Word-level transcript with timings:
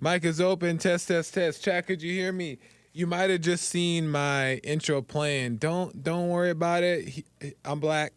Mic 0.00 0.24
is 0.24 0.40
open. 0.40 0.78
Test, 0.78 1.08
test, 1.08 1.34
test. 1.34 1.62
Chat, 1.62 1.86
could 1.86 2.02
you 2.02 2.12
hear 2.12 2.32
me? 2.32 2.58
You 2.92 3.06
might 3.06 3.30
have 3.30 3.40
just 3.40 3.68
seen 3.68 4.08
my 4.08 4.54
intro 4.56 5.02
playing. 5.02 5.56
Don't 5.56 6.02
don't 6.02 6.28
worry 6.28 6.50
about 6.50 6.82
it. 6.82 7.24
I'm 7.64 7.80
black. 7.80 8.12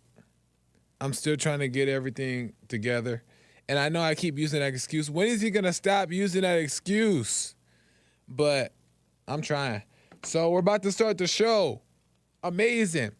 I'm 0.99 1.13
still 1.13 1.35
trying 1.35 1.59
to 1.59 1.67
get 1.67 1.87
everything 1.87 2.53
together. 2.67 3.23
And 3.69 3.77
I 3.77 3.89
know 3.89 4.01
I 4.01 4.15
keep 4.15 4.37
using 4.37 4.59
that 4.59 4.67
excuse. 4.67 5.09
When 5.09 5.27
is 5.27 5.41
he 5.41 5.49
gonna 5.49 5.73
stop 5.73 6.11
using 6.11 6.41
that 6.41 6.59
excuse? 6.59 7.55
But 8.27 8.73
I'm 9.27 9.41
trying. 9.41 9.83
So 10.23 10.49
we're 10.49 10.59
about 10.59 10.83
to 10.83 10.91
start 10.91 11.17
the 11.17 11.27
show. 11.27 11.81
Amazing. 12.43 13.11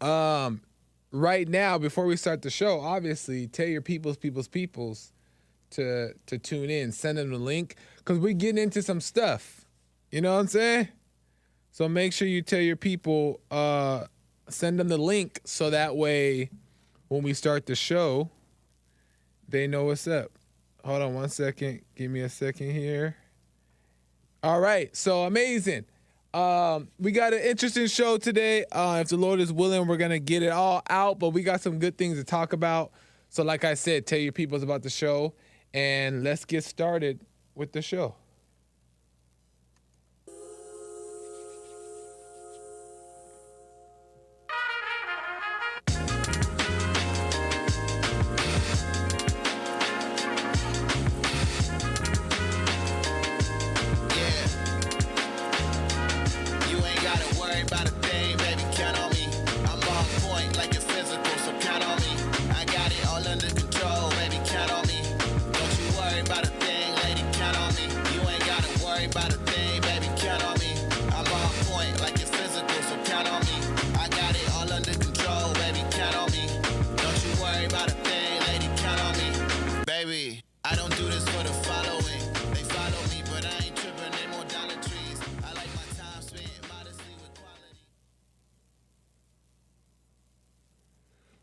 Um, 0.00 0.62
right 1.10 1.48
now, 1.48 1.78
before 1.78 2.06
we 2.06 2.16
start 2.16 2.42
the 2.42 2.50
show, 2.50 2.80
obviously, 2.80 3.46
tell 3.46 3.66
your 3.66 3.82
peoples, 3.82 4.16
peoples, 4.16 4.48
peoples 4.48 5.12
to 5.72 6.14
to 6.26 6.38
tune 6.38 6.70
in. 6.70 6.92
Send 6.92 7.18
them 7.18 7.30
the 7.30 7.38
link 7.38 7.76
because 7.98 8.18
we're 8.18 8.32
getting 8.32 8.62
into 8.62 8.82
some 8.82 9.00
stuff. 9.00 9.66
You 10.10 10.20
know 10.20 10.34
what 10.34 10.40
I'm 10.40 10.46
saying? 10.48 10.88
So 11.70 11.88
make 11.88 12.12
sure 12.12 12.28
you 12.28 12.42
tell 12.42 12.60
your 12.60 12.76
people, 12.76 13.40
uh, 13.50 14.04
send 14.48 14.78
them 14.78 14.88
the 14.88 14.98
link 14.98 15.40
so 15.44 15.70
that 15.70 15.96
way 15.96 16.50
when 17.08 17.22
we 17.22 17.32
start 17.32 17.66
the 17.66 17.74
show, 17.74 18.30
they 19.48 19.66
know 19.66 19.84
what's 19.84 20.06
up. 20.06 20.30
Hold 20.84 21.02
on 21.02 21.14
one 21.14 21.28
second. 21.28 21.80
Give 21.96 22.10
me 22.10 22.20
a 22.20 22.28
second 22.28 22.72
here. 22.72 23.16
All 24.42 24.60
right, 24.60 24.94
so 24.96 25.22
amazing. 25.22 25.84
Um, 26.34 26.88
we 26.98 27.12
got 27.12 27.32
an 27.32 27.40
interesting 27.40 27.86
show 27.86 28.16
today. 28.16 28.64
Uh, 28.72 28.98
if 29.00 29.08
the 29.08 29.16
Lord 29.16 29.38
is 29.38 29.52
willing, 29.52 29.86
we're 29.86 29.98
gonna 29.98 30.18
get 30.18 30.42
it 30.42 30.48
all 30.48 30.82
out, 30.90 31.18
but 31.18 31.30
we 31.30 31.42
got 31.42 31.60
some 31.60 31.78
good 31.78 31.96
things 31.96 32.18
to 32.18 32.24
talk 32.24 32.52
about. 32.52 32.92
So, 33.28 33.42
like 33.42 33.64
I 33.64 33.74
said, 33.74 34.06
tell 34.06 34.18
your 34.18 34.32
people 34.32 34.62
about 34.62 34.82
the 34.82 34.90
show, 34.90 35.34
and 35.74 36.22
let's 36.22 36.44
get 36.44 36.64
started 36.64 37.24
with 37.54 37.72
the 37.72 37.82
show. 37.82 38.14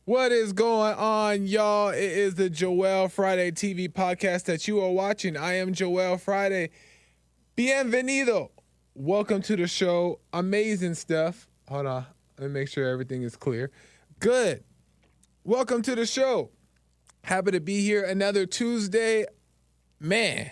What 0.10 0.32
is 0.32 0.54
going 0.54 0.96
on, 0.96 1.46
y'all? 1.46 1.90
It 1.90 2.00
is 2.00 2.34
the 2.34 2.50
Joel 2.50 3.10
Friday 3.10 3.52
TV 3.52 3.88
podcast 3.88 4.46
that 4.46 4.68
you 4.68 4.82
are 4.82 4.90
watching. 4.90 5.38
I 5.38 5.58
am 5.58 5.72
Joel 5.72 6.18
Friday. 6.18 6.72
Bienvenido. 7.56 8.50
Welcome 8.96 9.44
to 9.44 9.56
the 9.56 9.68
show. 9.68 10.20
Amazing 10.34 10.96
stuff. 10.96 11.48
Hold 11.68 11.86
on. 11.86 12.08
Let 12.40 12.48
me 12.48 12.54
make 12.56 12.70
sure 12.70 12.90
everything 12.90 13.22
is 13.22 13.36
clear. 13.36 13.70
Good. 14.20 14.64
Welcome 15.44 15.84
to 15.84 15.94
the 15.94 16.08
show. 16.08 16.50
Happy 17.22 17.52
to 17.52 17.60
be 17.60 17.84
here 17.84 18.04
another 18.04 18.48
Tuesday. 18.48 19.28
Man. 20.00 20.50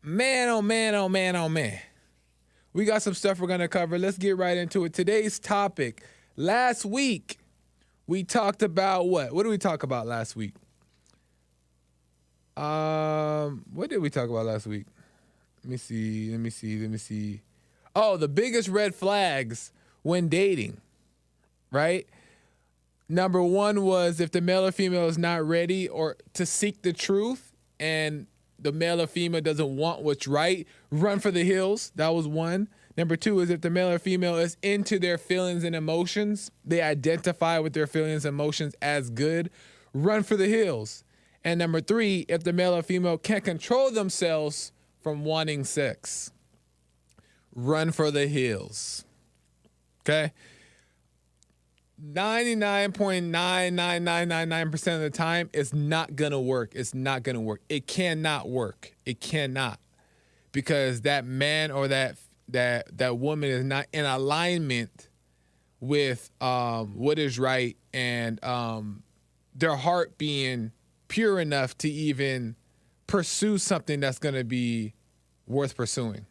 Man, 0.00 0.48
oh 0.48 0.62
man, 0.62 0.94
oh 0.94 1.08
man, 1.08 1.34
oh 1.34 1.48
man. 1.48 1.76
We 2.72 2.84
got 2.84 3.02
some 3.02 3.14
stuff 3.14 3.40
we're 3.40 3.48
going 3.48 3.58
to 3.58 3.66
cover. 3.66 3.98
Let's 3.98 4.16
get 4.16 4.36
right 4.36 4.56
into 4.56 4.84
it. 4.84 4.92
Today's 4.92 5.40
topic. 5.40 6.04
Last 6.36 6.84
week, 6.84 7.40
we 8.12 8.22
talked 8.22 8.62
about 8.62 9.08
what? 9.08 9.32
What 9.32 9.44
did 9.44 9.48
we 9.48 9.56
talk 9.56 9.82
about 9.82 10.06
last 10.06 10.36
week? 10.36 10.52
Um, 12.58 13.64
what 13.72 13.88
did 13.88 14.00
we 14.02 14.10
talk 14.10 14.28
about 14.28 14.44
last 14.44 14.66
week? 14.66 14.84
Let 15.64 15.70
me 15.70 15.76
see. 15.78 16.30
Let 16.30 16.40
me 16.40 16.50
see. 16.50 16.78
Let 16.78 16.90
me 16.90 16.98
see. 16.98 17.40
Oh, 17.96 18.18
the 18.18 18.28
biggest 18.28 18.68
red 18.68 18.94
flags 18.94 19.72
when 20.02 20.28
dating, 20.28 20.76
right? 21.70 22.06
Number 23.08 23.42
one 23.42 23.82
was 23.82 24.20
if 24.20 24.30
the 24.30 24.42
male 24.42 24.66
or 24.66 24.72
female 24.72 25.08
is 25.08 25.16
not 25.16 25.42
ready 25.48 25.88
or 25.88 26.16
to 26.34 26.44
seek 26.44 26.82
the 26.82 26.92
truth 26.92 27.54
and 27.80 28.26
the 28.58 28.72
male 28.72 29.00
or 29.00 29.06
female 29.06 29.40
doesn't 29.40 29.74
want 29.74 30.02
what's 30.02 30.28
right, 30.28 30.66
run 30.90 31.18
for 31.18 31.30
the 31.30 31.44
hills. 31.44 31.92
That 31.96 32.08
was 32.08 32.28
one. 32.28 32.68
Number 32.96 33.16
two 33.16 33.40
is 33.40 33.50
if 33.50 33.62
the 33.62 33.70
male 33.70 33.88
or 33.88 33.98
female 33.98 34.36
is 34.36 34.56
into 34.62 34.98
their 34.98 35.18
feelings 35.18 35.64
and 35.64 35.74
emotions, 35.74 36.50
they 36.64 36.82
identify 36.82 37.58
with 37.58 37.72
their 37.72 37.86
feelings 37.86 38.24
and 38.24 38.34
emotions 38.34 38.74
as 38.82 39.10
good, 39.10 39.50
run 39.94 40.22
for 40.22 40.36
the 40.36 40.48
hills. 40.48 41.04
And 41.44 41.58
number 41.58 41.80
three, 41.80 42.26
if 42.28 42.44
the 42.44 42.52
male 42.52 42.74
or 42.74 42.82
female 42.82 43.18
can't 43.18 43.44
control 43.44 43.90
themselves 43.90 44.72
from 45.02 45.24
wanting 45.24 45.64
sex, 45.64 46.32
run 47.54 47.92
for 47.92 48.10
the 48.10 48.26
hills. 48.26 49.04
Okay? 50.00 50.32
99.99999% 52.02 54.94
of 54.94 55.00
the 55.00 55.10
time 55.10 55.48
it's 55.52 55.72
not 55.72 56.16
to 56.32 56.40
work. 56.40 56.72
It's 56.74 56.94
not 56.94 57.22
to 57.36 57.40
work. 57.40 57.60
It 57.68 57.86
cannot 57.86 58.48
work. 58.48 58.96
It 59.06 59.20
cannot. 59.20 59.78
Because 60.50 61.02
that 61.02 61.24
man 61.24 61.70
or 61.70 61.86
that 61.88 62.16
that 62.52 62.96
that 62.98 63.18
woman 63.18 63.50
is 63.50 63.64
not 63.64 63.86
in 63.92 64.04
alignment 64.04 65.08
with 65.80 66.30
um 66.40 66.96
what 66.96 67.18
is 67.18 67.38
right 67.38 67.76
and 67.92 68.42
um 68.44 69.02
their 69.54 69.76
heart 69.76 70.16
being 70.16 70.72
pure 71.08 71.40
enough 71.40 71.76
to 71.78 71.90
even 71.90 72.56
pursue 73.06 73.58
something 73.58 74.00
that's 74.00 74.18
going 74.18 74.34
to 74.34 74.44
be 74.44 74.94
worth 75.46 75.76
pursuing. 75.76 76.24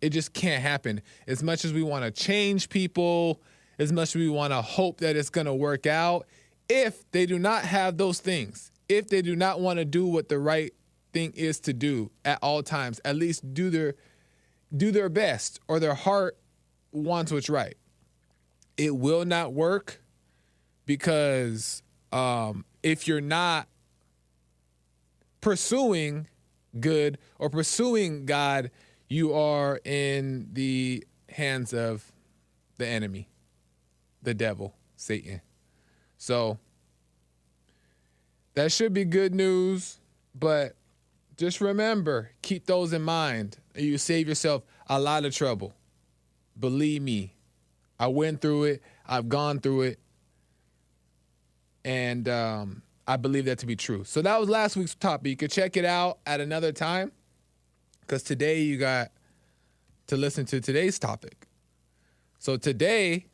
It 0.00 0.10
just 0.10 0.32
can't 0.32 0.60
happen. 0.60 1.00
As 1.28 1.42
much 1.42 1.64
as 1.64 1.72
we 1.72 1.82
want 1.82 2.04
to 2.04 2.10
change 2.10 2.68
people, 2.68 3.40
as 3.78 3.92
much 3.92 4.08
as 4.08 4.16
we 4.16 4.28
want 4.28 4.52
to 4.52 4.60
hope 4.60 4.98
that 4.98 5.14
it's 5.14 5.30
going 5.30 5.46
to 5.46 5.54
work 5.54 5.86
out, 5.86 6.26
if 6.68 7.08
they 7.12 7.26
do 7.26 7.38
not 7.38 7.62
have 7.62 7.96
those 7.96 8.18
things, 8.18 8.72
if 8.88 9.08
they 9.08 9.22
do 9.22 9.36
not 9.36 9.60
want 9.60 9.78
to 9.78 9.84
do 9.84 10.06
what 10.06 10.28
the 10.28 10.38
right 10.38 10.74
thing 11.12 11.32
is 11.36 11.60
to 11.60 11.72
do 11.72 12.10
at 12.24 12.38
all 12.42 12.62
times, 12.64 13.00
at 13.04 13.14
least 13.14 13.54
do 13.54 13.70
their 13.70 13.94
do 14.74 14.90
their 14.90 15.08
best 15.08 15.60
or 15.68 15.78
their 15.78 15.94
heart 15.94 16.36
wants 16.92 17.32
what's 17.32 17.50
right. 17.50 17.76
It 18.76 18.96
will 18.96 19.24
not 19.24 19.52
work 19.52 20.00
because 20.86 21.82
um, 22.10 22.64
if 22.82 23.06
you're 23.06 23.20
not 23.20 23.68
pursuing 25.40 26.28
good 26.78 27.18
or 27.38 27.50
pursuing 27.50 28.24
God, 28.24 28.70
you 29.08 29.34
are 29.34 29.78
in 29.84 30.48
the 30.52 31.04
hands 31.28 31.74
of 31.74 32.12
the 32.78 32.86
enemy, 32.86 33.28
the 34.22 34.34
devil, 34.34 34.74
Satan. 34.96 35.42
So 36.16 36.58
that 38.54 38.72
should 38.72 38.94
be 38.94 39.04
good 39.04 39.34
news, 39.34 39.98
but 40.34 40.76
just 41.36 41.60
remember, 41.60 42.30
keep 42.42 42.66
those 42.66 42.92
in 42.92 43.02
mind, 43.02 43.58
and 43.74 43.84
you 43.84 43.98
save 43.98 44.28
yourself 44.28 44.62
a 44.88 44.98
lot 45.00 45.24
of 45.24 45.34
trouble. 45.34 45.72
Believe 46.58 47.02
me, 47.02 47.34
I 47.98 48.08
went 48.08 48.40
through 48.40 48.64
it, 48.64 48.82
I've 49.06 49.28
gone 49.28 49.60
through 49.60 49.82
it, 49.82 49.98
and 51.84 52.28
um, 52.28 52.82
I 53.06 53.16
believe 53.16 53.46
that 53.46 53.58
to 53.60 53.66
be 53.66 53.76
true. 53.76 54.04
So 54.04 54.22
that 54.22 54.38
was 54.38 54.48
last 54.48 54.76
week's 54.76 54.94
topic. 54.94 55.28
You 55.30 55.36
could 55.36 55.50
check 55.50 55.76
it 55.76 55.84
out 55.84 56.18
at 56.26 56.40
another 56.40 56.72
time 56.72 57.12
because 58.00 58.22
today 58.22 58.60
you 58.60 58.78
got 58.78 59.10
to 60.08 60.16
listen 60.16 60.44
to 60.46 60.60
today's 60.60 60.98
topic. 60.98 61.46
So 62.38 62.56
today 62.56 63.26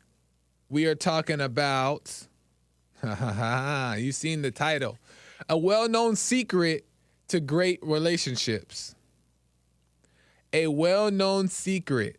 we 0.69 0.85
are 0.85 0.95
talking 0.95 1.41
about, 1.41 2.27
You've 3.03 4.15
seen 4.15 4.41
the 4.41 4.51
title, 4.53 4.97
a 5.47 5.57
well-known 5.57 6.15
secret 6.15 6.85
to 7.29 7.39
great 7.39 7.79
relationships. 7.81 8.95
A 10.53 10.67
well-known 10.67 11.47
secret, 11.47 12.17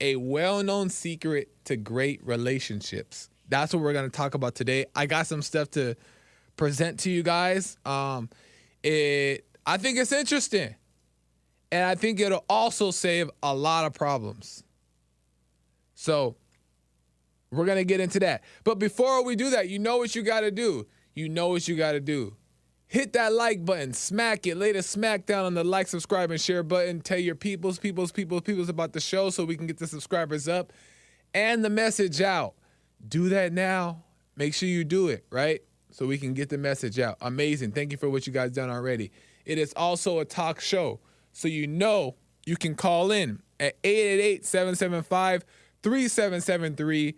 a 0.00 0.16
well-known 0.16 0.90
secret 0.90 1.48
to 1.64 1.76
great 1.76 2.24
relationships. 2.26 3.30
That's 3.48 3.72
what 3.72 3.82
we're 3.82 3.92
gonna 3.92 4.08
talk 4.08 4.34
about 4.34 4.54
today. 4.54 4.86
I 4.94 5.06
got 5.06 5.26
some 5.26 5.42
stuff 5.42 5.70
to 5.72 5.94
present 6.56 7.00
to 7.00 7.10
you 7.10 7.22
guys. 7.22 7.78
Um, 7.84 8.28
it 8.82 9.44
I 9.68 9.76
think 9.76 9.98
it's 9.98 10.12
interesting. 10.12 10.74
And 11.70 11.84
I 11.84 11.94
think 11.94 12.20
it'll 12.20 12.44
also 12.48 12.90
save 12.90 13.30
a 13.42 13.54
lot 13.54 13.84
of 13.84 13.92
problems. 13.92 14.64
So 15.94 16.36
we're 17.50 17.66
going 17.66 17.76
to 17.76 17.84
get 17.84 18.00
into 18.00 18.18
that. 18.20 18.42
But 18.64 18.78
before 18.78 19.22
we 19.22 19.36
do 19.36 19.50
that, 19.50 19.68
you 19.68 19.78
know 19.78 19.98
what 19.98 20.14
you 20.14 20.22
got 20.22 20.40
to 20.40 20.50
do. 20.50 20.86
You 21.14 21.28
know 21.28 21.48
what 21.48 21.68
you 21.68 21.76
got 21.76 21.92
to 21.92 22.00
do. 22.00 22.34
Hit 22.88 23.12
that 23.12 23.34
like 23.34 23.66
button, 23.66 23.92
smack 23.92 24.46
it, 24.46 24.56
lay 24.56 24.72
the 24.72 24.82
smack 24.82 25.26
down 25.26 25.44
on 25.44 25.52
the 25.52 25.62
like, 25.62 25.88
subscribe, 25.88 26.30
and 26.30 26.40
share 26.40 26.62
button. 26.62 27.02
Tell 27.02 27.18
your 27.18 27.34
peoples, 27.34 27.78
peoples, 27.78 28.10
peoples, 28.10 28.40
peoples 28.40 28.70
about 28.70 28.94
the 28.94 29.00
show 29.00 29.28
so 29.28 29.44
we 29.44 29.56
can 29.56 29.66
get 29.66 29.76
the 29.76 29.86
subscribers 29.86 30.48
up 30.48 30.72
and 31.34 31.62
the 31.62 31.68
message 31.68 32.22
out. 32.22 32.54
Do 33.06 33.28
that 33.28 33.52
now. 33.52 34.04
Make 34.36 34.54
sure 34.54 34.70
you 34.70 34.84
do 34.84 35.08
it, 35.08 35.26
right? 35.30 35.60
So 35.90 36.06
we 36.06 36.16
can 36.16 36.32
get 36.32 36.48
the 36.48 36.56
message 36.56 36.98
out. 36.98 37.18
Amazing. 37.20 37.72
Thank 37.72 37.92
you 37.92 37.98
for 37.98 38.08
what 38.08 38.26
you 38.26 38.32
guys 38.32 38.52
done 38.52 38.70
already. 38.70 39.12
It 39.44 39.58
is 39.58 39.72
also 39.74 40.20
a 40.20 40.24
talk 40.24 40.60
show. 40.60 41.00
So 41.32 41.46
you 41.46 41.66
know 41.66 42.16
you 42.46 42.56
can 42.56 42.74
call 42.74 43.10
in 43.10 43.42
at 43.60 43.76
888 43.84 44.46
775 44.46 45.44
3773. 45.82 47.08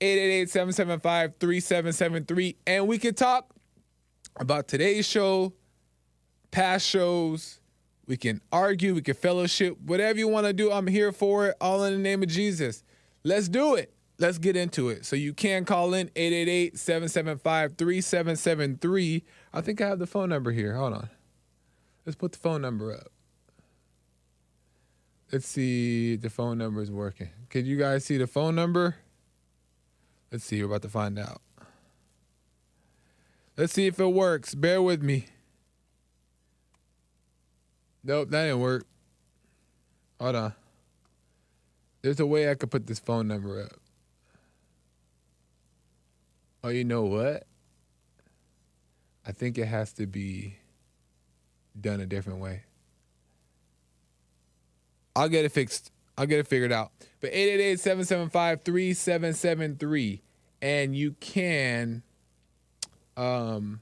888 0.00 0.50
775 0.50 1.32
3773. 1.40 2.56
And 2.66 2.86
we 2.86 2.98
can 2.98 3.14
talk 3.14 3.52
about 4.38 4.68
today's 4.68 5.06
show, 5.06 5.52
past 6.50 6.86
shows. 6.86 7.60
We 8.06 8.16
can 8.16 8.40
argue, 8.50 8.94
we 8.94 9.02
can 9.02 9.14
fellowship, 9.14 9.76
whatever 9.84 10.18
you 10.18 10.28
want 10.28 10.46
to 10.46 10.52
do. 10.52 10.72
I'm 10.72 10.86
here 10.86 11.12
for 11.12 11.48
it, 11.48 11.56
all 11.60 11.84
in 11.84 11.92
the 11.92 11.98
name 11.98 12.22
of 12.22 12.28
Jesus. 12.28 12.82
Let's 13.22 13.48
do 13.48 13.74
it. 13.74 13.92
Let's 14.18 14.38
get 14.38 14.56
into 14.56 14.88
it. 14.88 15.04
So 15.04 15.14
you 15.14 15.32
can 15.32 15.64
call 15.64 15.94
in 15.94 16.10
888 16.16 16.78
775 16.78 17.76
3773. 17.76 19.24
I 19.52 19.60
think 19.60 19.80
I 19.80 19.88
have 19.88 19.98
the 19.98 20.06
phone 20.06 20.30
number 20.30 20.50
here. 20.50 20.74
Hold 20.74 20.94
on. 20.94 21.08
Let's 22.04 22.16
put 22.16 22.32
the 22.32 22.38
phone 22.38 22.62
number 22.62 22.92
up. 22.92 23.12
Let's 25.30 25.46
see 25.46 26.16
the 26.16 26.30
phone 26.30 26.56
number 26.58 26.80
is 26.80 26.90
working. 26.90 27.28
Can 27.50 27.66
you 27.66 27.76
guys 27.76 28.04
see 28.04 28.16
the 28.16 28.26
phone 28.26 28.54
number? 28.54 28.96
Let's 30.32 30.44
see. 30.44 30.60
We're 30.62 30.70
about 30.70 30.82
to 30.82 30.88
find 30.88 31.18
out. 31.18 31.42
Let's 33.58 33.72
see 33.72 33.86
if 33.88 33.98
it 33.98 34.06
works. 34.06 34.54
Bear 34.54 34.80
with 34.80 35.02
me. 35.02 35.26
Nope, 38.04 38.30
that 38.30 38.44
didn't 38.44 38.60
work. 38.60 38.86
Hold 40.20 40.36
on. 40.36 40.52
There's 42.00 42.20
a 42.20 42.26
way 42.26 42.48
I 42.48 42.54
could 42.54 42.70
put 42.70 42.86
this 42.86 43.00
phone 43.00 43.26
number 43.26 43.60
up. 43.60 43.72
Oh, 46.62 46.68
you 46.68 46.84
know 46.84 47.02
what? 47.02 47.48
I 49.26 49.32
think 49.32 49.58
it 49.58 49.66
has 49.66 49.92
to 49.94 50.06
be 50.06 50.58
done 51.78 52.00
a 52.00 52.06
different 52.06 52.38
way. 52.38 52.62
I'll 55.16 55.28
get 55.28 55.44
it 55.44 55.50
fixed. 55.50 55.90
I'll 56.16 56.26
get 56.26 56.38
it 56.38 56.46
figured 56.46 56.70
out. 56.70 56.92
But 57.20 57.32
888-775-3773 57.32 60.20
and 60.62 60.94
you 60.94 61.16
can 61.18 62.04
um 63.18 63.80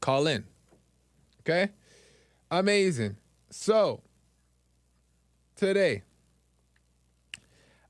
call 0.00 0.26
in. 0.26 0.44
Okay? 1.40 1.70
Amazing. 2.50 3.16
So, 3.50 4.00
today 5.56 6.02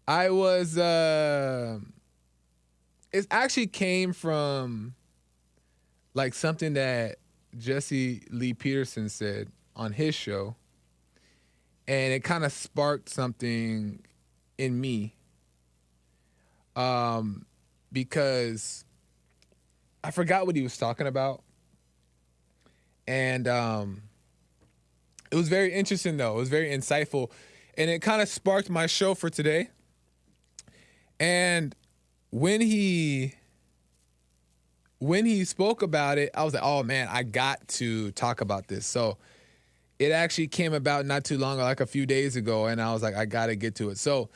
I 0.07 0.31
was 0.31 0.77
uh 0.77 1.79
it 3.13 3.27
actually 3.31 3.69
came 3.69 4.13
from 4.13 4.95
like 6.13 6.35
something 6.35 6.75
that 6.75 7.17
Jesse 7.57 8.23
Lee 8.31 8.53
Peterson 8.53 9.09
said 9.09 9.49
on 9.77 9.93
his 9.93 10.15
show 10.15 10.57
and 11.87 12.13
it 12.13 12.23
kind 12.25 12.45
of 12.45 12.53
sparked 12.53 13.09
something 13.09 14.01
in 14.59 14.81
me 14.81 15.15
um 16.77 17.47
because 17.93 18.85
I 20.05 20.11
forgot 20.11 20.47
what 20.47 20.55
he 20.55 20.63
was 20.63 20.77
talking 20.77 21.07
about. 21.07 21.43
And 23.09 23.49
um 23.49 24.03
it 25.31 25.37
was 25.37 25.49
very 25.49 25.73
interesting 25.73 26.19
though. 26.19 26.35
It 26.35 26.41
was 26.41 26.51
very 26.51 26.69
insightful. 26.69 27.31
And 27.77 27.91
it 27.91 28.01
kind 28.03 28.21
of 28.23 28.29
sparked 28.29 28.71
my 28.71 28.87
show 28.87 29.15
for 29.15 29.31
today. 29.31 29.71
And 31.19 31.75
when 32.31 32.61
he 32.61 33.35
when 34.99 35.25
he 35.25 35.45
spoke 35.45 35.83
about 35.83 36.19
it 36.19 36.31
I 36.35 36.45
was 36.45 36.53
like 36.55 36.63
oh 36.63 36.83
man 36.83 37.09
I 37.11 37.23
got 37.23 37.67
to 37.69 38.11
talk 38.13 38.43
about 38.43 38.69
this. 38.69 38.85
So 38.85 39.17
it 39.99 40.13
actually 40.13 40.49
came 40.49 40.75
about 40.75 41.07
not 41.07 41.25
too 41.25 41.39
long, 41.39 41.59
like 41.59 41.81
a 41.81 41.87
few 41.87 42.05
days 42.05 42.35
ago, 42.35 42.67
and 42.67 42.81
I 42.81 42.93
was 42.93 43.01
like, 43.01 43.15
I 43.15 43.27
gotta 43.27 43.55
get 43.55 43.77
to 43.77 43.91
it. 43.91 43.99
So, 43.99 44.29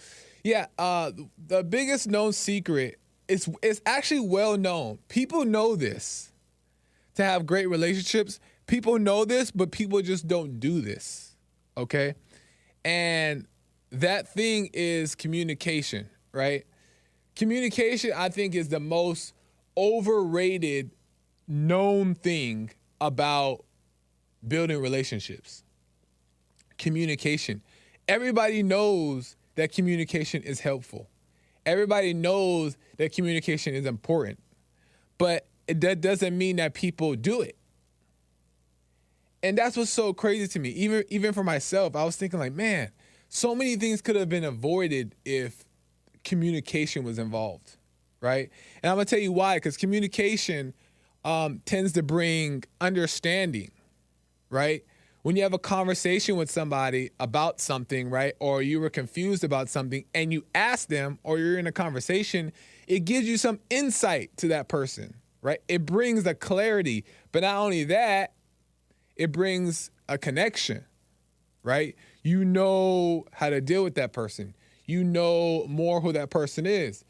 yeah, 0.44 0.66
uh, 0.78 1.10
the 1.48 1.64
biggest 1.64 2.06
known 2.06 2.32
secret 2.32 3.00
is 3.28 3.48
it's 3.62 3.80
actually 3.86 4.20
well 4.20 4.56
known. 4.56 4.98
People 5.08 5.44
know 5.44 5.76
this 5.76 6.32
to 7.14 7.24
have 7.24 7.46
great 7.46 7.66
relationships. 7.68 8.40
People 8.66 8.98
know 8.98 9.24
this, 9.24 9.50
but 9.50 9.70
people 9.70 10.00
just 10.02 10.26
don't 10.26 10.58
do 10.58 10.80
this. 10.80 11.36
Okay, 11.76 12.14
and 12.84 13.46
that 13.90 14.28
thing 14.28 14.70
is 14.72 15.14
communication, 15.14 16.08
right? 16.32 16.64
Communication, 17.36 18.12
I 18.16 18.30
think, 18.30 18.54
is 18.54 18.68
the 18.68 18.80
most 18.80 19.34
overrated 19.76 20.90
known 21.46 22.14
thing 22.14 22.70
about 23.00 23.64
building 24.46 24.80
relationships. 24.80 25.62
Communication. 26.76 27.62
Everybody 28.06 28.62
knows 28.62 29.36
that 29.54 29.72
communication 29.72 30.42
is 30.42 30.60
helpful. 30.60 31.08
Everybody 31.68 32.14
knows 32.14 32.76
that 32.96 33.12
communication 33.12 33.74
is 33.74 33.86
important. 33.86 34.38
But 35.18 35.46
that 35.66 36.00
doesn't 36.00 36.36
mean 36.36 36.56
that 36.56 36.74
people 36.74 37.14
do 37.14 37.40
it. 37.40 37.56
And 39.42 39.56
that's 39.56 39.76
what's 39.76 39.90
so 39.90 40.12
crazy 40.12 40.48
to 40.48 40.58
me. 40.58 40.70
Even 40.70 41.04
even 41.08 41.32
for 41.32 41.44
myself, 41.44 41.94
I 41.94 42.04
was 42.04 42.16
thinking 42.16 42.40
like, 42.40 42.52
man, 42.52 42.90
so 43.28 43.54
many 43.54 43.76
things 43.76 44.00
could 44.00 44.16
have 44.16 44.28
been 44.28 44.44
avoided 44.44 45.14
if 45.24 45.64
communication 46.24 47.04
was 47.04 47.18
involved, 47.18 47.76
right? 48.20 48.50
And 48.82 48.90
I'm 48.90 48.96
gonna 48.96 49.04
tell 49.04 49.20
you 49.20 49.32
why, 49.32 49.56
because 49.56 49.76
communication 49.76 50.74
um, 51.24 51.62
tends 51.64 51.92
to 51.92 52.02
bring 52.02 52.64
understanding 52.80 53.70
right? 54.50 54.84
When 55.28 55.36
you 55.36 55.42
have 55.42 55.52
a 55.52 55.58
conversation 55.58 56.36
with 56.36 56.50
somebody 56.50 57.10
about 57.20 57.60
something, 57.60 58.08
right? 58.08 58.32
Or 58.38 58.62
you 58.62 58.80
were 58.80 58.88
confused 58.88 59.44
about 59.44 59.68
something 59.68 60.06
and 60.14 60.32
you 60.32 60.46
ask 60.54 60.88
them 60.88 61.18
or 61.22 61.36
you're 61.38 61.58
in 61.58 61.66
a 61.66 61.70
conversation, 61.70 62.50
it 62.86 63.00
gives 63.00 63.28
you 63.28 63.36
some 63.36 63.60
insight 63.68 64.34
to 64.38 64.48
that 64.48 64.68
person, 64.68 65.16
right? 65.42 65.58
It 65.68 65.84
brings 65.84 66.26
a 66.26 66.34
clarity. 66.34 67.04
But 67.30 67.42
not 67.42 67.56
only 67.56 67.84
that, 67.84 68.32
it 69.16 69.30
brings 69.30 69.90
a 70.08 70.16
connection, 70.16 70.86
right? 71.62 71.94
You 72.22 72.42
know 72.42 73.26
how 73.32 73.50
to 73.50 73.60
deal 73.60 73.84
with 73.84 73.96
that 73.96 74.14
person. 74.14 74.56
You 74.86 75.04
know 75.04 75.66
more 75.68 76.00
who 76.00 76.14
that 76.14 76.30
person 76.30 76.64
is. 76.64 77.04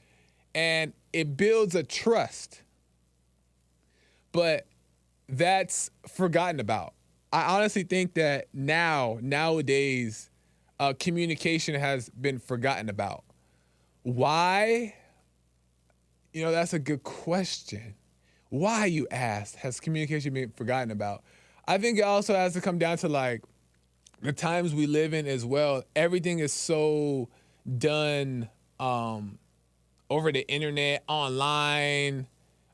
And 0.57 0.93
it 1.13 1.37
builds 1.37 1.77
a 1.77 1.85
trust. 1.85 2.63
But 4.33 4.67
that's 5.29 5.93
forgotten 6.09 6.59
about 6.59 6.95
I 7.33 7.57
honestly 7.57 7.83
think 7.83 8.15
that 8.15 8.47
now, 8.55 9.19
nowadays, 9.21 10.31
uh, 10.81 10.95
communication 10.99 11.75
has 11.75 12.09
been 12.09 12.39
forgotten 12.39 12.89
about. 12.89 13.25
Why? 14.03 14.95
You 16.33 16.43
know, 16.43 16.53
that's 16.53 16.73
a 16.73 16.79
good 16.79 17.03
question. 17.03 17.95
Why, 18.49 18.87
you 18.87 19.07
ask, 19.11 19.57
has 19.57 19.79
communication 19.79 20.33
been 20.33 20.53
forgotten 20.57 20.91
about? 20.91 21.23
I 21.67 21.77
think 21.77 21.99
it 21.99 22.03
also 22.03 22.35
has 22.35 22.55
to 22.55 22.63
come 22.63 22.79
down 22.79 22.97
to 22.99 23.09
like 23.09 23.43
the 24.23 24.33
times 24.33 24.75
we 24.75 24.87
live 24.87 25.13
in 25.13 25.27
as 25.27 25.45
well. 25.45 25.83
Everything 25.95 26.39
is 26.39 26.53
so 26.53 27.29
done 27.77 28.49
um, 28.81 29.39
over 30.09 30.33
the 30.33 30.49
internet, 30.49 31.05
online, 31.09 32.27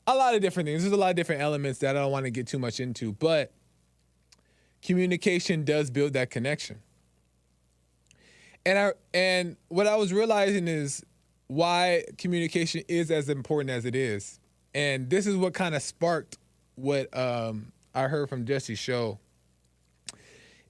a 0.07 0.15
lot 0.15 0.35
of 0.35 0.41
different 0.41 0.67
things. 0.67 0.83
There's 0.83 0.93
a 0.93 0.97
lot 0.97 1.09
of 1.09 1.17
different 1.17 1.41
elements 1.41 1.79
that 1.79 1.97
I 1.97 1.99
don't 1.99 2.11
want 2.11 2.25
to 2.25 2.31
get 2.31 2.47
too 2.47 2.59
much 2.59 2.79
into, 2.79 3.11
but 3.11 3.51
communication 4.85 5.65
does 5.65 5.89
build 5.89 6.13
that 6.13 6.29
connection. 6.29 6.79
And 8.65 8.77
I 8.77 8.91
and 9.13 9.57
what 9.67 9.87
I 9.87 9.95
was 9.95 10.13
realizing 10.13 10.67
is 10.67 11.03
why 11.47 12.03
communication 12.17 12.83
is 12.87 13.11
as 13.11 13.27
important 13.27 13.71
as 13.71 13.85
it 13.85 13.95
is. 13.95 14.39
And 14.73 15.09
this 15.09 15.27
is 15.27 15.35
what 15.35 15.53
kind 15.53 15.75
of 15.75 15.81
sparked 15.81 16.37
what 16.75 17.15
um, 17.17 17.71
I 17.93 18.03
heard 18.03 18.29
from 18.29 18.45
Jesse's 18.45 18.79
show 18.79 19.19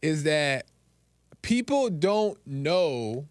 is 0.01 0.23
that 0.23 0.67
people 1.41 1.89
don't 1.89 2.37
know 2.45 3.27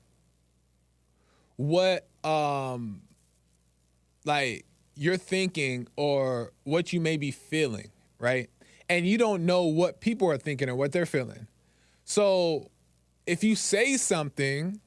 what 1.57 2.07
um 2.25 3.03
like 4.25 4.65
you're 4.97 5.17
thinking 5.17 5.87
or 5.97 6.53
what 6.65 6.93
you 6.93 7.01
may 7.01 7.17
be 7.17 7.31
feeling, 7.31 7.91
right? 8.19 8.49
And 8.95 9.05
you 9.09 9.19
don't 9.19 9.45
know 9.45 9.65
what 9.65 10.01
people 10.01 10.31
are 10.31 10.39
thinking 10.39 10.69
or 10.69 10.77
what 10.77 10.93
they're 10.93 11.05
feeling. 11.05 11.49
So 12.05 12.71
if 13.27 13.43
you 13.43 13.57
say 13.57 13.97
something 13.97 14.81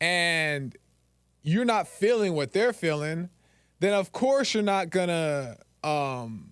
and 0.00 0.76
you're 1.42 1.64
not 1.64 1.88
feeling 1.88 2.34
what 2.34 2.52
they're 2.52 2.72
feeling, 2.72 3.28
then 3.80 3.92
of 3.92 4.12
course 4.12 4.54
you're 4.54 4.62
not 4.62 4.90
gonna 4.90 5.56
um, 5.82 6.50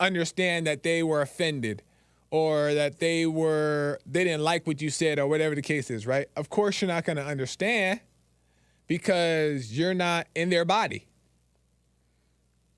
understand 0.00 0.66
that 0.66 0.82
they 0.82 1.04
were 1.04 1.22
offended 1.22 1.82
or 2.32 2.74
that 2.74 2.98
they 2.98 3.24
were 3.24 4.00
they 4.04 4.24
didn't 4.24 4.42
like 4.42 4.66
what 4.66 4.82
you 4.82 4.90
said 4.90 5.20
or 5.20 5.28
whatever 5.28 5.54
the 5.54 5.62
case 5.62 5.88
is, 5.88 6.04
right? 6.04 6.26
Of 6.34 6.48
course 6.48 6.80
you're 6.80 6.88
not 6.88 7.04
gonna 7.04 7.22
understand 7.22 8.00
because 8.88 9.78
you're 9.78 9.94
not 9.94 10.26
in 10.34 10.50
their 10.50 10.64
body. 10.64 11.06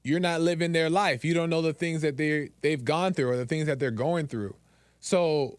You're 0.02 0.20
not 0.20 0.40
living 0.40 0.72
their 0.72 0.88
life. 0.88 1.24
You 1.24 1.34
don't 1.34 1.50
know 1.50 1.62
the 1.62 1.72
things 1.72 2.02
that 2.02 2.16
they 2.16 2.50
they've 2.62 2.84
gone 2.84 3.12
through 3.12 3.30
or 3.30 3.36
the 3.36 3.46
things 3.46 3.66
that 3.66 3.78
they're 3.78 3.90
going 3.90 4.26
through. 4.26 4.56
So 4.98 5.58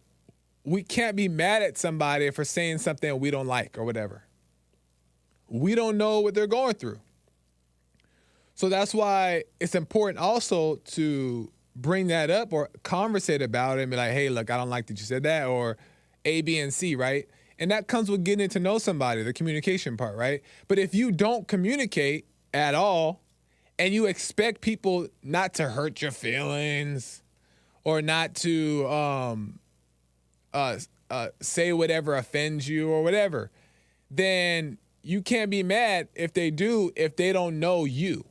we 0.64 0.84
can't 0.84 1.16
be 1.16 1.28
mad 1.28 1.62
at 1.62 1.78
somebody 1.78 2.30
for 2.32 2.44
saying 2.46 2.80
something 2.80 3.20
we 3.20 3.32
don't 3.32 3.48
like 3.48 3.78
or 3.78 3.84
whatever. 3.84 4.24
We 5.48 5.76
don't 5.76 5.98
know 5.98 6.20
what 6.22 6.34
they're 6.34 6.48
going 6.48 6.76
through. 6.76 7.00
So 8.56 8.70
that's 8.70 8.94
why 8.94 9.44
it's 9.60 9.76
important 9.76 10.20
also 10.20 10.76
to 10.76 11.52
bring 11.76 12.08
that 12.08 12.30
up 12.30 12.54
or 12.54 12.70
conversate 12.84 13.42
about 13.42 13.80
it 13.80 13.84
and 13.84 13.92
be 13.92 13.98
like, 13.98 14.12
hey, 14.12 14.30
look, 14.30 14.50
I 14.50 14.58
don't 14.58 14.70
like 14.70 14.88
that 14.88 15.00
you 15.00 15.06
said 15.06 15.24
that, 15.24 15.48
or 15.48 15.78
A, 16.26 16.42
B, 16.42 16.60
and 16.60 16.74
C, 16.74 16.96
right? 16.96 17.28
And 17.58 17.72
that 17.72 17.88
comes 17.88 18.10
with 18.10 18.24
getting 18.24 18.50
to 18.50 18.60
know 18.60 18.78
somebody, 18.78 19.24
the 19.24 19.34
communication 19.34 19.98
part, 19.98 20.16
right? 20.16 20.42
But 20.68 20.80
if 20.80 20.94
you 20.94 21.12
don't 21.12 21.48
communicate 21.48 22.26
at 22.54 22.76
all 22.76 23.22
and 23.82 23.96
you 23.96 24.06
expect 24.06 24.62
people 24.62 25.08
not 25.24 25.56
to 25.56 25.68
hurt 25.68 26.04
your 26.04 26.12
feelings 26.12 27.24
or 27.84 28.00
not 28.00 28.36
to 28.36 28.88
um, 28.88 29.58
uh, 30.54 30.78
uh, 31.10 31.30
say 31.40 31.74
whatever 31.74 32.16
offends 32.16 32.70
you 32.70 32.92
or 32.92 33.02
whatever, 33.02 33.50
then 34.12 34.78
you 35.02 35.24
can't 35.24 35.50
be 35.50 35.64
mad 35.64 36.10
if 36.14 36.32
they 36.32 36.52
do 36.52 36.92
if 36.96 37.16
they 37.16 37.34
don't 37.34 37.60
know 37.60 37.86
you. 37.86 38.24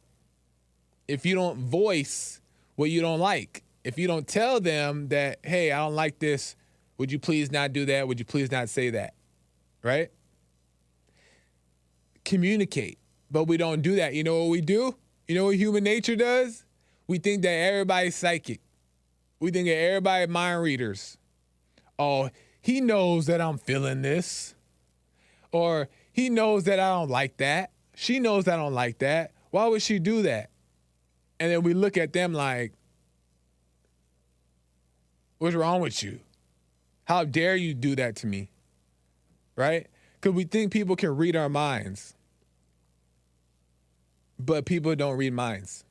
If 1.08 1.26
you 1.26 1.34
don't 1.34 1.58
voice 1.58 2.40
what 2.76 2.90
you 2.90 3.00
don't 3.00 3.18
like, 3.18 3.64
if 3.82 3.98
you 3.98 4.06
don't 4.06 4.28
tell 4.28 4.60
them 4.60 5.08
that, 5.08 5.40
hey, 5.42 5.72
I 5.72 5.78
don't 5.78 5.96
like 5.96 6.20
this, 6.20 6.54
would 6.96 7.10
you 7.10 7.18
please 7.18 7.50
not 7.50 7.72
do 7.72 7.86
that? 7.86 8.06
Would 8.06 8.20
you 8.20 8.24
please 8.24 8.52
not 8.52 8.68
say 8.68 8.90
that? 8.90 9.14
Right? 9.82 10.12
Communicate. 12.24 12.98
But 13.32 13.44
we 13.44 13.56
don't 13.56 13.82
do 13.82 13.96
that. 13.96 14.14
You 14.14 14.22
know 14.22 14.44
what 14.44 14.50
we 14.50 14.60
do? 14.60 14.94
You 15.30 15.36
know 15.36 15.44
what 15.44 15.54
human 15.54 15.84
nature 15.84 16.16
does? 16.16 16.64
We 17.06 17.18
think 17.18 17.42
that 17.42 17.52
everybody's 17.52 18.16
psychic. 18.16 18.58
We 19.38 19.52
think 19.52 19.68
that 19.68 19.76
everybody 19.76 20.26
mind 20.26 20.60
readers 20.60 21.18
oh, 22.00 22.30
he 22.60 22.80
knows 22.80 23.26
that 23.26 23.40
I'm 23.40 23.56
feeling 23.56 24.02
this. 24.02 24.56
Or 25.52 25.88
he 26.12 26.30
knows 26.30 26.64
that 26.64 26.80
I 26.80 26.88
don't 26.88 27.10
like 27.10 27.36
that. 27.36 27.70
She 27.94 28.18
knows 28.18 28.48
I 28.48 28.56
don't 28.56 28.74
like 28.74 28.98
that. 28.98 29.30
Why 29.52 29.68
would 29.68 29.82
she 29.82 30.00
do 30.00 30.22
that? 30.22 30.50
And 31.38 31.52
then 31.52 31.62
we 31.62 31.74
look 31.74 31.96
at 31.96 32.12
them 32.12 32.32
like, 32.32 32.72
what's 35.38 35.54
wrong 35.54 35.80
with 35.80 36.02
you? 36.02 36.18
How 37.04 37.22
dare 37.22 37.54
you 37.54 37.72
do 37.72 37.94
that 37.94 38.16
to 38.16 38.26
me? 38.26 38.50
Right? 39.54 39.86
Because 40.14 40.34
we 40.34 40.42
think 40.42 40.72
people 40.72 40.96
can 40.96 41.16
read 41.16 41.36
our 41.36 41.48
minds. 41.48 42.16
But 44.44 44.64
people 44.64 44.94
don't 44.94 45.16
read 45.16 45.32
minds. 45.32 45.84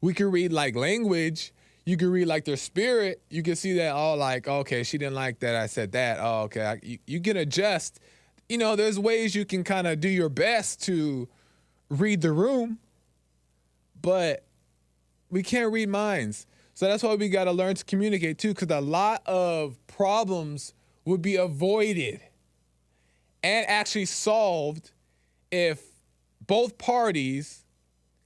We 0.00 0.14
can 0.14 0.30
read 0.30 0.52
like 0.52 0.76
language 0.76 1.52
you 1.86 1.96
can 1.96 2.10
read 2.10 2.26
like 2.26 2.44
their 2.44 2.56
spirit. 2.56 3.22
You 3.28 3.42
can 3.42 3.56
see 3.56 3.74
that, 3.74 3.94
oh, 3.94 4.14
like, 4.14 4.48
okay, 4.48 4.82
she 4.82 4.96
didn't 4.96 5.14
like 5.14 5.40
that. 5.40 5.54
I 5.54 5.66
said 5.66 5.92
that. 5.92 6.18
Oh, 6.20 6.42
okay. 6.42 6.64
I, 6.64 6.80
you, 6.82 6.98
you 7.06 7.20
can 7.20 7.36
adjust. 7.36 8.00
You 8.48 8.58
know, 8.58 8.74
there's 8.74 8.98
ways 8.98 9.34
you 9.34 9.44
can 9.44 9.64
kind 9.64 9.86
of 9.86 10.00
do 10.00 10.08
your 10.08 10.30
best 10.30 10.82
to 10.84 11.28
read 11.90 12.22
the 12.22 12.32
room, 12.32 12.78
but 14.00 14.44
we 15.30 15.42
can't 15.42 15.72
read 15.72 15.88
minds. 15.90 16.46
So 16.74 16.86
that's 16.86 17.02
why 17.02 17.14
we 17.14 17.28
got 17.28 17.44
to 17.44 17.52
learn 17.52 17.74
to 17.74 17.84
communicate 17.84 18.38
too, 18.38 18.54
because 18.54 18.70
a 18.70 18.80
lot 18.80 19.22
of 19.26 19.76
problems 19.86 20.72
would 21.04 21.22
be 21.22 21.36
avoided 21.36 22.20
and 23.42 23.66
actually 23.68 24.06
solved 24.06 24.90
if 25.52 25.82
both 26.46 26.78
parties 26.78 27.63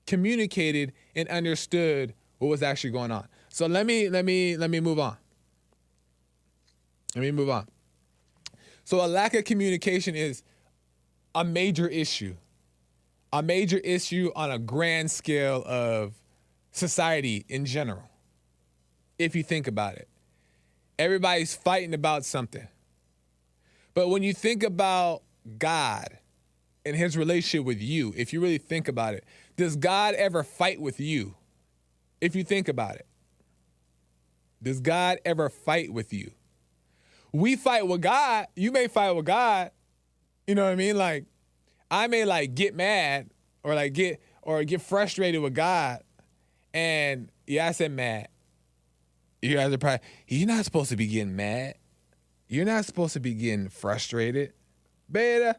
communicated 0.08 0.94
and 1.14 1.28
understood 1.28 2.14
what 2.38 2.48
was 2.48 2.62
actually 2.62 2.90
going 2.90 3.12
on. 3.12 3.28
So 3.50 3.66
let 3.66 3.84
me 3.86 4.08
let 4.08 4.24
me 4.24 4.56
let 4.56 4.70
me 4.70 4.80
move 4.80 4.98
on. 4.98 5.16
Let 7.14 7.20
me 7.20 7.30
move 7.30 7.50
on. 7.50 7.68
So 8.84 9.04
a 9.04 9.06
lack 9.06 9.34
of 9.34 9.44
communication 9.44 10.14
is 10.14 10.42
a 11.34 11.44
major 11.44 11.86
issue. 11.86 12.34
A 13.32 13.42
major 13.42 13.76
issue 13.78 14.32
on 14.34 14.50
a 14.50 14.58
grand 14.58 15.10
scale 15.10 15.62
of 15.66 16.14
society 16.72 17.44
in 17.48 17.66
general. 17.66 18.08
If 19.18 19.36
you 19.36 19.42
think 19.42 19.68
about 19.68 19.96
it. 19.96 20.08
Everybody's 20.98 21.54
fighting 21.54 21.92
about 21.92 22.24
something. 22.24 22.66
But 23.92 24.08
when 24.08 24.22
you 24.22 24.32
think 24.32 24.62
about 24.62 25.22
God 25.58 26.18
and 26.86 26.96
his 26.96 27.16
relationship 27.16 27.66
with 27.66 27.82
you, 27.82 28.14
if 28.16 28.32
you 28.32 28.40
really 28.40 28.58
think 28.58 28.88
about 28.88 29.14
it, 29.14 29.24
does 29.58 29.74
God 29.74 30.14
ever 30.14 30.44
fight 30.44 30.80
with 30.80 31.00
you? 31.00 31.34
If 32.20 32.36
you 32.36 32.44
think 32.44 32.68
about 32.68 32.94
it. 32.94 33.06
Does 34.62 34.80
God 34.80 35.18
ever 35.24 35.48
fight 35.48 35.92
with 35.92 36.12
you? 36.12 36.30
We 37.32 37.56
fight 37.56 37.86
with 37.86 38.00
God. 38.00 38.46
You 38.54 38.70
may 38.72 38.86
fight 38.86 39.12
with 39.12 39.26
God. 39.26 39.72
You 40.46 40.54
know 40.54 40.64
what 40.64 40.70
I 40.70 40.76
mean? 40.76 40.96
Like, 40.96 41.26
I 41.90 42.06
may 42.06 42.24
like 42.24 42.54
get 42.54 42.74
mad 42.74 43.30
or 43.64 43.74
like 43.74 43.94
get 43.94 44.22
or 44.42 44.62
get 44.62 44.80
frustrated 44.80 45.42
with 45.42 45.54
God. 45.54 46.02
And 46.72 47.28
yeah, 47.46 47.66
I 47.66 47.72
said 47.72 47.90
mad. 47.90 48.28
You 49.42 49.56
guys 49.56 49.72
are 49.72 49.78
probably 49.78 50.06
you're 50.28 50.46
not 50.46 50.64
supposed 50.64 50.90
to 50.90 50.96
be 50.96 51.08
getting 51.08 51.34
mad. 51.34 51.74
You're 52.46 52.64
not 52.64 52.84
supposed 52.84 53.12
to 53.14 53.20
be 53.20 53.34
getting 53.34 53.68
frustrated. 53.68 54.52
Beta. 55.10 55.56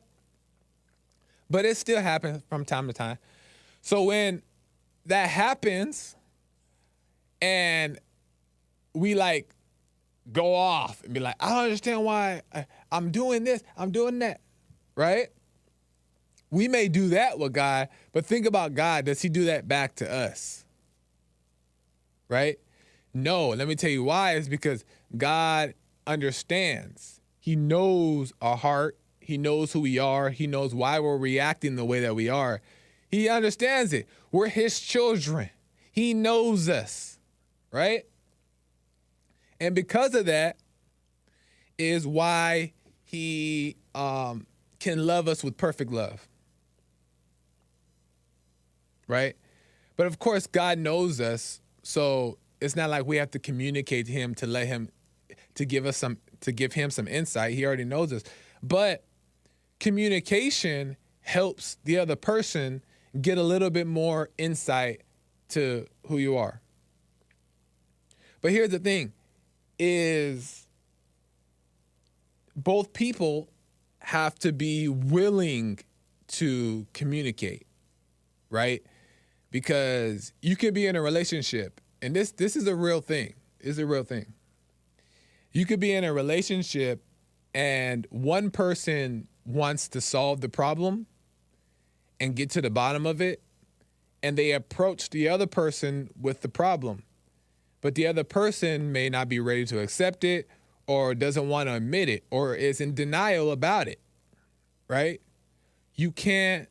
But 1.49 1.65
it 1.65 1.75
still 1.75 2.01
happens 2.01 2.43
from 2.49 2.63
time 2.63 2.87
to 2.87 2.93
time. 2.93 3.17
So 3.81 4.03
when 4.03 4.41
that 5.05 5.29
happens 5.29 6.15
and 7.41 7.99
we 8.93 9.15
like 9.15 9.49
go 10.31 10.53
off 10.53 11.03
and 11.03 11.13
be 11.13 11.19
like, 11.19 11.35
I 11.39 11.49
don't 11.49 11.63
understand 11.65 12.03
why 12.03 12.41
I'm 12.91 13.11
doing 13.11 13.43
this, 13.43 13.63
I'm 13.77 13.91
doing 13.91 14.19
that, 14.19 14.41
right? 14.95 15.29
We 16.51 16.67
may 16.67 16.87
do 16.87 17.09
that 17.09 17.37
with 17.37 17.53
God, 17.53 17.89
but 18.11 18.25
think 18.25 18.45
about 18.45 18.73
God. 18.73 19.05
Does 19.05 19.21
he 19.21 19.29
do 19.29 19.45
that 19.45 19.67
back 19.67 19.95
to 19.95 20.11
us? 20.11 20.65
Right? 22.27 22.59
No, 23.13 23.49
let 23.49 23.67
me 23.67 23.75
tell 23.75 23.89
you 23.89 24.03
why. 24.03 24.35
Is 24.35 24.49
because 24.49 24.83
God 25.15 25.73
understands. 26.05 27.21
He 27.39 27.55
knows 27.55 28.33
our 28.41 28.57
heart. 28.57 28.97
He 29.19 29.37
knows 29.37 29.73
who 29.73 29.81
we 29.81 29.99
are. 29.99 30.29
He 30.29 30.47
knows 30.47 30.73
why 30.73 30.99
we're 30.99 31.17
reacting 31.17 31.75
the 31.75 31.85
way 31.85 31.99
that 32.01 32.15
we 32.15 32.29
are. 32.29 32.61
He 33.09 33.27
understands 33.27 33.91
it. 33.93 34.07
We're 34.31 34.47
his 34.47 34.79
children. 34.79 35.49
He 35.91 36.13
knows 36.13 36.69
us, 36.69 37.17
right? 37.71 38.05
And 39.59 39.75
because 39.75 40.15
of 40.15 40.27
that 40.27 40.57
is 41.77 42.05
why 42.05 42.73
he 43.03 43.77
um, 43.95 44.45
can 44.79 45.05
love 45.05 45.27
us 45.27 45.43
with 45.43 45.57
perfect 45.57 45.91
love. 45.91 46.27
Right? 49.07 49.35
But 49.97 50.05
of 50.05 50.19
course, 50.19 50.45
God 50.45 50.77
knows 50.77 51.19
us. 51.19 51.61
So 51.81 52.37
it's 52.61 52.75
not 52.75 52.89
like 52.89 53.05
we 53.05 53.17
have 53.17 53.31
to 53.31 53.39
communicate 53.39 54.05
to 54.05 54.11
him 54.11 54.35
to 54.35 54.45
let 54.45 54.67
him 54.67 54.89
to 55.55 55.65
give 55.65 55.85
us 55.85 55.97
some 55.97 56.17
to 56.41 56.51
give 56.51 56.73
him 56.73 56.91
some 56.91 57.07
insight. 57.07 57.53
He 57.53 57.65
already 57.65 57.85
knows 57.85 58.13
us. 58.13 58.23
But 58.61 59.03
communication 59.79 60.95
helps 61.21 61.77
the 61.83 61.97
other 61.97 62.15
person 62.15 62.83
get 63.19 63.37
a 63.37 63.43
little 63.43 63.69
bit 63.69 63.87
more 63.87 64.29
insight 64.37 65.01
to 65.49 65.87
who 66.07 66.17
you 66.17 66.37
are. 66.37 66.61
But 68.41 68.51
here's 68.51 68.69
the 68.69 68.79
thing 68.79 69.13
is 69.77 70.67
both 72.55 72.93
people 72.93 73.49
have 73.99 74.35
to 74.39 74.51
be 74.51 74.87
willing 74.87 75.79
to 76.27 76.85
communicate, 76.93 77.65
right? 78.49 78.83
Because 79.51 80.33
you 80.41 80.55
can 80.55 80.73
be 80.73 80.85
in 80.85 80.95
a 80.95 81.01
relationship, 81.01 81.81
and 82.01 82.15
this 82.15 82.31
this 82.31 82.55
is 82.55 82.67
a 82.67 82.75
real 82.75 83.01
thing. 83.01 83.33
Is 83.59 83.77
a 83.77 83.85
real 83.85 84.03
thing. 84.03 84.33
You 85.51 85.65
could 85.65 85.79
be 85.79 85.91
in 85.91 86.03
a 86.03 86.13
relationship 86.13 87.03
and 87.53 88.07
one 88.09 88.51
person 88.51 89.27
wants 89.45 89.87
to 89.89 90.01
solve 90.01 90.41
the 90.41 90.49
problem 90.49 91.07
and 92.19 92.35
get 92.35 92.49
to 92.51 92.61
the 92.61 92.69
bottom 92.69 93.05
of 93.05 93.21
it, 93.21 93.41
and 94.21 94.37
they 94.37 94.51
approach 94.51 95.09
the 95.09 95.29
other 95.29 95.47
person 95.47 96.09
with 96.19 96.41
the 96.41 96.49
problem 96.49 97.03
but 97.81 97.95
the 97.95 98.07
other 98.07 98.23
person 98.23 98.91
may 98.91 99.09
not 99.09 99.29
be 99.29 99.39
ready 99.39 99.65
to 99.65 99.79
accept 99.79 100.23
it 100.23 100.47
or 100.87 101.15
doesn't 101.15 101.47
want 101.47 101.69
to 101.69 101.75
admit 101.75 102.09
it 102.09 102.23
or 102.29 102.55
is 102.55 102.81
in 102.81 102.93
denial 102.93 103.51
about 103.51 103.87
it. 103.87 103.99
Right? 104.87 105.21
You 105.95 106.11
can't 106.11 106.67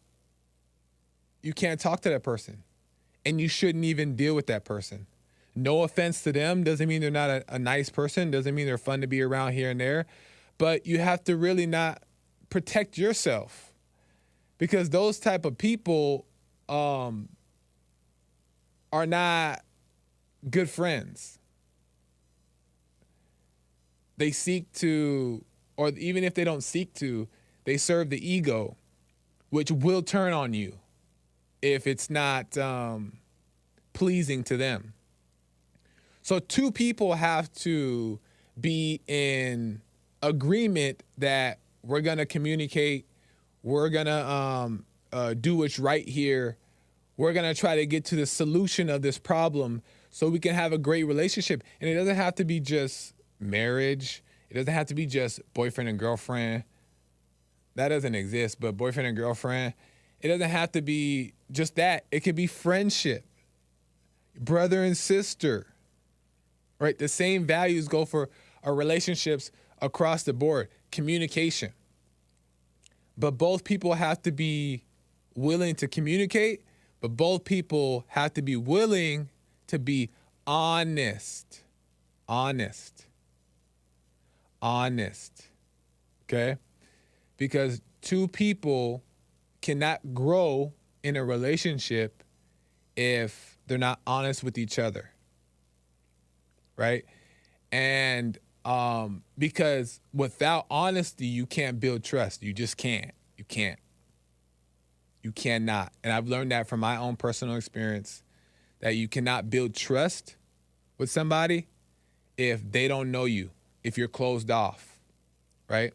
you 1.43 1.52
can't 1.52 1.81
talk 1.81 2.00
to 2.00 2.11
that 2.11 2.23
person 2.23 2.64
and 3.25 3.40
you 3.40 3.49
shouldn't 3.49 3.85
even 3.85 4.17
deal 4.17 4.35
with 4.35 4.47
that 4.49 4.64
person. 4.64 5.07
No 5.55 5.83
offense 5.83 6.23
to 6.23 6.33
them 6.33 6.62
doesn't 6.62 6.88
mean 6.88 7.00
they're 7.00 7.11
not 7.11 7.31
a, 7.31 7.45
a 7.49 7.59
nice 7.59 7.90
person, 7.90 8.31
doesn't 8.31 8.55
mean 8.55 8.67
they're 8.67 8.78
fun 8.78 9.00
to 9.00 9.07
be 9.07 9.23
around 9.23 9.52
here 9.52 9.71
and 9.71 9.81
there, 9.81 10.07
but 10.57 10.87
you 10.87 10.99
have 10.99 11.25
to 11.25 11.37
really 11.37 11.67
not 11.67 12.02
protect 12.50 12.99
yourself 12.99 13.67
because 14.59 14.91
those 14.91 15.19
type 15.19 15.45
of 15.45 15.57
people 15.57 16.27
um, 16.69 17.29
are 18.92 19.07
not 19.07 19.64
good 20.51 20.68
friends. 20.68 21.38
They 24.16 24.33
seek 24.33 24.71
to, 24.75 25.44
or 25.77 25.90
even 25.90 26.25
if 26.25 26.35
they 26.35 26.44
don't 26.44 26.62
seek 26.62 26.92
to, 26.94 27.29
they 27.64 27.77
serve 27.77 28.11
the 28.11 28.29
ego, 28.31 28.77
which 29.51 29.71
will 29.71 30.03
turn 30.03 30.33
on 30.33 30.53
you 30.55 30.79
if 31.62 31.87
it's 31.87 32.11
not 32.11 32.57
um, 32.59 33.18
pleasing 33.92 34.42
to 34.44 34.57
them. 34.57 34.92
So, 36.23 36.38
two 36.38 36.71
people 36.71 37.14
have 37.14 37.53
to 37.55 38.18
be 38.61 39.01
in 39.07 39.81
agreement 40.23 41.03
that 41.16 41.59
we're 41.83 42.01
going 42.01 42.18
to 42.18 42.27
communicate, 42.27 43.07
we're 43.62 43.88
going 43.88 44.07
to 44.07 44.31
um, 44.31 44.85
uh, 45.12 45.35
do 45.35 45.57
what's 45.57 45.79
right 45.79 46.07
here, 46.07 46.57
we're 47.16 47.33
going 47.33 47.53
to 47.53 47.59
try 47.59 47.77
to 47.77 47.87
get 47.87 48.05
to 48.07 48.16
the 48.16 48.27
solution 48.27 48.88
of 48.88 49.03
this 49.03 49.18
problem 49.18 49.83
so 50.11 50.29
we 50.29 50.38
can 50.38 50.55
have 50.55 50.73
a 50.73 50.79
great 50.79 51.05
relationship. 51.05 51.62
And 51.81 51.90
it 51.90 51.94
doesn't 51.94 52.16
have 52.16 52.35
to 52.37 52.44
be 52.44 52.61
just 52.61 53.14
marriage, 53.40 54.23
it 54.51 54.55
doesn't 54.55 54.73
have 54.73 54.87
to 54.87 54.94
be 54.94 55.07
just 55.07 55.40
boyfriend 55.55 55.88
and 55.88 55.99
girlfriend. 55.99 56.64
That 57.75 57.88
doesn't 57.88 58.14
exist, 58.14 58.59
but 58.59 58.77
boyfriend 58.77 59.07
and 59.07 59.16
girlfriend, 59.16 59.75
it 60.21 60.29
doesn't 60.29 60.51
have 60.51 60.73
to 60.73 60.83
be 60.83 61.35
just 61.51 61.77
that. 61.77 62.07
It 62.11 62.21
could 62.21 62.35
be 62.35 62.47
friendship, 62.47 63.25
brother 64.38 64.83
and 64.83 64.97
sister, 64.97 65.66
right? 66.81 66.99
The 66.99 67.09
same 67.09 67.47
values 67.47 67.87
go 67.87 68.05
for 68.05 68.31
our 68.64 68.75
relationships 68.75 69.51
across 69.81 70.25
the 70.25 70.33
board, 70.33 70.68
communication. 70.90 71.73
But 73.18 73.33
both 73.33 73.64
people 73.64 73.94
have 73.94 74.22
to 74.22 74.31
be 74.31 74.85
willing 75.35 75.74
to 75.76 75.88
communicate, 75.88 76.62
but 77.00 77.16
both 77.16 77.44
people 77.44 78.04
have 78.09 78.33
to 78.35 78.42
be 78.42 78.57
willing 78.57 79.28
to 79.66 79.78
be 79.78 80.11
honest. 80.46 81.62
Honest. 82.28 83.07
Honest. 84.62 85.48
Okay? 86.24 86.57
Because 87.37 87.81
two 88.02 88.28
people 88.28 89.02
cannot 89.61 90.14
grow 90.14 90.72
in 91.02 91.16
a 91.16 91.24
relationship 91.24 92.22
if 92.96 93.59
they're 93.66 93.78
not 93.78 94.00
honest 94.07 94.44
with 94.44 94.59
each 94.59 94.78
other. 94.78 95.11
Right? 96.76 97.04
And 97.72 98.38
um, 98.64 99.23
because 99.37 100.01
without 100.12 100.66
honesty, 100.71 101.27
you 101.27 101.47
can't 101.47 101.81
build 101.81 102.05
trust. 102.05 102.42
You 102.42 102.53
just 102.53 102.77
can't. 102.77 103.12
You 103.37 103.44
can't. 103.44 103.79
You 105.23 105.33
cannot. 105.33 105.92
And 106.03 106.12
I've 106.12 106.29
learned 106.29 106.53
that 106.53 106.68
from 106.68 106.81
my 106.81 106.97
own 106.97 107.16
personal 107.16 107.57
experience 107.57 108.23
that 108.81 108.94
you 108.94 109.09
cannot 109.09 109.51
build 109.51 109.75
trust 109.75 110.37
with 110.97 111.11
somebody 111.11 111.66
if 112.37 112.71
they 112.71 112.88
don't 112.88 113.11
know 113.11 113.25
you, 113.25 113.51
if 113.83 113.99
you're 113.99 114.09
closed 114.09 114.51
off, 114.51 114.99
right? 115.68 115.92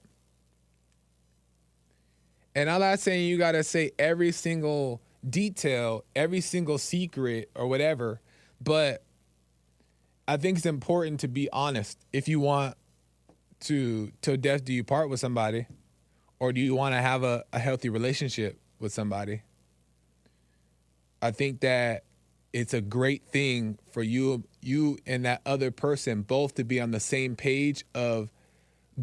And 2.55 2.69
I'm 2.69 2.81
not 2.81 2.99
saying 2.99 3.27
you 3.27 3.37
got 3.37 3.53
to 3.53 3.63
say 3.63 3.91
every 3.97 4.31
single 4.31 5.01
detail, 5.27 6.03
every 6.15 6.41
single 6.41 6.77
secret 6.77 7.49
or 7.55 7.67
whatever, 7.67 8.19
but 8.61 9.02
I 10.27 10.37
think 10.37 10.57
it's 10.57 10.65
important 10.65 11.19
to 11.21 11.27
be 11.27 11.49
honest 11.51 11.97
if 12.13 12.27
you 12.27 12.39
want 12.39 12.75
to 13.61 14.11
till 14.21 14.37
death 14.37 14.63
do 14.63 14.73
you 14.73 14.83
part 14.83 15.09
with 15.09 15.19
somebody 15.19 15.67
or 16.39 16.51
do 16.51 16.61
you 16.61 16.75
want 16.75 16.95
to 16.95 17.01
have 17.01 17.23
a, 17.23 17.45
a 17.53 17.59
healthy 17.59 17.89
relationship 17.89 18.59
with 18.79 18.93
somebody. 18.93 19.41
I 21.21 21.31
think 21.31 21.61
that 21.61 22.03
it's 22.51 22.73
a 22.73 22.81
great 22.81 23.25
thing 23.25 23.79
for 23.91 24.03
you 24.03 24.43
you 24.61 24.97
and 25.07 25.25
that 25.25 25.41
other 25.45 25.71
person 25.71 26.21
both 26.21 26.55
to 26.55 26.63
be 26.63 26.79
on 26.79 26.91
the 26.91 26.99
same 26.99 27.35
page 27.35 27.85
of 27.95 28.31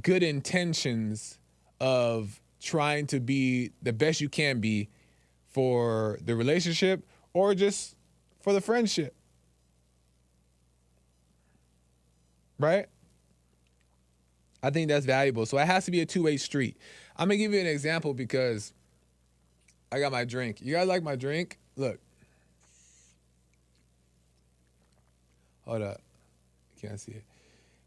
good 0.00 0.22
intentions 0.22 1.38
of 1.80 2.40
trying 2.61 3.06
to 3.06 3.20
be 3.20 3.72
the 3.83 3.92
best 3.92 4.20
you 4.20 4.28
can 4.28 4.61
be 4.61 4.88
for 5.48 6.18
the 6.22 6.37
relationship 6.37 7.09
or 7.33 7.54
just 7.54 7.96
for 8.40 8.52
the 8.52 8.61
friendship. 8.61 9.14
Right? 12.61 12.87
I 14.62 14.68
think 14.68 14.88
that's 14.88 15.07
valuable. 15.07 15.46
So 15.46 15.59
it 15.59 15.66
has 15.66 15.87
to 15.87 15.90
be 15.90 16.03
a 16.03 16.07
two-way 16.07 16.37
street. 16.37 16.77
I'm 17.16 17.31
to 17.31 17.37
give 17.37 17.55
you 17.55 17.61
an 17.61 17.66
example 17.66 18.12
because 18.12 18.75
I 19.90 19.99
got 19.99 20.12
my 20.12 20.25
drink. 20.25 20.61
You 20.61 20.75
guys 20.75 20.87
like 20.87 21.03
my 21.03 21.16
drink? 21.16 21.59
Look. 21.77 21.99
Hold 25.64 25.83
up. 25.83 26.03
Can't 26.81 27.01
see 27.01 27.12
it. 27.12 27.25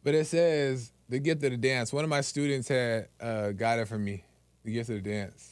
But 0.03 0.15
it 0.15 0.25
says 0.25 0.91
the 1.07 1.19
gift 1.19 1.43
of 1.43 1.51
the 1.51 1.57
dance. 1.57 1.93
One 1.93 2.03
of 2.03 2.09
my 2.09 2.21
students 2.21 2.67
had 2.67 3.09
uh, 3.21 3.51
got 3.51 3.77
it 3.77 3.87
for 3.87 3.99
me. 3.99 4.23
The 4.65 4.73
gift 4.73 4.89
of 4.89 5.03
the 5.03 5.09
dance. 5.09 5.51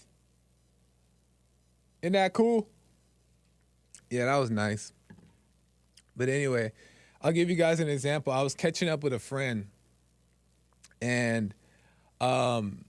Isn't 2.02 2.14
that 2.14 2.34
cool? 2.34 2.68
Yeah, 4.10 4.26
that 4.26 4.38
was 4.38 4.50
nice. 4.50 4.94
But 6.18 6.30
anyway, 6.30 6.72
I'll 7.24 7.32
give 7.32 7.50
you 7.50 7.56
guys 7.56 7.80
an 7.80 7.90
example. 7.90 8.34
I 8.34 8.42
was 8.42 8.56
catching 8.56 8.90
up 8.90 9.04
with 9.04 9.14
a 9.14 9.20
friend, 9.20 9.68
and 11.02 11.54
um, 12.20 12.86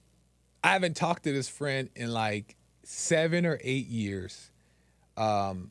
I 0.64 0.72
haven't 0.72 0.96
talked 0.96 1.24
to 1.24 1.32
this 1.32 1.48
friend 1.48 1.90
in 1.94 2.12
like 2.12 2.56
seven 2.82 3.44
or 3.46 3.58
eight 3.62 3.86
years. 3.86 4.50
Um, 5.16 5.70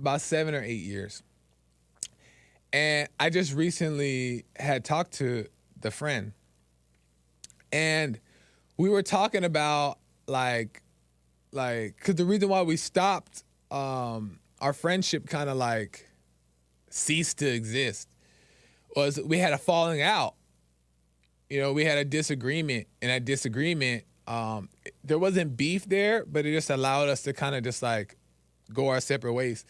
about 0.00 0.20
seven 0.20 0.54
or 0.54 0.62
eight 0.62 0.82
years. 0.82 1.22
And 2.72 3.08
I 3.18 3.30
just 3.30 3.52
recently 3.52 4.44
had 4.56 4.84
talked 4.84 5.12
to 5.14 5.46
the 5.80 5.90
friend. 5.90 6.32
And 7.72 8.18
we 8.76 8.88
were 8.88 9.02
talking 9.02 9.44
about 9.44 9.98
like 10.26 10.82
like 11.52 11.96
cuz 11.98 12.14
the 12.14 12.24
reason 12.24 12.48
why 12.48 12.62
we 12.62 12.76
stopped 12.76 13.42
um 13.70 14.38
our 14.60 14.72
friendship 14.72 15.28
kind 15.28 15.50
of 15.50 15.56
like 15.56 16.09
ceased 16.90 17.38
to 17.38 17.46
exist 17.46 18.08
was 18.94 19.20
we 19.20 19.38
had 19.38 19.52
a 19.52 19.58
falling 19.58 20.02
out. 20.02 20.34
You 21.48 21.60
know, 21.60 21.72
we 21.72 21.84
had 21.84 21.98
a 21.98 22.04
disagreement 22.04 22.86
and 23.00 23.10
that 23.10 23.24
disagreement 23.24 24.04
um 24.26 24.68
there 25.02 25.18
wasn't 25.18 25.56
beef 25.56 25.88
there, 25.88 26.24
but 26.24 26.46
it 26.46 26.52
just 26.52 26.70
allowed 26.70 27.08
us 27.08 27.22
to 27.22 27.32
kind 27.32 27.54
of 27.54 27.64
just 27.64 27.82
like 27.82 28.16
go 28.72 28.88
our 28.88 29.00
separate 29.00 29.32
ways. 29.32 29.64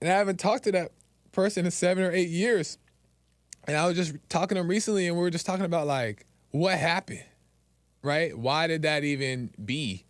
And 0.00 0.10
I 0.10 0.16
haven't 0.16 0.38
talked 0.38 0.64
to 0.64 0.72
that 0.72 0.92
person 1.32 1.64
in 1.64 1.70
seven 1.70 2.04
or 2.04 2.12
eight 2.12 2.28
years. 2.28 2.78
And 3.66 3.76
I 3.76 3.86
was 3.86 3.96
just 3.96 4.14
talking 4.28 4.56
to 4.56 4.60
him 4.60 4.68
recently, 4.68 5.06
and 5.06 5.16
we 5.16 5.22
were 5.22 5.30
just 5.30 5.46
talking 5.46 5.64
about 5.64 5.86
like 5.86 6.26
what 6.50 6.78
happened, 6.78 7.24
right? 8.02 8.36
Why 8.36 8.66
did 8.66 8.82
that 8.82 9.04
even 9.04 9.50
be? 9.62 10.04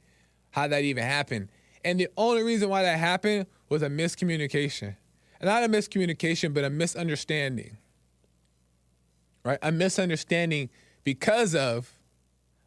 How 0.51 0.68
that 0.68 0.83
even 0.83 1.05
happen? 1.05 1.51
And 1.85 1.99
the 1.99 2.09
only 2.16 2.42
reason 2.42 2.68
why 2.68 2.83
that 2.83 2.99
happened 2.99 3.47
was 3.68 3.83
a 3.83 3.88
miscommunication. 3.88 4.97
Not 5.42 5.62
a 5.64 5.68
miscommunication, 5.68 6.53
but 6.53 6.64
a 6.64 6.70
misunderstanding. 6.70 7.77
Right? 9.44 9.59
A 9.62 9.70
misunderstanding 9.70 10.68
because 11.05 11.55
of 11.55 11.92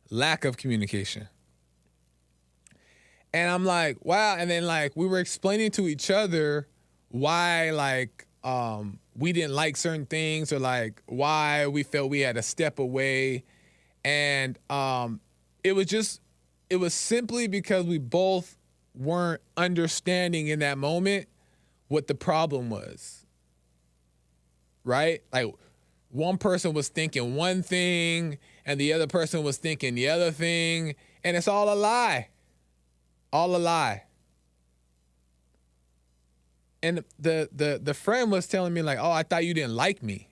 lack 0.10 0.46
of 0.46 0.58
communication. 0.58 1.28
And 3.34 3.50
I'm 3.50 3.66
like, 3.66 3.98
wow. 4.04 4.36
And 4.38 4.50
then 4.50 4.66
like 4.66 4.94
we 4.96 5.08
were 5.08 5.20
explaining 5.20 5.72
to 5.72 5.88
each 5.88 6.12
other 6.12 6.68
why 7.10 7.72
like 7.72 8.26
um 8.44 9.00
we 9.16 9.34
didn't 9.34 9.54
like 9.54 9.76
certain 9.76 10.06
things 10.06 10.54
or 10.54 10.60
like 10.60 11.02
why 11.06 11.68
we 11.68 11.84
felt 11.84 12.10
we 12.10 12.22
had 12.22 12.36
to 12.36 12.42
step 12.42 12.80
away. 12.80 13.44
And 14.04 14.58
um 14.70 15.20
it 15.64 15.74
was 15.74 15.86
just 15.86 16.22
it 16.70 16.78
was 16.78 16.94
simply 16.94 17.48
because 17.48 17.86
we 17.86 17.98
both 17.98 18.58
weren't 18.96 19.42
understanding 19.56 20.48
in 20.48 20.60
that 20.60 20.78
moment 20.78 21.28
what 21.92 22.08
the 22.08 22.16
problem 22.16 22.70
was. 22.70 23.26
Right? 24.84 25.22
Like 25.32 25.54
one 26.10 26.38
person 26.38 26.74
was 26.74 26.88
thinking 26.90 27.36
one 27.36 27.64
thing 27.64 28.38
and 28.66 28.80
the 28.80 28.94
other 28.94 29.08
person 29.08 29.44
was 29.44 29.58
thinking 29.58 29.96
the 29.96 30.10
other 30.10 30.32
thing 30.32 30.96
and 31.24 31.38
it's 31.38 31.48
all 31.48 31.72
a 31.72 31.76
lie. 31.76 32.30
All 33.34 33.56
a 33.56 33.58
lie. 33.58 34.04
and 36.84 37.04
the 37.20 37.50
the 37.52 37.80
the 37.82 37.94
friend 37.94 38.32
was 38.32 38.48
telling 38.48 38.74
me 38.74 38.82
like, 38.82 38.98
"Oh, 39.00 39.12
I 39.12 39.24
thought 39.24 39.46
you 39.46 39.54
didn't 39.54 39.76
like 39.76 40.02
me," 40.02 40.30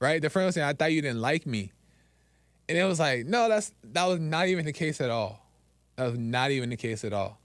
right? 0.00 0.20
The 0.22 0.30
friend 0.30 0.46
was 0.46 0.54
saying, 0.54 0.66
"I 0.66 0.72
thought 0.72 0.92
you 0.92 1.02
didn't 1.02 1.20
like 1.20 1.46
me," 1.46 1.72
and 2.68 2.78
it 2.78 2.84
was 2.84 2.98
like, 2.98 3.26
no, 3.26 3.48
that's 3.48 3.72
that 3.84 4.06
was 4.06 4.18
not 4.18 4.48
even 4.48 4.64
the 4.64 4.72
case 4.72 5.00
at 5.00 5.10
all. 5.10 5.46
That 5.96 6.06
was 6.06 6.18
not 6.18 6.50
even 6.50 6.70
the 6.70 6.76
case 6.76 7.04
at 7.04 7.12
all. 7.12 7.38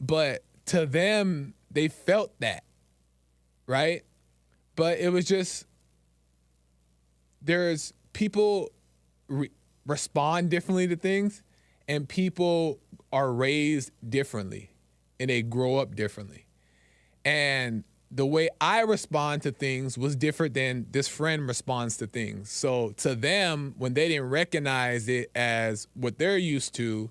But 0.00 0.44
to 0.66 0.86
them, 0.86 1.54
they 1.72 1.88
felt 1.88 2.32
that, 2.40 2.64
right? 3.66 4.02
But 4.76 4.98
it 4.98 5.10
was 5.10 5.24
just 5.24 5.66
there's 7.40 7.92
people 8.12 8.70
re- 9.28 9.50
respond 9.86 10.50
differently 10.50 10.86
to 10.88 10.96
things, 10.96 11.42
and 11.88 12.08
people 12.08 12.78
are 13.12 13.32
raised 13.32 13.90
differently, 14.08 14.70
and 15.18 15.30
they 15.30 15.42
grow 15.42 15.76
up 15.76 15.94
differently. 15.94 16.46
And 17.24 17.84
the 18.10 18.26
way 18.26 18.48
I 18.60 18.80
respond 18.80 19.42
to 19.42 19.52
things 19.52 19.96
was 19.96 20.16
different 20.16 20.54
than 20.54 20.86
this 20.90 21.08
friend 21.08 21.48
responds 21.48 21.96
to 21.98 22.06
things. 22.06 22.50
So 22.50 22.90
to 22.98 23.14
them, 23.14 23.74
when 23.78 23.94
they 23.94 24.08
didn't 24.08 24.28
recognize 24.28 25.08
it 25.08 25.30
as 25.34 25.88
what 25.94 26.18
they're 26.18 26.36
used 26.36 26.74
to, 26.74 27.10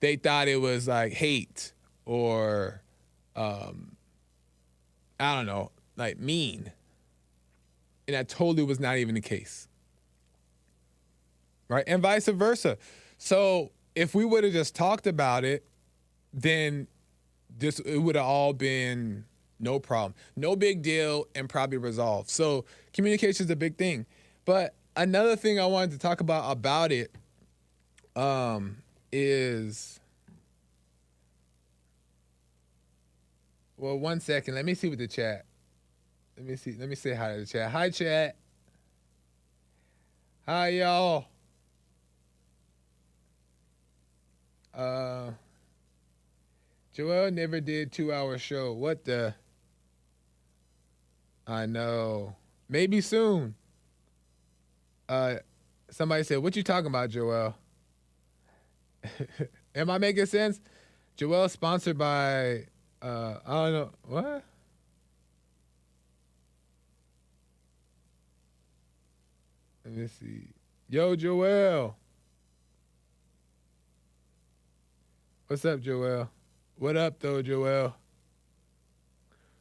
they 0.00 0.16
thought 0.16 0.48
it 0.48 0.60
was 0.60 0.88
like 0.88 1.12
hate 1.12 1.72
or 2.06 2.82
um, 3.36 3.96
I 5.20 5.34
don't 5.36 5.46
know, 5.46 5.70
like 5.96 6.18
mean. 6.18 6.72
And 8.08 8.14
that 8.14 8.28
totally 8.28 8.62
was 8.62 8.80
not 8.80 8.96
even 8.96 9.14
the 9.14 9.20
case. 9.20 9.68
Right? 11.68 11.84
And 11.86 12.02
vice 12.02 12.28
versa. 12.28 12.78
So 13.18 13.70
if 13.94 14.14
we 14.14 14.24
would 14.24 14.44
have 14.44 14.52
just 14.52 14.74
talked 14.74 15.06
about 15.06 15.44
it, 15.44 15.64
then 16.32 16.86
this 17.58 17.78
it 17.80 17.98
would 17.98 18.14
have 18.14 18.24
all 18.24 18.52
been 18.52 19.24
no 19.58 19.78
problem. 19.78 20.14
No 20.36 20.54
big 20.54 20.82
deal 20.82 21.26
and 21.34 21.48
probably 21.48 21.78
resolved. 21.78 22.28
So 22.28 22.64
communication 22.92 23.46
is 23.46 23.50
a 23.50 23.56
big 23.56 23.76
thing. 23.76 24.06
But 24.44 24.74
another 24.94 25.34
thing 25.34 25.58
I 25.58 25.66
wanted 25.66 25.92
to 25.92 25.98
talk 25.98 26.20
about 26.20 26.50
about 26.50 26.92
it 26.92 27.10
um, 28.14 28.76
is 29.10 29.98
well, 33.76 33.98
one 33.98 34.20
second. 34.20 34.54
Let 34.54 34.64
me 34.64 34.74
see 34.74 34.88
what 34.88 34.98
the 34.98 35.08
chat. 35.08 35.44
Let 36.36 36.46
me 36.46 36.56
see. 36.56 36.74
Let 36.78 36.88
me 36.88 36.94
say 36.94 37.14
hi 37.14 37.34
to 37.34 37.40
the 37.40 37.46
chat. 37.46 37.70
Hi, 37.70 37.90
chat. 37.90 38.36
Hi, 40.46 40.68
y'all. 40.68 41.26
Uh, 44.74 45.30
Joel 46.92 47.30
never 47.30 47.60
did 47.60 47.92
two 47.92 48.12
hour 48.12 48.38
show. 48.38 48.72
What 48.72 49.04
the? 49.04 49.34
I 51.46 51.66
know. 51.66 52.36
Maybe 52.68 53.00
soon. 53.00 53.54
Uh, 55.08 55.36
somebody 55.90 56.24
said, 56.24 56.38
"What 56.38 56.56
you 56.56 56.62
talking 56.62 56.88
about, 56.88 57.10
Joel?" 57.10 57.56
Am 59.74 59.90
I 59.90 59.98
making 59.98 60.26
sense? 60.26 60.60
Joel 61.16 61.48
sponsored 61.48 61.96
by 61.96 62.66
uh, 63.06 63.38
I 63.46 63.52
don't 63.52 63.72
know 63.72 63.90
what. 64.08 64.44
Let 69.84 69.94
me 69.94 70.08
see. 70.08 70.48
Yo, 70.88 71.14
Joel. 71.14 71.96
What's 75.46 75.64
up, 75.64 75.80
Joel? 75.80 76.28
What 76.78 76.96
up, 76.96 77.20
though, 77.20 77.42
Joel? 77.42 77.94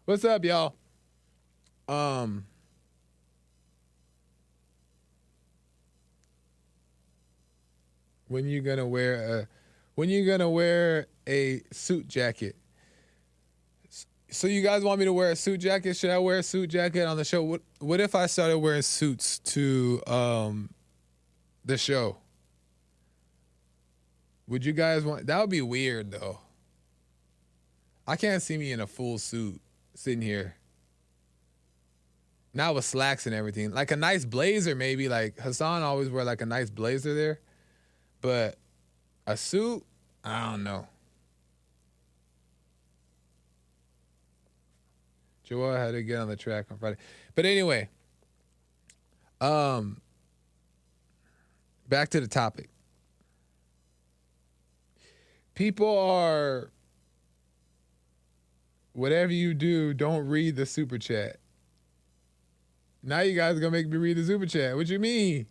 What's 0.06 0.26
up, 0.26 0.44
y'all? 0.44 0.74
Um. 1.88 2.48
When 8.28 8.48
you 8.48 8.62
gonna 8.62 8.88
wear 8.88 9.14
a 9.14 9.48
when 9.94 10.10
you 10.10 10.26
gonna 10.26 10.50
wear 10.50 11.06
a 11.28 11.62
suit 11.72 12.08
jacket? 12.08 12.56
So 14.30 14.48
you 14.48 14.62
guys 14.62 14.84
want 14.84 15.00
me 15.00 15.06
to 15.06 15.14
wear 15.14 15.32
a 15.32 15.36
suit 15.36 15.60
jacket? 15.60 15.96
Should 15.96 16.10
I 16.10 16.18
wear 16.18 16.40
a 16.40 16.44
suit 16.44 16.70
jacket 16.70 17.06
on 17.06 17.18
the 17.18 17.24
show? 17.24 17.44
What 17.44 17.62
what 17.80 18.00
if 18.00 18.16
I 18.16 18.26
started 18.26 18.58
wearing 18.58 18.82
suits 18.82 19.40
to 19.40 20.02
um 20.08 20.70
the 21.64 21.78
show? 21.78 22.18
Would 24.48 24.66
you 24.66 24.74
guys 24.74 25.04
want 25.04 25.28
that 25.28 25.40
would 25.40 25.50
be 25.50 25.62
weird 25.62 26.12
though. 26.12 26.40
I 28.08 28.16
can't 28.16 28.42
see 28.42 28.58
me 28.58 28.72
in 28.72 28.80
a 28.80 28.88
full 28.88 29.18
suit 29.18 29.60
sitting 29.96 30.22
here. 30.22 30.56
Now 32.54 32.74
with 32.74 32.86
slacks 32.86 33.26
and 33.26 33.36
everything. 33.36 33.72
Like 33.72 33.92
a 33.92 33.96
nice 33.96 34.26
blazer, 34.26 34.76
maybe. 34.76 35.10
Like 35.10 35.40
Hassan 35.40 35.82
always 35.82 36.10
wear 36.10 36.24
like 36.24 36.42
a 36.42 36.46
nice 36.46 36.70
blazer 36.70 37.14
there. 37.14 37.40
But 38.22 38.58
a 39.28 39.36
suit, 39.36 39.84
I 40.24 40.52
don't 40.52 40.64
know. 40.64 40.88
Joel 45.46 45.76
had 45.76 45.92
to 45.92 46.04
get 46.04 46.20
on 46.20 46.28
the 46.28 46.36
track 46.36 46.66
on 46.72 46.78
Friday. 46.78 46.98
But 47.36 47.46
anyway, 47.46 47.90
um 49.40 50.02
back 51.88 52.10
to 52.10 52.20
the 52.20 52.28
topic. 52.28 52.70
People 55.54 55.98
are 55.98 56.72
whatever 58.94 59.32
you 59.32 59.54
do, 59.54 59.94
don't 59.94 60.28
read 60.28 60.56
the 60.56 60.66
super 60.66 60.98
chat. 60.98 61.38
Now 63.04 63.20
you 63.20 63.36
guys 63.36 63.56
are 63.56 63.60
gonna 63.60 63.72
make 63.72 63.88
me 63.88 63.98
read 63.98 64.18
the 64.18 64.26
super 64.26 64.48
chat. 64.48 64.76
What 64.76 64.88
you 64.88 65.00
mean? 65.00 65.46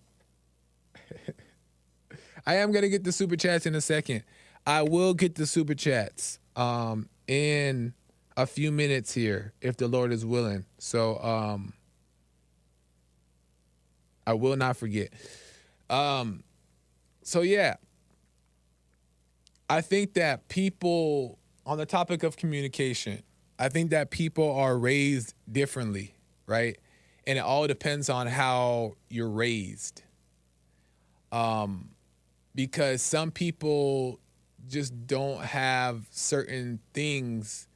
I 2.46 2.56
am 2.56 2.72
gonna 2.72 2.88
get 2.88 3.04
the 3.04 3.12
super 3.12 3.36
chats 3.36 3.64
in 3.64 3.74
a 3.74 3.80
second. 3.80 4.24
I 4.66 4.82
will 4.82 5.14
get 5.14 5.36
the 5.36 5.46
super 5.46 5.74
chats 5.74 6.38
um, 6.56 7.08
in 7.28 7.94
a 8.36 8.46
few 8.46 8.72
minutes 8.72 9.14
here, 9.14 9.52
if 9.60 9.76
the 9.76 9.88
Lord 9.88 10.12
is 10.12 10.24
willing. 10.26 10.64
So 10.78 11.18
um, 11.20 11.72
I 14.26 14.34
will 14.34 14.56
not 14.56 14.76
forget. 14.76 15.12
Um, 15.88 16.42
so 17.22 17.42
yeah, 17.42 17.76
I 19.68 19.80
think 19.80 20.14
that 20.14 20.48
people 20.48 21.38
on 21.66 21.78
the 21.78 21.86
topic 21.86 22.22
of 22.22 22.36
communication, 22.36 23.22
I 23.58 23.68
think 23.68 23.90
that 23.90 24.10
people 24.10 24.54
are 24.56 24.76
raised 24.76 25.34
differently, 25.50 26.14
right? 26.46 26.76
And 27.26 27.38
it 27.38 27.42
all 27.42 27.66
depends 27.66 28.10
on 28.10 28.26
how 28.26 28.94
you're 29.08 29.30
raised. 29.30 30.02
Um, 31.32 31.90
because 32.54 33.02
some 33.02 33.30
people 33.30 34.20
just 34.68 35.06
don't 35.06 35.40
have 35.40 36.06
certain 36.10 36.80
things, 36.92 37.66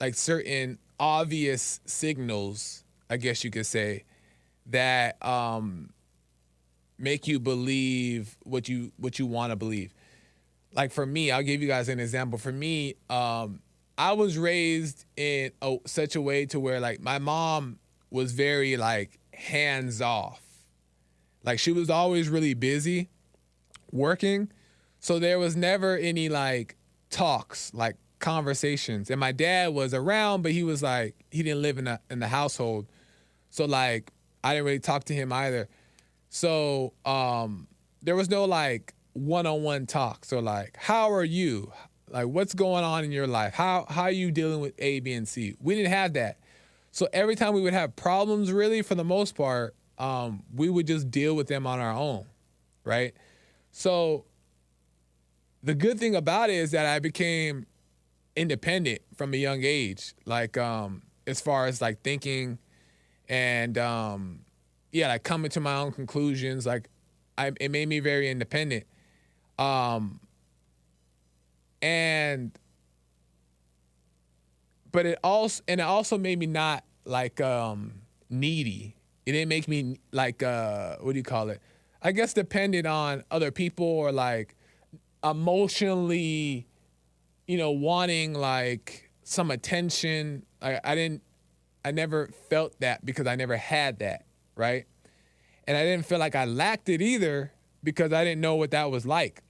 like 0.00 0.14
certain 0.14 0.78
obvious 0.98 1.80
signals, 1.86 2.84
I 3.08 3.16
guess 3.16 3.44
you 3.44 3.50
could 3.50 3.66
say, 3.66 4.04
that 4.66 5.24
um, 5.24 5.90
make 6.98 7.26
you 7.26 7.38
believe 7.38 8.36
what 8.42 8.68
you 8.68 8.92
what 8.96 9.18
you 9.18 9.26
want 9.26 9.50
to 9.50 9.56
believe. 9.56 9.92
Like 10.72 10.90
for 10.90 11.06
me, 11.06 11.30
I'll 11.30 11.42
give 11.42 11.62
you 11.62 11.68
guys 11.68 11.88
an 11.88 12.00
example. 12.00 12.38
For 12.38 12.52
me, 12.52 12.94
um, 13.08 13.60
I 13.96 14.12
was 14.12 14.36
raised 14.36 15.04
in 15.16 15.52
a, 15.62 15.76
such 15.86 16.16
a 16.16 16.20
way 16.20 16.46
to 16.46 16.58
where 16.58 16.80
like 16.80 17.00
my 17.00 17.18
mom 17.18 17.78
was 18.10 18.32
very 18.32 18.76
like 18.76 19.18
hands 19.32 20.00
off. 20.00 20.40
Like 21.44 21.58
she 21.58 21.72
was 21.72 21.90
always 21.90 22.28
really 22.28 22.54
busy 22.54 23.08
working. 23.92 24.50
So 24.98 25.18
there 25.18 25.38
was 25.38 25.54
never 25.54 25.96
any 25.96 26.28
like 26.28 26.76
talks, 27.10 27.72
like 27.74 27.96
conversations. 28.24 29.10
And 29.10 29.20
my 29.20 29.32
dad 29.32 29.74
was 29.74 29.92
around, 29.92 30.42
but 30.42 30.52
he 30.52 30.64
was 30.64 30.82
like 30.82 31.14
he 31.30 31.42
didn't 31.42 31.60
live 31.60 31.76
in 31.76 31.84
the 31.84 32.00
in 32.10 32.20
the 32.20 32.28
household. 32.28 32.86
So 33.50 33.66
like 33.66 34.10
I 34.42 34.54
didn't 34.54 34.64
really 34.64 34.78
talk 34.78 35.04
to 35.04 35.14
him 35.14 35.30
either. 35.30 35.68
So 36.30 36.94
um 37.04 37.68
there 38.02 38.16
was 38.16 38.30
no 38.30 38.46
like 38.46 38.94
one-on-one 39.12 39.86
talk. 39.86 40.24
So 40.24 40.38
like 40.40 40.74
how 40.78 41.12
are 41.12 41.24
you? 41.24 41.70
Like 42.08 42.26
what's 42.26 42.54
going 42.54 42.82
on 42.82 43.04
in 43.04 43.12
your 43.12 43.26
life? 43.26 43.52
How 43.52 43.84
how 43.90 44.04
are 44.04 44.10
you 44.10 44.30
dealing 44.30 44.60
with 44.60 44.72
A, 44.78 45.00
B, 45.00 45.12
and 45.12 45.28
C? 45.28 45.54
We 45.60 45.74
didn't 45.74 45.92
have 45.92 46.14
that. 46.14 46.38
So 46.92 47.06
every 47.12 47.36
time 47.36 47.52
we 47.52 47.60
would 47.60 47.74
have 47.74 47.94
problems, 47.94 48.52
really, 48.52 48.80
for 48.80 48.94
the 48.94 49.04
most 49.04 49.34
part, 49.34 49.74
um, 49.98 50.44
we 50.54 50.70
would 50.70 50.86
just 50.86 51.10
deal 51.10 51.34
with 51.34 51.48
them 51.48 51.66
on 51.66 51.78
our 51.78 51.92
own, 51.92 52.24
right? 52.84 53.14
So 53.72 54.24
the 55.62 55.74
good 55.74 55.98
thing 55.98 56.14
about 56.14 56.50
it 56.50 56.54
is 56.54 56.70
that 56.70 56.86
I 56.86 57.00
became 57.00 57.66
independent 58.36 59.00
from 59.16 59.34
a 59.34 59.36
young 59.36 59.62
age, 59.64 60.14
like 60.24 60.56
um, 60.56 61.02
as 61.26 61.40
far 61.40 61.66
as 61.66 61.80
like 61.80 62.02
thinking 62.02 62.58
and 63.28 63.78
um, 63.78 64.40
yeah, 64.92 65.08
like 65.08 65.22
coming 65.22 65.50
to 65.52 65.60
my 65.60 65.76
own 65.76 65.92
conclusions. 65.92 66.66
Like 66.66 66.88
I, 67.38 67.52
it 67.60 67.70
made 67.70 67.88
me 67.88 68.00
very 68.00 68.30
independent. 68.30 68.84
Um, 69.58 70.20
and 71.80 72.50
but 74.90 75.06
it 75.06 75.18
also 75.22 75.62
and 75.68 75.80
it 75.80 75.84
also 75.84 76.16
made 76.16 76.38
me 76.38 76.46
not 76.46 76.84
like 77.04 77.40
um 77.40 78.02
needy. 78.30 78.96
It 79.26 79.32
didn't 79.32 79.48
make 79.48 79.68
me 79.68 79.98
like 80.12 80.42
uh 80.42 80.96
what 81.00 81.12
do 81.12 81.18
you 81.18 81.24
call 81.24 81.50
it? 81.50 81.60
I 82.00 82.12
guess 82.12 82.32
dependent 82.32 82.86
on 82.86 83.24
other 83.30 83.50
people 83.50 83.86
or 83.86 84.12
like 84.12 84.54
emotionally, 85.22 86.66
you 87.46 87.58
know, 87.58 87.70
wanting 87.70 88.34
like 88.34 89.10
some 89.22 89.50
attention. 89.50 90.44
I, 90.62 90.80
I 90.82 90.94
didn't 90.94 91.22
I 91.84 91.90
never 91.90 92.28
felt 92.48 92.80
that 92.80 93.04
because 93.04 93.26
I 93.26 93.36
never 93.36 93.56
had 93.56 93.98
that, 93.98 94.24
right? 94.56 94.86
And 95.66 95.76
I 95.76 95.84
didn't 95.84 96.06
feel 96.06 96.18
like 96.18 96.34
I 96.34 96.46
lacked 96.46 96.88
it 96.88 97.02
either 97.02 97.52
because 97.82 98.12
I 98.12 98.24
didn't 98.24 98.40
know 98.40 98.54
what 98.54 98.70
that 98.70 98.90
was 98.90 99.04
like. 99.04 99.42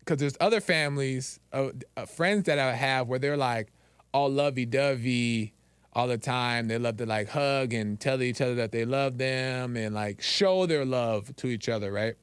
Because 0.00 0.18
there's 0.18 0.36
other 0.40 0.60
families, 0.60 1.40
uh, 1.52 1.70
uh, 1.96 2.06
friends 2.06 2.44
that 2.44 2.58
I 2.58 2.74
have 2.74 3.08
where 3.08 3.18
they're 3.18 3.36
like 3.36 3.72
all 4.12 4.30
lovey 4.30 4.66
dovey 4.66 5.54
all 5.94 6.06
the 6.06 6.18
time. 6.18 6.68
They 6.68 6.78
love 6.78 6.98
to 6.98 7.06
like 7.06 7.30
hug 7.30 7.72
and 7.72 7.98
tell 7.98 8.22
each 8.22 8.40
other 8.40 8.54
that 8.56 8.70
they 8.70 8.84
love 8.84 9.18
them 9.18 9.76
and 9.76 9.94
like 9.94 10.22
show 10.22 10.66
their 10.66 10.84
love 10.84 11.34
to 11.36 11.48
each 11.48 11.68
other, 11.68 11.90
right? 11.90 12.14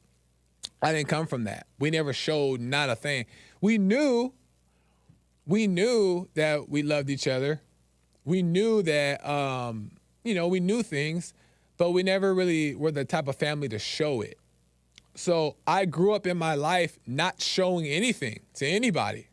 I 0.81 0.93
didn't 0.93 1.07
come 1.07 1.27
from 1.27 1.45
that. 1.45 1.67
We 1.79 1.89
never 1.89 2.13
showed 2.13 2.61
not 2.61 2.89
a 2.89 2.95
thing. 2.95 3.25
We 3.61 3.77
knew, 3.77 4.33
we 5.45 5.67
knew 5.67 6.29
that 6.35 6.69
we 6.69 6.83
loved 6.83 7.09
each 7.09 7.27
other. 7.27 7.61
We 8.25 8.41
knew 8.41 8.81
that, 8.83 9.27
um, 9.27 9.91
you 10.23 10.33
know, 10.33 10.47
we 10.47 10.59
knew 10.59 10.83
things, 10.83 11.33
but 11.77 11.91
we 11.91 12.03
never 12.03 12.33
really 12.33 12.75
were 12.75 12.91
the 12.91 13.05
type 13.05 13.27
of 13.27 13.35
family 13.35 13.67
to 13.69 13.79
show 13.79 14.21
it. 14.21 14.37
So 15.15 15.57
I 15.67 15.85
grew 15.85 16.13
up 16.13 16.25
in 16.25 16.37
my 16.37 16.55
life 16.55 16.97
not 17.05 17.41
showing 17.41 17.85
anything 17.85 18.39
to 18.55 18.65
anybody, 18.65 19.27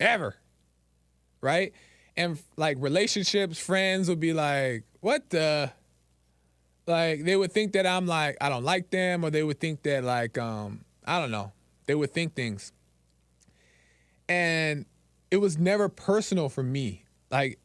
ever. 0.00 0.36
Right? 1.40 1.72
And 2.16 2.38
like 2.56 2.76
relationships, 2.80 3.58
friends 3.58 4.08
would 4.08 4.20
be 4.20 4.32
like, 4.32 4.84
what 5.00 5.30
the? 5.30 5.72
Like 6.86 7.24
they 7.24 7.36
would 7.36 7.52
think 7.52 7.72
that 7.72 7.86
I'm 7.86 8.06
like, 8.06 8.36
I 8.40 8.48
don't 8.48 8.64
like 8.64 8.90
them, 8.90 9.24
or 9.24 9.30
they 9.30 9.42
would 9.42 9.60
think 9.60 9.82
that 9.84 10.02
like, 10.02 10.36
um, 10.36 10.84
I 11.06 11.20
don't 11.20 11.30
know. 11.30 11.52
They 11.86 11.94
would 11.94 12.12
think 12.12 12.34
things. 12.34 12.72
And 14.28 14.84
it 15.32 15.40
was 15.40 15.58
never 15.58 15.88
personal 15.88 16.50
for 16.50 16.62
me. 16.62 17.06
Like 17.30 17.58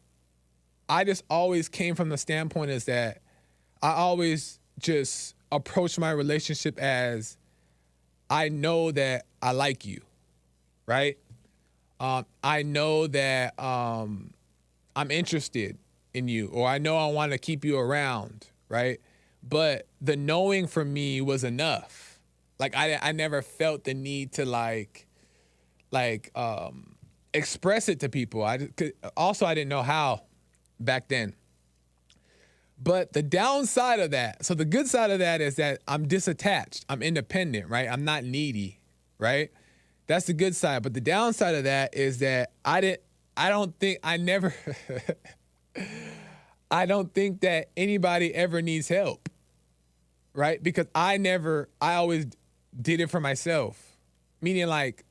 I 0.88 1.04
just 1.04 1.24
always 1.30 1.68
came 1.68 1.96
from 1.96 2.08
the 2.08 2.18
standpoint 2.18 2.72
is 2.72 2.86
that 2.86 3.22
I 3.84 3.92
always 3.92 4.60
just 4.80 5.36
approach 5.52 6.00
my 6.00 6.12
relationship 6.12 6.80
as 6.80 7.38
I 8.30 8.48
know 8.48 8.92
that 8.92 9.26
I 9.42 9.52
like 9.52 9.86
you, 9.86 10.02
right? 10.86 11.18
Um, 12.00 12.26
I 12.42 12.64
know 12.64 13.06
that 13.08 13.60
um, 13.60 14.34
I'm 14.96 15.12
interested 15.12 15.78
in 16.14 16.30
you, 16.30 16.48
or 16.48 16.70
I 16.70 16.78
know 16.78 16.96
I 16.96 17.08
want 17.08 17.34
to 17.34 17.38
keep 17.38 17.66
you 17.66 17.78
around, 17.78 18.48
right? 18.70 19.02
But 19.44 19.88
the 20.00 20.16
knowing 20.16 20.68
for 20.68 20.86
me 20.86 21.20
was 21.20 21.44
enough. 21.44 22.20
Like 22.60 22.78
I, 22.78 22.98
I 23.02 23.12
never 23.12 23.42
felt 23.42 23.84
the 23.84 23.94
need 23.94 24.32
to 24.34 24.46
like, 24.46 25.08
like 25.92 26.32
um, 26.34 26.97
express 27.38 27.88
it 27.88 28.00
to 28.02 28.10
people. 28.10 28.44
I 28.44 28.70
also 29.16 29.46
I 29.46 29.54
didn't 29.54 29.70
know 29.70 29.84
how 29.84 30.24
back 30.80 31.08
then. 31.08 31.36
But 32.82 33.14
the 33.14 33.24
downside 33.24 34.00
of 34.00 34.12
that, 34.12 34.46
so 34.46 34.54
the 34.54 34.66
good 34.66 34.88
side 34.88 35.10
of 35.10 35.20
that 35.20 35.42
is 35.42 35.56
that 35.56 35.82
I'm 35.88 36.08
disattached. 36.08 36.86
I'm 36.90 37.02
independent, 37.02 37.70
right? 37.70 37.90
I'm 37.90 38.06
not 38.06 38.24
needy, 38.24 38.80
right? 39.18 39.50
That's 40.06 40.28
the 40.28 40.34
good 40.34 40.56
side. 40.56 40.84
But 40.84 40.94
the 40.94 41.02
downside 41.02 41.56
of 41.56 41.64
that 41.64 41.96
is 41.96 42.20
that 42.20 42.52
I 42.64 42.82
didn't 42.82 43.02
I 43.36 43.50
don't 43.50 43.78
think 43.80 44.00
I 44.04 44.18
never 44.18 44.54
I 46.72 46.86
don't 46.86 47.14
think 47.14 47.42
that 47.42 47.70
anybody 47.78 48.34
ever 48.34 48.62
needs 48.62 48.88
help. 48.88 49.30
Right? 50.34 50.62
Because 50.62 50.86
I 50.94 51.18
never 51.18 51.70
I 51.82 51.96
always 51.96 52.28
did 52.80 53.00
it 53.00 53.10
for 53.10 53.20
myself. 53.20 53.98
Meaning 54.40 54.68
like 54.68 55.04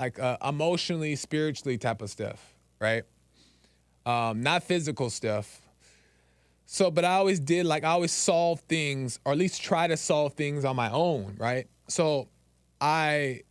like 0.00 0.18
uh, 0.18 0.38
emotionally, 0.46 1.14
spiritually 1.14 1.76
type 1.76 2.00
of 2.00 2.08
stuff, 2.08 2.54
right? 2.80 3.04
Um, 4.06 4.42
not 4.42 4.62
physical 4.62 5.10
stuff. 5.10 5.60
So, 6.64 6.90
but 6.90 7.04
I 7.04 7.14
always 7.14 7.38
did 7.38 7.66
like 7.66 7.84
I 7.84 7.88
always 7.88 8.12
solve 8.12 8.60
things, 8.60 9.20
or 9.24 9.32
at 9.32 9.38
least 9.38 9.62
try 9.62 9.86
to 9.86 9.96
solve 9.96 10.32
things 10.34 10.64
on 10.64 10.74
my 10.74 10.90
own, 10.90 11.36
right? 11.38 11.66
So, 11.88 12.28
I 12.80 13.42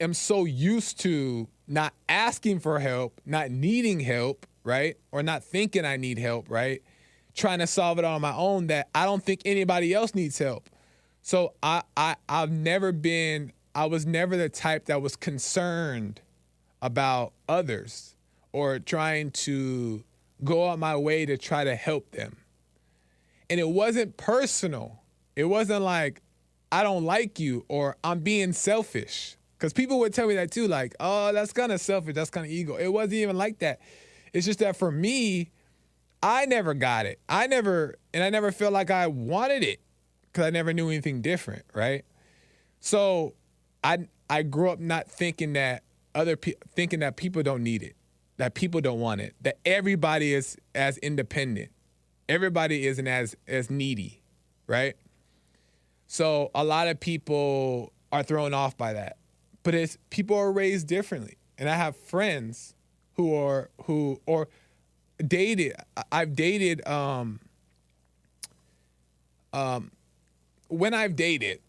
am 0.00 0.12
so 0.12 0.44
used 0.44 1.00
to 1.00 1.48
not 1.66 1.94
asking 2.08 2.60
for 2.60 2.78
help, 2.78 3.20
not 3.24 3.50
needing 3.50 4.00
help, 4.00 4.46
right? 4.64 4.96
Or 5.12 5.22
not 5.22 5.44
thinking 5.44 5.86
I 5.86 5.96
need 5.96 6.18
help, 6.18 6.50
right? 6.50 6.82
Trying 7.34 7.60
to 7.60 7.66
solve 7.66 7.98
it 7.98 8.04
on 8.04 8.20
my 8.20 8.34
own 8.34 8.66
that 8.66 8.88
I 8.94 9.06
don't 9.06 9.22
think 9.22 9.42
anybody 9.46 9.94
else 9.94 10.14
needs 10.14 10.36
help. 10.36 10.68
So 11.22 11.54
I 11.62 11.84
I 11.96 12.16
I've 12.28 12.50
never 12.50 12.92
been 12.92 13.52
I 13.74 13.86
was 13.86 14.06
never 14.06 14.36
the 14.36 14.48
type 14.48 14.86
that 14.86 15.00
was 15.00 15.16
concerned 15.16 16.20
about 16.82 17.32
others 17.48 18.14
or 18.52 18.78
trying 18.78 19.30
to 19.30 20.02
go 20.42 20.68
out 20.68 20.78
my 20.78 20.96
way 20.96 21.26
to 21.26 21.36
try 21.36 21.64
to 21.64 21.74
help 21.74 22.10
them. 22.12 22.36
And 23.48 23.60
it 23.60 23.68
wasn't 23.68 24.16
personal. 24.16 25.02
It 25.36 25.44
wasn't 25.44 25.82
like, 25.82 26.22
I 26.72 26.82
don't 26.82 27.04
like 27.04 27.38
you 27.38 27.64
or 27.68 27.96
I'm 28.02 28.20
being 28.20 28.52
selfish. 28.52 29.36
Because 29.58 29.72
people 29.72 29.98
would 29.98 30.14
tell 30.14 30.26
me 30.26 30.34
that 30.36 30.50
too, 30.50 30.68
like, 30.68 30.94
oh, 31.00 31.32
that's 31.32 31.52
kind 31.52 31.70
of 31.70 31.80
selfish, 31.80 32.14
that's 32.14 32.30
kind 32.30 32.46
of 32.46 32.52
ego. 32.52 32.76
It 32.76 32.88
wasn't 32.88 33.14
even 33.14 33.36
like 33.36 33.58
that. 33.58 33.80
It's 34.32 34.46
just 34.46 34.60
that 34.60 34.76
for 34.76 34.90
me, 34.90 35.50
I 36.22 36.46
never 36.46 36.72
got 36.72 37.06
it. 37.06 37.20
I 37.28 37.46
never, 37.46 37.96
and 38.14 38.24
I 38.24 38.30
never 38.30 38.52
felt 38.52 38.72
like 38.72 38.90
I 38.90 39.06
wanted 39.06 39.62
it 39.62 39.80
because 40.32 40.46
I 40.46 40.50
never 40.50 40.72
knew 40.72 40.88
anything 40.88 41.20
different, 41.20 41.64
right? 41.74 42.04
So 42.80 43.34
I 43.82 44.06
I 44.28 44.42
grew 44.42 44.70
up 44.70 44.78
not 44.78 45.08
thinking 45.08 45.54
that 45.54 45.82
other 46.14 46.36
people 46.36 46.66
thinking 46.74 47.00
that 47.00 47.16
people 47.16 47.42
don't 47.42 47.62
need 47.62 47.82
it 47.82 47.96
that 48.40 48.54
people 48.54 48.80
don't 48.80 49.00
want 49.00 49.20
it, 49.20 49.34
that 49.42 49.58
everybody 49.66 50.32
is 50.32 50.56
as 50.74 50.96
independent, 50.98 51.68
everybody 52.26 52.86
isn't 52.86 53.06
as 53.06 53.36
as 53.46 53.68
needy, 53.68 54.22
right? 54.66 54.96
So 56.06 56.50
a 56.54 56.64
lot 56.64 56.88
of 56.88 56.98
people 56.98 57.92
are 58.10 58.22
thrown 58.22 58.54
off 58.54 58.78
by 58.78 58.94
that, 58.94 59.18
but 59.62 59.74
it's 59.74 59.98
people 60.08 60.38
are 60.38 60.50
raised 60.50 60.86
differently, 60.86 61.36
and 61.58 61.68
I 61.68 61.74
have 61.74 61.94
friends 61.96 62.74
who 63.16 63.34
are 63.34 63.68
who 63.84 64.22
or 64.24 64.48
dated. 65.18 65.74
I've 66.10 66.34
dated 66.34 66.86
um 66.88 67.40
um 69.52 69.90
when 70.68 70.94
I've 70.94 71.14
dated 71.14 71.60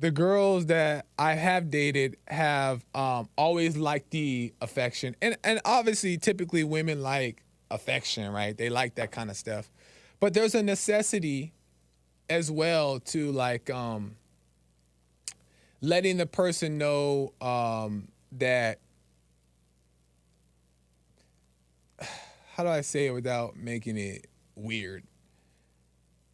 the 0.00 0.10
girls 0.10 0.66
that 0.66 1.06
I 1.18 1.34
have 1.34 1.70
dated 1.70 2.16
have 2.26 2.84
um, 2.94 3.28
always 3.36 3.76
liked 3.76 4.10
the 4.10 4.54
affection, 4.62 5.14
and 5.20 5.36
and 5.44 5.60
obviously, 5.64 6.16
typically 6.16 6.64
women 6.64 7.02
like 7.02 7.44
affection, 7.70 8.32
right? 8.32 8.56
They 8.56 8.70
like 8.70 8.94
that 8.94 9.12
kind 9.12 9.30
of 9.30 9.36
stuff, 9.36 9.70
but 10.18 10.32
there's 10.32 10.54
a 10.54 10.62
necessity 10.62 11.52
as 12.30 12.50
well 12.50 12.98
to 13.00 13.30
like 13.30 13.68
um, 13.68 14.16
letting 15.82 16.16
the 16.16 16.26
person 16.26 16.78
know 16.78 17.34
um, 17.40 18.08
that. 18.32 18.80
How 22.54 22.64
do 22.64 22.70
I 22.70 22.80
say 22.80 23.06
it 23.06 23.12
without 23.12 23.56
making 23.56 23.96
it 23.96 24.26
weird? 24.54 25.04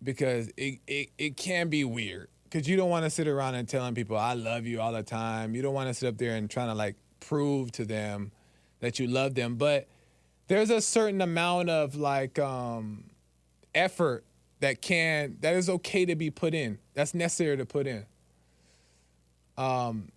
Because 0.03 0.51
it, 0.57 0.81
it, 0.87 1.11
it 1.19 1.37
can 1.37 1.69
be 1.69 1.85
weird 1.85 2.29
because 2.51 2.69
you 2.69 2.77
don't 2.77 2.91
want 2.91 3.05
to 3.05 3.11
sit 3.11 3.29
around 3.29 3.55
and 3.55 3.69
telling 3.69 3.95
people 3.95 4.17
I 4.17 4.35
love 4.35 4.67
you 4.67 4.81
all 4.81 4.93
the 4.93 5.03
time. 5.03 5.55
You 5.55 5.63
don't 5.63 5.75
want 5.75 5.89
to 5.89 5.95
sit 5.95 6.09
up 6.09 6.19
there 6.19 6.37
and 6.37 6.49
trying 6.49 6.69
to 6.69 6.75
like 6.75 6.97
prove 7.21 7.73
to 7.73 7.85
them 7.85 8.33
that 8.81 8.99
you 8.99 9.07
love 9.07 9.35
them. 9.35 9.57
But 9.57 9.89
there's 10.49 10.71
a 10.71 10.81
certain 10.81 11.21
amount 11.21 11.71
of 11.71 11.97
like 11.97 12.39
um, 12.39 13.05
effort 13.75 14.25
that 14.61 14.81
can 14.81 15.37
that 15.41 15.55
is 15.55 15.69
okay 15.69 16.05
to 16.07 16.15
be 16.15 16.31
put 16.31 16.55
in. 16.55 16.79
That's 16.95 17.15
necessary 17.15 17.57
to 17.57 17.67
put 17.67 17.87
in. 17.87 18.07
Um, 19.57 20.11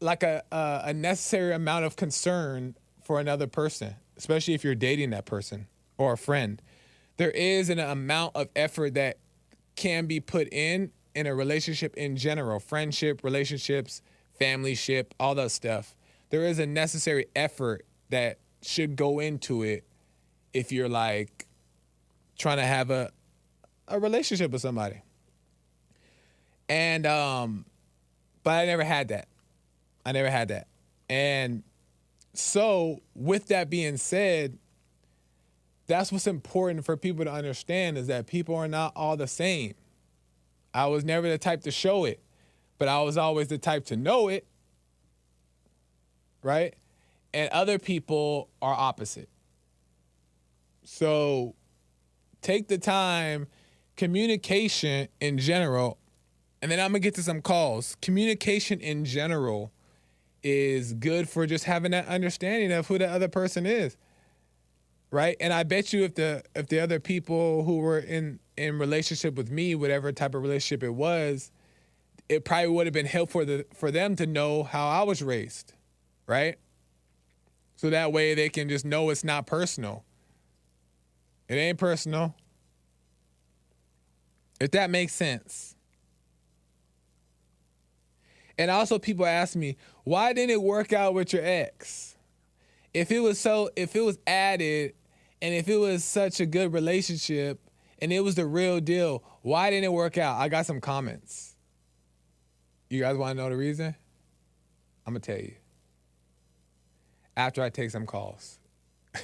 like 0.00 0.22
a, 0.22 0.42
a 0.52 0.82
a 0.86 0.94
necessary 0.94 1.52
amount 1.52 1.84
of 1.84 1.96
concern 1.96 2.76
for 3.02 3.18
another 3.18 3.46
person, 3.46 3.96
especially 4.16 4.54
if 4.54 4.62
you're 4.62 4.74
dating 4.74 5.10
that 5.10 5.26
person 5.26 5.66
or 5.96 6.12
a 6.12 6.18
friend. 6.18 6.62
There 7.16 7.30
is 7.30 7.68
an 7.68 7.80
amount 7.80 8.36
of 8.36 8.48
effort 8.54 8.94
that 8.94 9.18
can 9.78 10.06
be 10.06 10.18
put 10.18 10.52
in 10.52 10.90
in 11.14 11.28
a 11.28 11.34
relationship 11.34 11.96
in 11.96 12.16
general, 12.16 12.58
friendship, 12.58 13.22
relationships, 13.22 14.02
family 14.36 14.74
ship, 14.74 15.14
all 15.20 15.36
that 15.36 15.52
stuff. 15.52 15.94
There 16.30 16.42
is 16.42 16.58
a 16.58 16.66
necessary 16.66 17.26
effort 17.36 17.86
that 18.10 18.40
should 18.60 18.96
go 18.96 19.20
into 19.20 19.62
it 19.62 19.84
if 20.52 20.72
you're 20.72 20.88
like 20.88 21.46
trying 22.36 22.56
to 22.56 22.64
have 22.64 22.90
a 22.90 23.12
a 23.86 24.00
relationship 24.00 24.50
with 24.50 24.60
somebody. 24.60 25.00
And 26.68 27.06
um 27.06 27.64
but 28.42 28.50
I 28.50 28.66
never 28.66 28.82
had 28.82 29.08
that. 29.08 29.28
I 30.04 30.10
never 30.10 30.28
had 30.28 30.48
that. 30.48 30.66
And 31.08 31.62
so, 32.34 33.00
with 33.14 33.46
that 33.46 33.70
being 33.70 33.96
said, 33.96 34.58
that's 35.88 36.12
what's 36.12 36.26
important 36.26 36.84
for 36.84 36.96
people 36.96 37.24
to 37.24 37.32
understand 37.32 37.98
is 37.98 38.06
that 38.06 38.26
people 38.26 38.54
are 38.54 38.68
not 38.68 38.92
all 38.94 39.16
the 39.16 39.26
same. 39.26 39.74
I 40.72 40.86
was 40.86 41.02
never 41.02 41.28
the 41.28 41.38
type 41.38 41.62
to 41.62 41.70
show 41.70 42.04
it, 42.04 42.20
but 42.78 42.88
I 42.88 43.00
was 43.02 43.16
always 43.16 43.48
the 43.48 43.58
type 43.58 43.86
to 43.86 43.96
know 43.96 44.28
it. 44.28 44.46
Right? 46.42 46.74
And 47.34 47.50
other 47.50 47.78
people 47.78 48.50
are 48.62 48.74
opposite. 48.74 49.30
So 50.84 51.54
take 52.42 52.68
the 52.68 52.78
time, 52.78 53.46
communication 53.96 55.08
in 55.20 55.38
general, 55.38 55.98
and 56.60 56.70
then 56.70 56.80
I'm 56.80 56.90
gonna 56.90 57.00
get 57.00 57.14
to 57.14 57.22
some 57.22 57.40
calls. 57.40 57.96
Communication 58.02 58.80
in 58.80 59.04
general 59.04 59.72
is 60.42 60.92
good 60.92 61.28
for 61.28 61.46
just 61.46 61.64
having 61.64 61.92
that 61.92 62.06
understanding 62.06 62.72
of 62.72 62.88
who 62.88 62.98
the 62.98 63.08
other 63.08 63.28
person 63.28 63.64
is 63.64 63.96
right? 65.10 65.36
And 65.40 65.52
i 65.52 65.62
bet 65.62 65.92
you 65.92 66.04
if 66.04 66.14
the 66.14 66.42
if 66.54 66.68
the 66.68 66.80
other 66.80 67.00
people 67.00 67.64
who 67.64 67.78
were 67.78 67.98
in 67.98 68.40
in 68.56 68.78
relationship 68.78 69.36
with 69.36 69.50
me 69.50 69.74
whatever 69.74 70.12
type 70.12 70.34
of 70.34 70.42
relationship 70.42 70.82
it 70.82 70.90
was 70.90 71.50
it 72.28 72.44
probably 72.44 72.68
would 72.68 72.86
have 72.86 72.92
been 72.92 73.06
helpful 73.06 73.40
for, 73.40 73.44
the, 73.46 73.66
for 73.72 73.90
them 73.90 74.14
to 74.16 74.26
know 74.26 74.62
how 74.62 74.86
i 74.88 75.02
was 75.02 75.22
raised 75.22 75.72
right? 76.28 76.58
So 77.74 77.90
that 77.90 78.12
way 78.12 78.34
they 78.34 78.48
can 78.48 78.68
just 78.68 78.84
know 78.84 79.10
it's 79.10 79.24
not 79.24 79.46
personal. 79.46 80.04
It 81.48 81.54
ain't 81.54 81.78
personal. 81.78 82.36
If 84.60 84.70
that 84.72 84.90
makes 84.90 85.14
sense. 85.14 85.74
And 88.58 88.70
also 88.70 88.98
people 88.98 89.24
ask 89.24 89.56
me 89.56 89.76
why 90.04 90.32
didn't 90.32 90.50
it 90.50 90.62
work 90.62 90.92
out 90.92 91.14
with 91.14 91.32
your 91.32 91.44
ex? 91.44 92.16
If 92.92 93.10
it 93.10 93.20
was 93.20 93.40
so 93.40 93.70
if 93.76 93.96
it 93.96 94.00
was 94.00 94.18
added 94.26 94.94
and 95.40 95.54
if 95.54 95.68
it 95.68 95.76
was 95.76 96.04
such 96.04 96.40
a 96.40 96.46
good 96.46 96.72
relationship 96.72 97.60
and 98.00 98.12
it 98.12 98.20
was 98.20 98.34
the 98.34 98.46
real 98.46 98.80
deal 98.80 99.22
why 99.42 99.70
didn't 99.70 99.84
it 99.84 99.92
work 99.92 100.18
out? 100.18 100.38
I 100.38 100.48
got 100.48 100.66
some 100.66 100.80
comments. 100.80 101.56
You 102.90 103.00
guys 103.00 103.16
want 103.16 103.36
to 103.36 103.42
know 103.42 103.48
the 103.48 103.56
reason? 103.56 103.94
I'm 105.06 105.14
gonna 105.14 105.20
tell 105.20 105.38
you. 105.38 105.54
After 107.36 107.62
i 107.62 107.70
take 107.70 107.90
some 107.90 108.06
calls. 108.06 108.58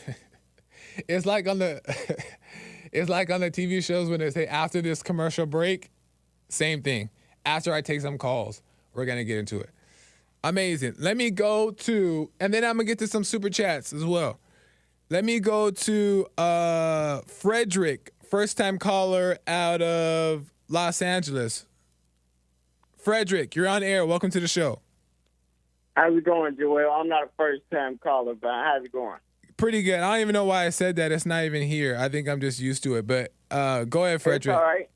It's 1.09 1.27
like 1.27 1.49
on 1.49 1.59
the 1.59 1.81
it's 2.93 3.09
like 3.09 3.29
on 3.29 3.41
the 3.41 3.51
tv 3.51 3.85
shows 3.85 4.09
when 4.09 4.21
they 4.21 4.31
say 4.31 4.47
after 4.47 4.81
this 4.81 5.03
commercial 5.03 5.45
break 5.45 5.91
same 6.49 6.83
thing. 6.83 7.11
After 7.45 7.73
i 7.73 7.81
take 7.81 8.01
some 8.01 8.17
calls 8.17 8.63
we're 8.95 9.05
gonna 9.05 9.25
get 9.25 9.39
into 9.39 9.59
it. 9.59 9.71
Amazing. 10.45 10.95
Let 10.99 11.17
me 11.17 11.31
go 11.31 11.71
to, 11.71 12.31
and 12.39 12.53
then 12.53 12.65
I'm 12.65 12.77
gonna 12.77 12.85
get 12.85 12.99
to 13.01 13.07
some 13.07 13.25
super 13.25 13.51
chats 13.51 13.93
as 13.93 14.05
well. 14.05 14.39
Let 15.15 15.25
me 15.25 15.39
go 15.39 15.71
to 15.71 16.27
uh, 16.37 17.21
Frederick, 17.29 18.13
first 18.29 18.57
time 18.57 18.79
caller 18.81 19.39
out 19.47 19.81
of 19.81 20.53
Los 20.69 21.01
Angeles. 21.01 21.67
Frederick, 22.99 23.55
you're 23.55 23.69
on 23.69 23.85
air. 23.85 24.05
Welcome 24.05 24.33
to 24.33 24.41
the 24.41 24.49
show. 24.49 24.81
How's 25.95 26.17
it 26.17 26.25
going, 26.25 26.57
Joel? 26.57 26.91
I'm 26.91 27.09
not 27.09 27.23
a 27.23 27.29
first 27.37 27.63
time 27.73 27.97
caller, 27.99 28.35
but 28.35 28.51
how's 28.51 28.87
it 28.87 28.91
going? 28.91 29.21
Pretty 29.57 29.85
good. 29.85 30.01
I 30.01 30.15
don't 30.15 30.23
even 30.23 30.33
know 30.33 30.47
why 30.47 30.67
I 30.67 30.71
said 30.71 30.97
that. 30.97 31.13
It's 31.13 31.25
not 31.25 31.45
even 31.45 31.63
here. 31.63 31.97
I 31.97 32.09
think 32.09 32.29
I'm 32.29 32.41
just 32.41 32.59
used 32.59 32.83
to 32.83 32.97
it. 32.97 33.07
But 33.07 33.33
uh, 33.53 33.85
go 33.85 34.07
ahead, 34.07 34.21
Frederick. 34.21 34.57
It's 34.57 34.61
all 34.61 34.65
right. 34.65 34.91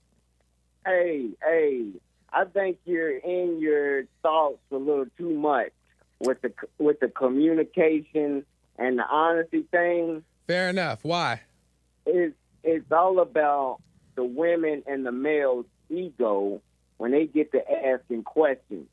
Hey, 0.85 1.29
hey, 1.45 1.91
I 2.33 2.45
think 2.45 2.79
you're 2.85 3.19
in 3.19 3.61
your 3.61 4.03
thoughts 4.25 4.59
a 4.73 4.79
little 4.79 5.07
too 5.17 5.31
much 5.31 5.71
with 6.19 6.43
the 6.43 6.53
with 6.79 6.99
the 6.99 7.07
communication 7.07 8.45
and 8.79 8.99
the 8.99 9.07
honesty 9.07 9.65
thing. 9.71 10.23
Fair 10.47 10.69
enough. 10.69 11.01
Why? 11.03 11.43
It's 12.07 12.35
it's 12.63 12.91
all 12.91 13.21
about 13.21 13.81
the 14.15 14.25
women 14.25 14.83
and 14.87 15.05
the 15.05 15.13
males' 15.13 15.67
ego 15.91 16.61
when 16.97 17.13
they 17.13 17.27
get 17.27 17.53
to 17.53 17.61
asking 17.71 18.25
questions. 18.25 18.87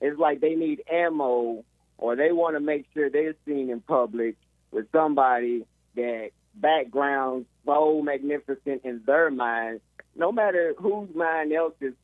It's 0.00 0.18
like 0.18 0.40
they 0.40 0.54
need 0.54 0.82
ammo 0.90 1.64
or 1.96 2.16
they 2.16 2.30
want 2.30 2.56
to 2.56 2.60
make 2.60 2.86
sure 2.94 3.10
they're 3.10 3.34
seen 3.44 3.70
in 3.70 3.80
public 3.80 4.36
with 4.70 4.86
somebody 4.92 5.66
that 5.96 6.30
background 6.54 7.46
so 7.66 8.00
magnificent 8.02 8.82
in 8.84 9.02
their 9.06 9.30
mind, 9.30 9.80
no 10.14 10.30
matter 10.30 10.74
whose 10.78 11.08
mind 11.14 11.52
else 11.52 11.74
is 11.80 11.94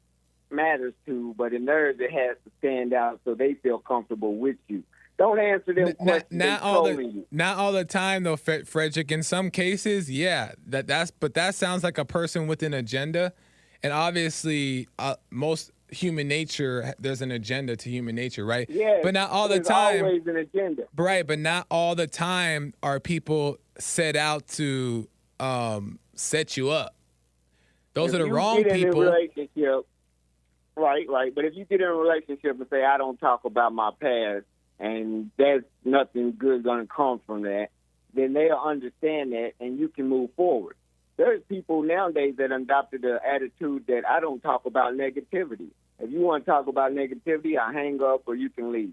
matters 0.51 0.95
to, 1.07 1.35
but 1.37 1.53
in 1.53 1.65
theirs 1.65 1.97
it 1.99 2.13
has 2.13 2.37
to 2.45 2.51
stand 2.59 2.93
out 2.93 3.21
so 3.25 3.35
they 3.35 3.55
feel 3.55 3.79
comfortable 3.79 4.37
with 4.37 4.57
you. 4.69 4.83
Don't 5.17 5.39
answer 5.39 5.73
them 5.73 5.89
N- 5.89 5.95
questions. 5.95 6.25
Not, 6.33 6.47
not 6.49 6.63
all 6.63 6.85
the 6.85 6.95
you. 7.05 7.27
not 7.31 7.57
all 7.57 7.73
the 7.73 7.85
time 7.85 8.25
though, 8.25 8.37
Frederick. 8.37 9.13
In 9.13 9.23
some 9.23 9.51
cases, 9.51 10.11
yeah, 10.11 10.53
that 10.67 10.87
that's 10.89 11.11
but 11.13 11.35
that 11.35 11.55
sounds 11.55 11.85
like 11.85 11.99
a 11.99 12.05
person 12.05 12.47
with 12.49 12.63
an 12.65 12.75
agenda, 12.75 13.33
and 13.83 13.93
obviously, 13.93 14.89
uh, 14.99 15.15
most 15.31 15.71
human 15.91 16.27
nature 16.27 16.93
there's 16.99 17.23
an 17.23 17.31
agenda 17.31 17.77
to 17.77 17.89
human 17.89 18.17
nature, 18.17 18.45
right? 18.45 18.69
Yeah, 18.69 18.99
But 19.05 19.15
not 19.15 19.31
all 19.31 19.47
the 19.49 19.61
time, 19.61 20.05
Always 20.05 20.27
an 20.27 20.37
agenda. 20.37 20.85
right? 20.97 21.25
But 21.25 21.39
not 21.39 21.67
all 21.71 21.95
the 21.95 22.09
time 22.09 22.75
are 22.83 22.99
people 22.99 23.59
set 23.79 24.17
out 24.17 24.49
to 24.49 25.09
um, 25.39 26.01
set 26.17 26.57
you 26.57 26.71
up. 26.71 26.97
Those 27.93 28.13
If 28.13 28.21
are 28.21 28.25
the 28.25 28.33
wrong 28.33 28.65
people. 28.65 29.03
Relationship, 29.03 29.87
right, 30.77 31.07
right. 31.09 31.33
But 31.33 31.45
if 31.45 31.55
you 31.55 31.65
get 31.67 31.81
in 31.81 31.87
a 31.87 31.93
relationship 31.95 32.59
and 32.59 32.67
say, 32.69 32.85
"I 32.85 32.99
don't 32.99 33.19
talk 33.21 33.45
about 33.45 33.73
my 33.73 33.91
past," 34.01 34.47
and 34.79 35.31
there's 35.37 35.65
nothing 35.85 36.35
good 36.39 36.63
going 36.63 36.87
to 36.87 36.93
come 36.93 37.21
from 37.27 37.43
that, 37.43 37.69
then 38.15 38.33
they'll 38.33 38.61
understand 38.65 39.33
that, 39.33 39.53
and 39.61 39.79
you 39.79 39.89
can 39.89 40.09
move 40.09 40.31
forward. 40.37 40.77
There's 41.17 41.43
people 41.49 41.83
nowadays 41.83 42.35
that 42.39 42.51
adopted 42.51 43.03
the 43.03 43.21
attitude 43.25 43.87
that 43.87 44.03
I 44.09 44.21
don't 44.21 44.43
talk 44.43 44.67
about 44.67 44.95
negativity. 44.95 45.69
If 46.01 46.11
you 46.11 46.21
want 46.21 46.45
to 46.45 46.51
talk 46.51 46.67
about 46.67 46.93
negativity, 46.93 47.57
I 47.57 47.73
hang 47.73 48.01
up 48.03 48.23
or 48.27 48.35
you 48.35 48.51
can 48.51 48.73
leave. 48.73 48.93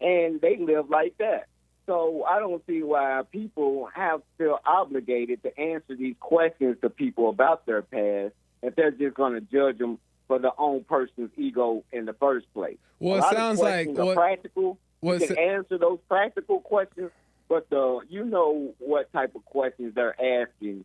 And 0.00 0.40
they 0.40 0.56
live 0.56 0.88
like 0.88 1.18
that. 1.18 1.48
So 1.86 2.24
I 2.28 2.38
don't 2.38 2.62
see 2.66 2.82
why 2.82 3.22
people 3.32 3.88
have 3.92 4.20
to 4.20 4.24
feel 4.36 4.58
obligated 4.64 5.42
to 5.42 5.58
answer 5.58 5.96
these 5.96 6.14
questions 6.20 6.76
to 6.82 6.90
people 6.90 7.28
about 7.28 7.66
their 7.66 7.82
past 7.82 8.34
if 8.62 8.76
they're 8.76 8.90
just 8.92 9.14
going 9.14 9.32
to 9.32 9.40
judge 9.40 9.78
them 9.78 9.98
for 10.28 10.38
their 10.38 10.52
own 10.58 10.84
person's 10.84 11.30
ego 11.36 11.82
in 11.90 12.04
the 12.04 12.12
first 12.12 12.46
place. 12.54 12.76
Well, 13.00 13.16
it 13.18 13.34
sounds 13.34 13.58
like 13.58 13.88
what- 13.88 14.16
practical. 14.16 14.78
What 15.00 15.20
you 15.20 15.26
can 15.28 15.38
answer 15.38 15.78
those 15.78 15.98
practical 16.08 16.60
questions, 16.60 17.10
but 17.48 17.68
the 17.70 18.00
you 18.08 18.24
know 18.24 18.74
what 18.78 19.12
type 19.12 19.34
of 19.34 19.44
questions 19.44 19.94
they're 19.94 20.14
asking 20.42 20.84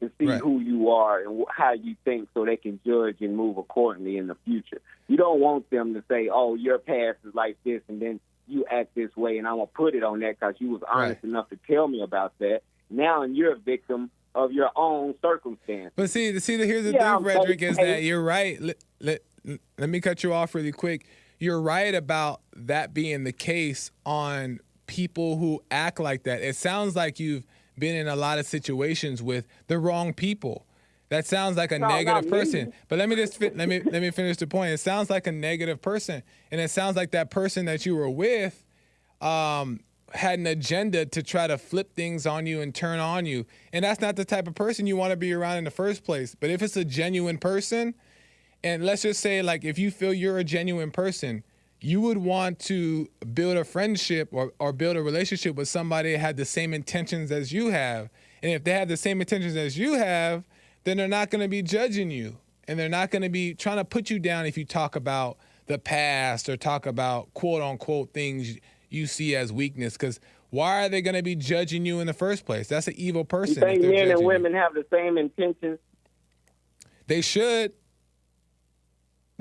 to 0.00 0.10
see 0.18 0.26
Right. 0.26 0.40
who 0.40 0.58
you 0.60 0.90
are 0.90 1.20
and 1.20 1.44
how 1.48 1.72
you 1.74 1.94
think, 2.04 2.28
so 2.34 2.44
they 2.44 2.56
can 2.56 2.80
judge 2.84 3.20
and 3.20 3.36
move 3.36 3.56
accordingly 3.58 4.16
in 4.16 4.26
the 4.26 4.34
future. 4.44 4.80
You 5.06 5.16
don't 5.16 5.38
want 5.40 5.70
them 5.70 5.94
to 5.94 6.02
say, 6.08 6.28
"Oh, 6.28 6.54
your 6.54 6.78
past 6.78 7.18
is 7.24 7.34
like 7.34 7.56
this," 7.64 7.82
and 7.88 8.00
then 8.00 8.18
you 8.48 8.64
act 8.70 8.94
this 8.96 9.16
way, 9.16 9.38
and 9.38 9.46
I'm 9.46 9.54
gonna 9.56 9.66
put 9.68 9.94
it 9.94 10.02
on 10.02 10.18
that 10.20 10.40
because 10.40 10.56
you 10.58 10.70
was 10.70 10.82
honest 10.90 11.22
Right. 11.22 11.24
enough 11.30 11.48
to 11.50 11.58
tell 11.68 11.86
me 11.86 12.02
about 12.02 12.36
that. 12.38 12.62
Now, 12.90 13.22
and 13.22 13.36
you're 13.36 13.52
a 13.52 13.58
victim 13.58 14.10
of 14.34 14.50
your 14.50 14.70
own 14.74 15.14
circumstance. 15.22 15.92
But 15.94 16.10
see, 16.10 16.36
see, 16.40 16.56
here's 16.56 16.84
the 16.84 16.92
Yeah, 16.92 17.16
thing, 17.16 17.24
Frederick, 17.24 17.62
is 17.62 17.76
that 17.76 18.02
you're 18.02 18.22
right. 18.22 18.60
Let, 18.60 18.76
let, 19.00 19.22
let 19.78 19.88
me 19.88 20.00
cut 20.00 20.24
you 20.24 20.32
off 20.32 20.54
really 20.54 20.72
quick. 20.72 21.06
You're 21.42 21.60
right 21.60 21.92
about 21.92 22.40
that 22.54 22.94
being 22.94 23.24
the 23.24 23.32
case 23.32 23.90
on 24.06 24.60
people 24.86 25.38
who 25.38 25.60
act 25.72 25.98
like 25.98 26.22
that. 26.22 26.40
It 26.40 26.54
sounds 26.54 26.94
like 26.94 27.18
you've 27.18 27.48
been 27.76 27.96
in 27.96 28.06
a 28.06 28.14
lot 28.14 28.38
of 28.38 28.46
situations 28.46 29.20
with 29.20 29.48
the 29.66 29.80
wrong 29.80 30.14
people. 30.14 30.66
That 31.08 31.26
sounds 31.26 31.56
like 31.56 31.72
a 31.72 31.80
No, 31.80 31.88
negative 31.88 32.30
person. 32.30 32.72
But 32.86 33.00
let 33.00 33.08
me 33.08 33.16
just 33.16 33.38
fit, 33.38 33.56
let 33.56 33.68
me 33.68 33.80
let 33.80 34.02
me 34.02 34.12
finish 34.12 34.36
the 34.36 34.46
point. 34.46 34.70
It 34.70 34.78
sounds 34.78 35.10
like 35.10 35.26
a 35.26 35.32
negative 35.32 35.82
person, 35.82 36.22
and 36.52 36.60
it 36.60 36.70
sounds 36.70 36.94
like 36.94 37.10
that 37.10 37.28
person 37.32 37.64
that 37.64 37.84
you 37.84 37.96
were 37.96 38.08
with 38.08 38.64
um, 39.20 39.80
had 40.12 40.38
an 40.38 40.46
agenda 40.46 41.06
to 41.06 41.24
try 41.24 41.48
to 41.48 41.58
flip 41.58 41.96
things 41.96 42.24
on 42.24 42.46
you 42.46 42.60
and 42.60 42.72
turn 42.72 43.00
on 43.00 43.26
you. 43.26 43.46
And 43.72 43.84
that's 43.84 44.00
not 44.00 44.14
the 44.14 44.24
type 44.24 44.46
of 44.46 44.54
person 44.54 44.86
you 44.86 44.96
want 44.96 45.10
to 45.10 45.16
be 45.16 45.32
around 45.32 45.56
in 45.56 45.64
the 45.64 45.72
first 45.72 46.04
place. 46.04 46.36
But 46.38 46.50
if 46.50 46.62
it's 46.62 46.76
a 46.76 46.84
genuine 46.84 47.38
person, 47.38 47.94
and 48.64 48.84
let's 48.84 49.02
just 49.02 49.20
say, 49.20 49.42
like, 49.42 49.64
if 49.64 49.78
you 49.78 49.90
feel 49.90 50.12
you're 50.12 50.38
a 50.38 50.44
genuine 50.44 50.90
person, 50.90 51.42
you 51.80 52.00
would 52.00 52.18
want 52.18 52.58
to 52.60 53.08
build 53.34 53.56
a 53.56 53.64
friendship 53.64 54.28
or, 54.30 54.52
or 54.60 54.72
build 54.72 54.96
a 54.96 55.02
relationship 55.02 55.56
with 55.56 55.68
somebody 55.68 56.12
that 56.12 56.18
had 56.18 56.36
the 56.36 56.44
same 56.44 56.72
intentions 56.72 57.32
as 57.32 57.52
you 57.52 57.68
have. 57.68 58.08
And 58.42 58.52
if 58.52 58.62
they 58.62 58.72
have 58.72 58.88
the 58.88 58.96
same 58.96 59.20
intentions 59.20 59.56
as 59.56 59.76
you 59.76 59.94
have, 59.94 60.44
then 60.84 60.96
they're 60.96 61.08
not 61.08 61.30
going 61.30 61.42
to 61.42 61.48
be 61.48 61.62
judging 61.62 62.10
you. 62.10 62.36
And 62.68 62.78
they're 62.78 62.88
not 62.88 63.10
going 63.10 63.22
to 63.22 63.28
be 63.28 63.54
trying 63.54 63.78
to 63.78 63.84
put 63.84 64.10
you 64.10 64.20
down 64.20 64.46
if 64.46 64.56
you 64.56 64.64
talk 64.64 64.94
about 64.94 65.38
the 65.66 65.78
past 65.78 66.48
or 66.48 66.56
talk 66.56 66.86
about 66.86 67.34
quote 67.34 67.62
unquote 67.62 68.12
things 68.12 68.56
you 68.88 69.06
see 69.06 69.34
as 69.34 69.52
weakness. 69.52 69.94
Because 69.94 70.20
why 70.50 70.84
are 70.84 70.88
they 70.88 71.02
going 71.02 71.16
to 71.16 71.22
be 71.22 71.34
judging 71.34 71.84
you 71.84 71.98
in 71.98 72.06
the 72.06 72.12
first 72.12 72.46
place? 72.46 72.68
That's 72.68 72.86
an 72.86 72.94
evil 72.96 73.24
person. 73.24 73.56
if 73.56 73.68
think 73.68 73.82
men 73.82 73.90
and 73.90 73.98
judging 73.98 74.20
you. 74.20 74.26
women 74.26 74.54
have 74.54 74.74
the 74.74 74.86
same 74.92 75.18
intentions? 75.18 75.80
They 77.08 77.22
should. 77.22 77.72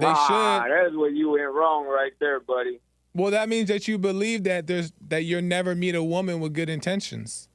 They 0.01 0.07
ah, 0.07 0.63
should. 0.63 0.71
that's 0.71 0.95
where 0.95 1.11
you 1.11 1.29
went 1.31 1.53
wrong 1.53 1.85
right 1.85 2.13
there, 2.19 2.39
buddy. 2.39 2.79
Well, 3.13 3.31
that 3.31 3.49
means 3.49 3.67
that 3.67 3.87
you 3.87 3.97
believe 3.97 4.43
that 4.45 4.67
there's 4.67 4.91
that 5.09 5.23
you'll 5.23 5.41
never 5.41 5.75
meet 5.75 5.95
a 5.95 6.03
woman 6.03 6.39
with 6.39 6.53
good 6.53 6.69
intentions. 6.69 7.49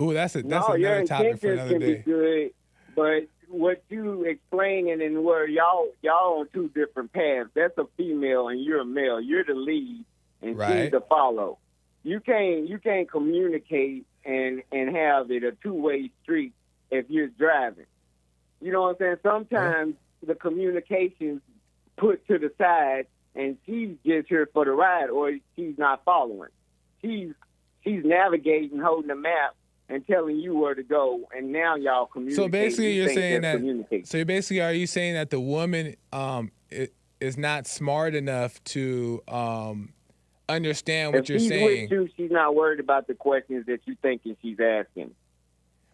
Ooh, 0.00 0.14
that's 0.14 0.36
a 0.36 0.42
that's 0.42 0.68
no, 0.68 0.74
your 0.76 0.92
another 0.92 1.06
topic 1.06 1.40
for 1.40 1.52
another 1.52 1.70
can 1.70 1.80
be 1.80 1.94
day. 1.94 2.02
good, 2.06 2.50
but 2.94 3.28
what 3.48 3.82
you 3.88 4.22
explaining 4.24 5.02
and 5.02 5.24
where 5.24 5.48
y'all 5.48 5.88
y'all 6.02 6.40
on 6.40 6.48
two 6.52 6.68
different 6.68 7.12
paths. 7.12 7.50
That's 7.54 7.76
a 7.78 7.86
female 7.96 8.48
and 8.48 8.62
you're 8.62 8.80
a 8.80 8.84
male. 8.84 9.20
You're 9.20 9.44
the 9.44 9.54
lead 9.54 10.04
and 10.40 10.56
Right. 10.56 10.84
she's 10.84 10.90
the 10.92 11.00
follow. 11.00 11.58
You 12.04 12.20
can't 12.20 12.68
you 12.68 12.78
can't 12.78 13.10
communicate 13.10 14.06
and 14.24 14.62
and 14.70 14.94
have 14.94 15.30
it 15.30 15.42
a 15.42 15.52
two 15.52 15.74
way 15.74 16.10
street 16.22 16.52
if 16.90 17.06
you're 17.08 17.28
driving. 17.28 17.86
You 18.60 18.72
know 18.72 18.82
what 18.82 18.90
I'm 18.90 18.96
saying? 18.98 19.16
Sometimes 19.22 19.94
the 20.26 20.34
communication's 20.34 21.40
put 21.96 22.26
to 22.28 22.38
the 22.38 22.52
side 22.58 23.06
and 23.34 23.56
she's 23.66 23.96
just 24.04 24.28
here 24.28 24.48
for 24.52 24.64
the 24.64 24.72
ride 24.72 25.10
or 25.10 25.32
she's 25.56 25.78
not 25.78 26.04
following. 26.04 26.50
She's 27.02 27.32
she's 27.82 28.04
navigating, 28.04 28.78
holding 28.78 29.08
the 29.08 29.16
map 29.16 29.54
and 29.88 30.06
telling 30.06 30.36
you 30.36 30.56
where 30.56 30.74
to 30.74 30.82
go 30.82 31.28
and 31.36 31.52
now 31.52 31.76
y'all 31.76 32.06
communicate. 32.06 32.36
So 32.36 32.48
basically, 32.48 32.92
You 32.92 33.02
you're 33.04 33.14
saying 33.14 33.42
that. 33.42 34.02
So 34.06 34.24
basically, 34.24 34.60
are 34.60 34.72
you 34.72 34.86
saying 34.86 35.14
that 35.14 35.30
the 35.30 35.40
woman 35.40 35.96
um 36.12 36.50
is 37.20 37.36
not 37.36 37.66
smart 37.66 38.14
enough 38.14 38.62
to 38.64 39.22
um 39.28 39.92
understand 40.48 41.12
what 41.12 41.24
if 41.24 41.28
you're 41.28 41.38
she's 41.38 41.48
saying? 41.48 41.82
with 41.82 41.90
you, 41.90 42.08
she's 42.16 42.30
not 42.30 42.54
worried 42.54 42.80
about 42.80 43.06
the 43.06 43.14
questions 43.14 43.66
that 43.66 43.80
you 43.86 43.96
thinking 44.02 44.36
she's 44.42 44.58
asking. 44.60 45.12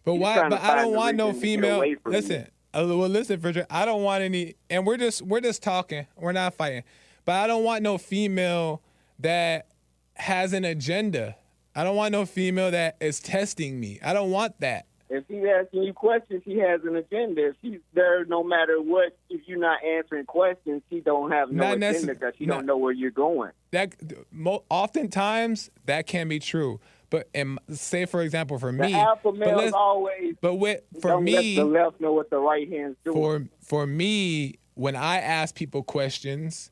But 0.03 0.13
She's 0.13 0.21
why? 0.21 0.49
But 0.49 0.61
I 0.61 0.75
don't 0.75 0.93
want 0.93 1.17
no 1.17 1.27
reason 1.27 1.41
to 1.41 1.47
get 1.47 1.61
female. 1.61 1.95
Listen, 2.05 2.47
well, 2.73 2.85
listen, 3.09 3.39
Frederick. 3.39 3.67
I 3.69 3.85
don't 3.85 4.03
want 4.03 4.23
any, 4.23 4.55
and 4.69 4.85
we're 4.85 4.97
just 4.97 5.21
we're 5.21 5.41
just 5.41 5.63
talking. 5.63 6.07
We're 6.15 6.31
not 6.31 6.53
fighting. 6.53 6.83
But 7.25 7.35
I 7.35 7.47
don't 7.47 7.63
want 7.63 7.83
no 7.83 7.97
female 7.97 8.81
that 9.19 9.67
has 10.15 10.53
an 10.53 10.63
agenda. 10.65 11.35
I 11.75 11.83
don't 11.83 11.95
want 11.95 12.11
no 12.11 12.25
female 12.25 12.71
that 12.71 12.97
is 12.99 13.19
testing 13.19 13.79
me. 13.79 13.99
I 14.03 14.13
don't 14.13 14.31
want 14.31 14.59
that. 14.61 14.85
If 15.09 15.23
she's 15.29 15.43
asking 15.45 15.83
you 15.83 15.93
questions, 15.93 16.41
she 16.43 16.57
has 16.57 16.81
an 16.83 16.95
agenda. 16.97 17.47
If 17.49 17.55
she's 17.61 17.79
there, 17.93 18.25
no 18.25 18.43
matter 18.43 18.81
what, 18.81 19.17
if 19.29 19.41
you're 19.47 19.59
not 19.59 19.81
answering 19.83 20.25
questions, 20.25 20.81
she 20.89 20.99
don't 20.99 21.31
have 21.31 21.49
no 21.49 21.75
Not 21.75 21.77
agenda 21.77 22.13
because 22.13 22.33
she 22.37 22.45
not- 22.45 22.55
don't 22.55 22.65
know 22.65 22.77
where 22.77 22.91
you're 22.91 23.11
going. 23.11 23.51
That 23.71 23.93
mo- 24.31 24.63
oftentimes 24.69 25.69
that 25.85 26.07
can 26.07 26.27
be 26.27 26.39
true. 26.39 26.79
But 27.09 27.29
in, 27.33 27.57
say 27.69 28.05
for 28.05 28.21
example, 28.21 28.59
for 28.59 28.71
The 28.71 28.79
me, 28.83 28.93
alpha 28.93 29.31
but 29.31 29.35
males 29.39 29.57
let's- 29.61 29.73
always 29.73 30.35
but 30.41 30.55
with 30.55 30.81
for 31.01 31.21
me, 31.21 31.55
the 31.55 31.63
left 31.63 32.01
know 32.01 32.11
what 32.13 32.29
the 32.29 32.37
right 32.37 32.69
hand's 32.69 32.97
doing. 33.05 33.15
for 33.15 33.47
for 33.61 33.87
me, 33.87 34.55
when 34.73 34.95
I 34.95 35.17
ask 35.19 35.55
people 35.55 35.83
questions, 35.83 36.69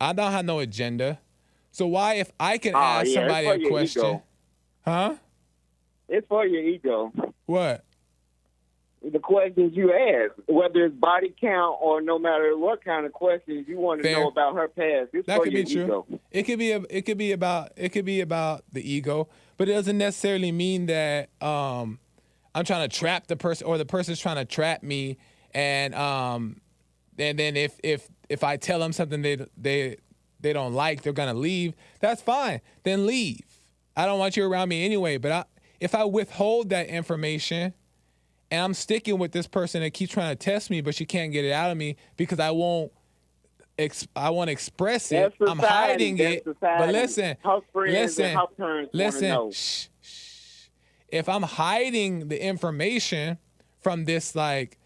I 0.00 0.12
don't 0.12 0.32
have 0.32 0.44
no 0.44 0.58
agenda. 0.58 1.20
So 1.70 1.86
why, 1.86 2.14
if 2.14 2.30
I 2.38 2.58
can 2.58 2.74
Ah, 2.74 3.00
ask 3.00 3.08
yeah, 3.08 3.14
somebody 3.20 3.46
a 3.64 3.68
question, 3.68 4.02
ego. 4.04 4.22
huh? 4.84 5.14
it's 6.08 6.26
for 6.28 6.46
your 6.46 6.62
ego. 6.62 7.10
What? 7.46 7.82
The 9.10 9.18
questions 9.18 9.74
you 9.74 9.92
ask, 9.92 10.32
whether 10.46 10.84
it's 10.84 10.94
body 10.94 11.34
count 11.40 11.78
or 11.80 12.00
no 12.02 12.18
matter 12.20 12.56
what 12.56 12.84
kind 12.84 13.04
of 13.06 13.12
questions 13.12 13.66
you 13.66 13.78
want 13.78 14.00
to 14.02 14.08
Fair. 14.08 14.20
know 14.20 14.28
about 14.28 14.54
her 14.54 14.68
past, 14.68 15.08
it's 15.14 15.26
That 15.26 15.38
for 15.38 15.44
could 15.44 15.52
your 15.54 15.64
be 15.64 15.74
true. 15.74 16.20
It 16.30 16.42
could 16.44 16.58
be 16.58 16.70
a, 16.72 16.82
it 16.90 17.02
could 17.02 17.18
be 17.18 17.32
about 17.32 17.72
it 17.76 17.88
could 17.88 18.04
be 18.04 18.20
about 18.20 18.64
the 18.70 18.80
ego, 18.88 19.28
but 19.56 19.68
it 19.68 19.72
doesn't 19.72 19.98
necessarily 19.98 20.52
mean 20.52 20.86
that 20.86 21.30
um, 21.42 21.98
I'm 22.54 22.64
trying 22.64 22.88
to 22.88 22.96
trap 22.96 23.26
the 23.26 23.36
person 23.36 23.66
or 23.66 23.78
the 23.78 23.84
person's 23.84 24.20
trying 24.20 24.36
to 24.36 24.44
trap 24.44 24.82
me. 24.82 25.18
And 25.54 25.94
um, 25.94 26.60
and 27.18 27.38
then 27.38 27.56
if 27.56 27.78
if 27.82 28.08
if 28.28 28.44
I 28.44 28.56
tell 28.56 28.78
them 28.78 28.92
something 28.92 29.22
they 29.22 29.44
they 29.56 29.96
they 30.40 30.52
don't 30.52 30.74
like, 30.74 31.02
they're 31.02 31.12
gonna 31.12 31.34
leave. 31.34 31.74
That's 32.00 32.22
fine. 32.22 32.60
Then 32.82 33.06
leave. 33.06 33.40
I 33.96 34.06
don't 34.06 34.18
want 34.18 34.36
you 34.36 34.44
around 34.44 34.68
me 34.68 34.84
anyway. 34.84 35.18
But 35.18 35.32
I, 35.32 35.44
if 35.80 35.94
I 35.94 36.04
withhold 36.04 36.70
that 36.70 36.88
information 36.88 37.74
and 38.50 38.60
I'm 38.60 38.74
sticking 38.74 39.18
with 39.18 39.32
this 39.32 39.46
person 39.46 39.82
that 39.82 39.92
keeps 39.92 40.12
trying 40.12 40.30
to 40.30 40.36
test 40.36 40.70
me, 40.70 40.80
but 40.80 40.94
she 40.94 41.06
can't 41.06 41.32
get 41.32 41.44
it 41.44 41.52
out 41.52 41.70
of 41.70 41.76
me 41.76 41.96
because 42.16 42.40
I 42.40 42.50
won't. 42.50 42.92
Ex- 43.78 44.06
I 44.14 44.30
want 44.30 44.48
to 44.48 44.52
express 44.52 45.10
it. 45.12 45.32
I'm 45.40 45.58
hiding 45.58 46.18
it. 46.18 46.44
society. 46.44 46.84
But 46.84 46.92
listen, 46.92 47.36
listen, 47.74 48.24
and 48.26 48.38
her 48.38 48.46
parents 48.56 48.90
wanna 48.92 49.04
listen. 49.04 49.52
Shh, 49.52 49.86
shh. 50.02 50.68
If 51.08 51.28
I'm 51.28 51.42
hiding 51.42 52.28
the 52.28 52.42
information 52.44 53.38
from 53.80 54.04
this 54.04 54.34
like 54.34 54.78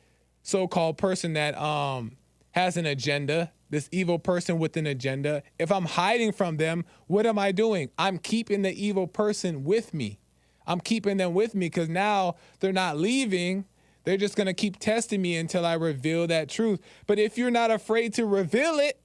so-called 0.43 0.99
person 0.99 1.32
that 1.34 1.59
um 1.61 2.16
has 2.53 2.76
an 2.76 2.87
agenda, 2.87 3.53
this 3.70 3.89
evil 3.93 4.18
person 4.18 4.59
with 4.59 4.76
an 4.76 4.87
agenda, 4.87 5.43
if 5.59 5.70
I'm 5.72 5.84
hiding 5.84 6.32
from 6.32 6.57
them, 6.57 6.84
what 7.07 7.26
am 7.26 7.39
I 7.39 7.53
doing? 7.53 7.91
I'm 7.99 8.18
keeping 8.18 8.62
the 8.62 8.72
evil 8.72 9.07
person 9.07 9.64
with 9.64 9.93
me. 9.93 10.20
I'm 10.66 10.80
keeping 10.80 11.16
them 11.16 11.34
with 11.34 11.55
me 11.55 11.66
because 11.66 11.89
now 11.89 12.37
they're 12.61 12.72
not 12.72 12.97
leaving. 12.97 13.66
They're 14.07 14.17
just 14.17 14.37
going 14.37 14.47
to 14.47 14.55
keep 14.55 14.79
testing 14.79 15.21
me 15.21 15.37
until 15.37 15.67
I 15.67 15.75
reveal 15.75 16.29
that 16.29 16.49
truth. 16.49 16.81
But 17.09 17.19
if 17.19 17.37
you're 17.37 17.51
not 17.51 17.73
afraid 17.73 18.15
to 18.15 18.25
reveal 18.25 18.79
it 18.79 19.01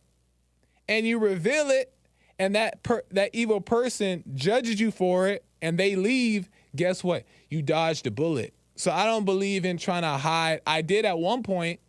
and 0.88 1.08
you 1.08 1.18
reveal 1.18 1.72
it 1.72 1.91
and 2.38 2.54
that 2.54 2.84
per- 2.84 3.02
that 3.10 3.32
evil 3.34 3.62
person 3.62 4.24
judges 4.36 4.80
you 4.80 4.91
for 4.91 5.28
it 5.28 5.43
and 5.60 5.76
they 5.80 5.95
leave, 5.95 6.52
guess 6.76 7.04
what? 7.04 7.26
You 7.49 7.64
dodged 7.64 8.06
a 8.06 8.12
bullet. 8.12 8.54
So 8.76 8.91
I 8.91 9.06
don't 9.06 9.26
believe 9.26 9.66
in 9.66 9.78
trying 9.78 10.04
to 10.04 10.10
hide. 10.10 10.62
I 10.68 10.84
did 10.84 11.04
at 11.04 11.18
one 11.18 11.41
point. 11.41 11.80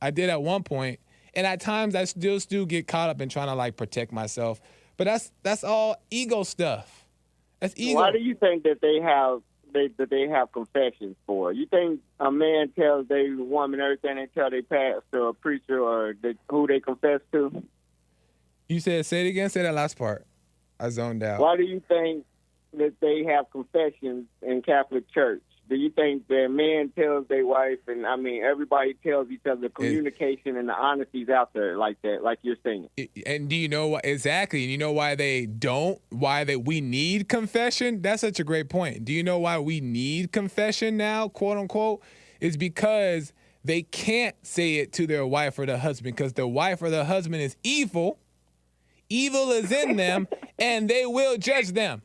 I 0.00 0.10
did 0.10 0.30
at 0.30 0.40
one 0.40 0.62
point, 0.62 1.00
and 1.34 1.46
at 1.46 1.60
times 1.60 1.94
I 1.94 2.04
still 2.04 2.40
still 2.40 2.64
get 2.64 2.86
caught 2.86 3.10
up 3.10 3.20
in 3.20 3.28
trying 3.28 3.48
to 3.48 3.54
like 3.54 3.76
protect 3.76 4.12
myself. 4.12 4.62
But 4.96 5.04
that's 5.04 5.30
that's 5.42 5.62
all 5.62 5.96
ego 6.10 6.42
stuff. 6.42 7.04
That's 7.60 7.74
ego. 7.76 8.00
Why 8.00 8.12
do 8.12 8.18
you 8.18 8.34
think 8.34 8.62
that 8.64 8.80
they 8.80 9.00
have 9.00 9.40
they 9.76 9.88
that 9.98 10.10
they 10.10 10.28
have 10.28 10.50
confessions 10.52 11.16
for? 11.26 11.52
You 11.52 11.66
think 11.66 12.00
a 12.18 12.30
man 12.30 12.70
tells 12.70 13.08
their 13.08 13.36
woman 13.36 13.80
everything 13.80 14.16
they 14.16 14.26
tell 14.26 14.50
their 14.50 14.62
pastor 14.62 15.20
or 15.20 15.32
preacher 15.32 15.80
or 15.80 16.14
the, 16.20 16.34
who 16.48 16.66
they 16.66 16.80
confess 16.80 17.20
to? 17.32 17.62
you 18.68 18.80
said 18.80 19.06
say 19.06 19.26
it 19.26 19.28
again. 19.28 19.50
Say 19.50 19.62
that 19.62 19.74
last 19.74 19.96
part. 19.96 20.26
I 20.78 20.90
zoned 20.90 21.22
out. 21.22 21.40
Why 21.40 21.56
do 21.56 21.62
you 21.62 21.82
think 21.88 22.24
that 22.74 22.94
they 23.00 23.24
have 23.24 23.50
confessions 23.50 24.26
in 24.42 24.62
Catholic 24.62 25.10
Church? 25.10 25.42
Do 25.68 25.74
you 25.74 25.90
think 25.90 26.28
that 26.28 26.48
man 26.48 26.90
tells 26.90 27.26
their 27.26 27.44
wife, 27.44 27.78
and 27.88 28.06
I 28.06 28.16
mean 28.16 28.42
everybody 28.42 28.94
tells 28.94 29.30
each 29.30 29.46
other, 29.50 29.68
communication 29.68 30.56
and 30.56 30.68
the 30.68 30.74
honesty's 30.74 31.28
out 31.28 31.52
there 31.54 31.76
like 31.76 32.00
that, 32.02 32.22
like 32.22 32.38
you're 32.42 32.56
saying? 32.62 32.88
And 33.26 33.48
do 33.48 33.56
you 33.56 33.68
know 33.68 33.88
what 33.88 34.04
exactly? 34.04 34.62
And 34.62 34.70
you 34.70 34.78
know 34.78 34.92
why 34.92 35.16
they 35.16 35.46
don't? 35.46 36.00
Why 36.10 36.44
that 36.44 36.64
we 36.64 36.80
need 36.80 37.28
confession? 37.28 38.00
That's 38.00 38.20
such 38.20 38.38
a 38.38 38.44
great 38.44 38.68
point. 38.68 39.04
Do 39.04 39.12
you 39.12 39.24
know 39.24 39.38
why 39.38 39.58
we 39.58 39.80
need 39.80 40.30
confession 40.30 40.96
now, 40.96 41.28
quote 41.28 41.58
unquote? 41.58 42.02
Is 42.40 42.56
because 42.56 43.32
they 43.64 43.82
can't 43.82 44.36
say 44.46 44.76
it 44.76 44.92
to 44.92 45.06
their 45.08 45.26
wife 45.26 45.58
or 45.58 45.66
the 45.66 45.78
husband 45.78 46.14
because 46.14 46.34
the 46.34 46.46
wife 46.46 46.80
or 46.80 46.90
the 46.90 47.04
husband 47.04 47.42
is 47.42 47.56
evil. 47.64 48.18
Evil 49.08 49.50
is 49.50 49.72
in 49.72 49.96
them, 49.96 50.28
and 50.58 50.88
they 50.88 51.06
will 51.06 51.36
judge 51.36 51.72
them. 51.72 52.02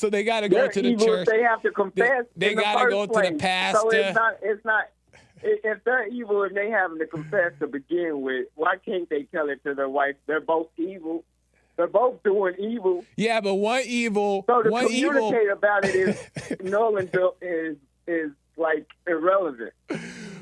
So 0.00 0.08
they 0.08 0.24
got 0.24 0.40
to 0.40 0.48
go 0.48 0.66
to 0.66 0.80
the 0.80 0.96
church. 0.96 1.28
They 1.28 1.42
have 1.42 1.60
to 1.60 1.70
confess. 1.70 2.24
they 2.34 2.52
in 2.52 2.56
the 2.56 2.62
gotta 2.62 2.78
first 2.78 2.90
go 2.90 3.04
to 3.04 3.12
the 3.12 3.20
place. 3.20 3.28
So 3.28 3.38
pastor. 3.38 3.90
it's 3.92 4.14
not. 4.14 4.36
It's 4.40 4.64
not. 4.64 4.84
If 5.42 5.84
they're 5.84 6.06
evil 6.08 6.42
and 6.44 6.56
they 6.56 6.70
having 6.70 6.98
to 7.00 7.06
confess 7.06 7.52
to 7.60 7.66
begin 7.66 8.22
with, 8.22 8.46
why 8.54 8.76
can't 8.82 9.10
they 9.10 9.24
tell 9.24 9.50
it 9.50 9.62
to 9.64 9.74
their 9.74 9.90
wife? 9.90 10.16
They're 10.26 10.40
both 10.40 10.68
evil. 10.78 11.22
They're 11.76 11.86
both 11.86 12.22
doing 12.22 12.54
evil. 12.58 13.04
Yeah, 13.16 13.42
but 13.42 13.56
one 13.56 13.82
evil, 13.84 14.44
So 14.46 14.62
to 14.62 14.70
one 14.70 14.86
communicate 14.86 15.42
evil, 15.42 15.52
about 15.52 15.84
it 15.84 15.94
is 15.94 16.30
and 16.60 17.34
is 17.42 17.76
is 18.06 18.30
like 18.56 18.86
irrelevant. 19.06 19.74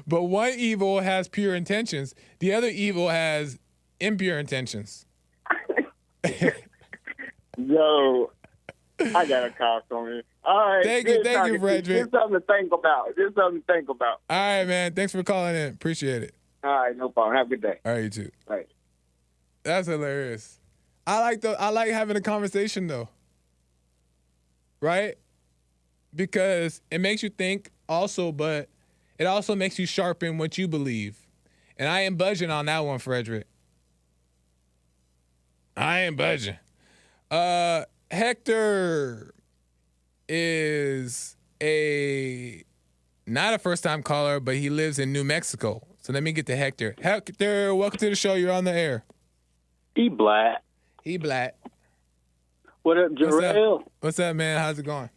but 0.06 0.22
one 0.22 0.52
evil 0.56 1.00
has 1.00 1.26
pure 1.26 1.56
intentions. 1.56 2.14
The 2.38 2.52
other 2.52 2.68
evil 2.68 3.08
has 3.08 3.58
impure 3.98 4.38
intentions. 4.38 5.04
Yo, 7.58 8.30
I 9.00 9.26
got 9.26 9.44
a 9.44 9.50
call 9.50 9.80
from 9.88 10.08
you. 10.08 10.22
All 10.44 10.58
right. 10.58 10.84
Thank 10.84 11.08
you, 11.08 11.22
thank 11.22 11.52
you, 11.52 11.58
Frederick. 11.58 11.84
Just 11.84 12.10
something 12.10 12.40
to 12.40 12.46
think 12.46 12.72
about. 12.72 13.14
Just 13.16 13.34
something 13.36 13.62
to 13.62 13.72
think 13.72 13.88
about. 13.88 14.20
All 14.28 14.36
right, 14.36 14.64
man. 14.64 14.94
Thanks 14.94 15.12
for 15.12 15.22
calling 15.22 15.54
in. 15.54 15.74
Appreciate 15.74 16.22
it. 16.22 16.34
All 16.64 16.70
right, 16.70 16.96
no 16.96 17.08
problem. 17.08 17.36
Have 17.36 17.46
a 17.46 17.50
good 17.50 17.62
day. 17.62 17.78
All 17.84 17.92
right, 17.92 18.04
you 18.04 18.10
too. 18.10 18.30
All 18.48 18.56
right. 18.56 18.68
That's 19.62 19.86
hilarious. 19.86 20.58
I 21.06 21.20
like 21.20 21.40
the 21.40 21.60
I 21.60 21.70
like 21.70 21.90
having 21.90 22.16
a 22.16 22.20
conversation 22.20 22.86
though. 22.86 23.08
Right? 24.80 25.16
Because 26.14 26.80
it 26.90 27.00
makes 27.00 27.22
you 27.22 27.30
think 27.30 27.70
also, 27.88 28.32
but 28.32 28.68
it 29.18 29.24
also 29.24 29.54
makes 29.54 29.78
you 29.78 29.86
sharpen 29.86 30.38
what 30.38 30.58
you 30.58 30.68
believe. 30.68 31.26
And 31.76 31.88
I 31.88 32.02
ain't 32.02 32.18
budging 32.18 32.50
on 32.50 32.66
that 32.66 32.80
one, 32.80 32.98
Frederick. 32.98 33.46
I 35.76 36.00
ain't 36.02 36.16
budging. 36.16 36.56
Uh 37.30 37.84
Hector 38.10 39.34
is 40.28 41.36
a 41.62 42.62
not 43.26 43.54
a 43.54 43.58
first 43.58 43.82
time 43.82 44.02
caller, 44.02 44.40
but 44.40 44.56
he 44.56 44.70
lives 44.70 44.98
in 44.98 45.12
New 45.12 45.24
Mexico. 45.24 45.82
So 46.00 46.12
let 46.12 46.22
me 46.22 46.32
get 46.32 46.46
to 46.46 46.56
Hector. 46.56 46.94
Hector, 47.00 47.74
welcome 47.74 47.98
to 47.98 48.08
the 48.08 48.16
show. 48.16 48.34
You're 48.34 48.52
on 48.52 48.64
the 48.64 48.72
air. 48.72 49.04
He 49.94 50.08
black. 50.08 50.62
He 51.02 51.18
black. 51.18 51.56
What 52.82 52.96
up, 52.96 53.10
What's 53.10 53.22
up? 53.22 53.54
Jorel? 53.54 53.84
What's 54.00 54.18
up, 54.18 54.36
man? 54.36 54.58
How's 54.58 54.78
it 54.78 54.84
going? 54.84 55.10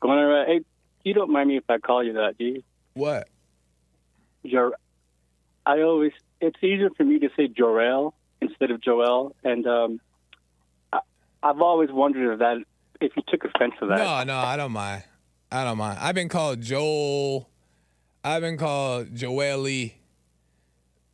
Going 0.00 0.18
all 0.18 0.24
right? 0.24 0.46
Hey, 0.46 0.60
you 1.04 1.12
don't 1.12 1.30
mind 1.30 1.48
me 1.48 1.58
if 1.58 1.64
I 1.68 1.78
call 1.78 2.02
you 2.02 2.14
that, 2.14 2.38
do 2.38 2.44
you? 2.44 2.62
What? 2.94 3.28
Jor- 4.46 4.76
I 5.66 5.82
always, 5.82 6.12
it's 6.40 6.56
easier 6.62 6.90
for 6.96 7.04
me 7.04 7.18
to 7.18 7.28
say 7.36 7.48
Jorel 7.48 8.12
instead 8.40 8.70
of 8.70 8.80
Joel. 8.80 9.36
And 9.44 9.66
um, 9.66 10.00
I've 11.42 11.60
always 11.60 11.90
wondered 11.90 12.32
if 12.32 12.38
that, 12.38 12.58
if 13.00 13.12
you 13.16 13.22
took 13.28 13.44
offense 13.44 13.74
to 13.80 13.86
that. 13.86 13.98
No, 13.98 14.24
no, 14.24 14.36
I 14.38 14.56
don't 14.56 14.72
mind. 14.72 15.02
I 15.50 15.64
don't 15.64 15.78
mind. 15.78 15.98
I've 16.00 16.14
been 16.14 16.28
called 16.28 16.60
Joel. 16.60 17.48
I've 18.24 18.42
been 18.42 18.56
called 18.56 19.14
Joely. 19.14 19.94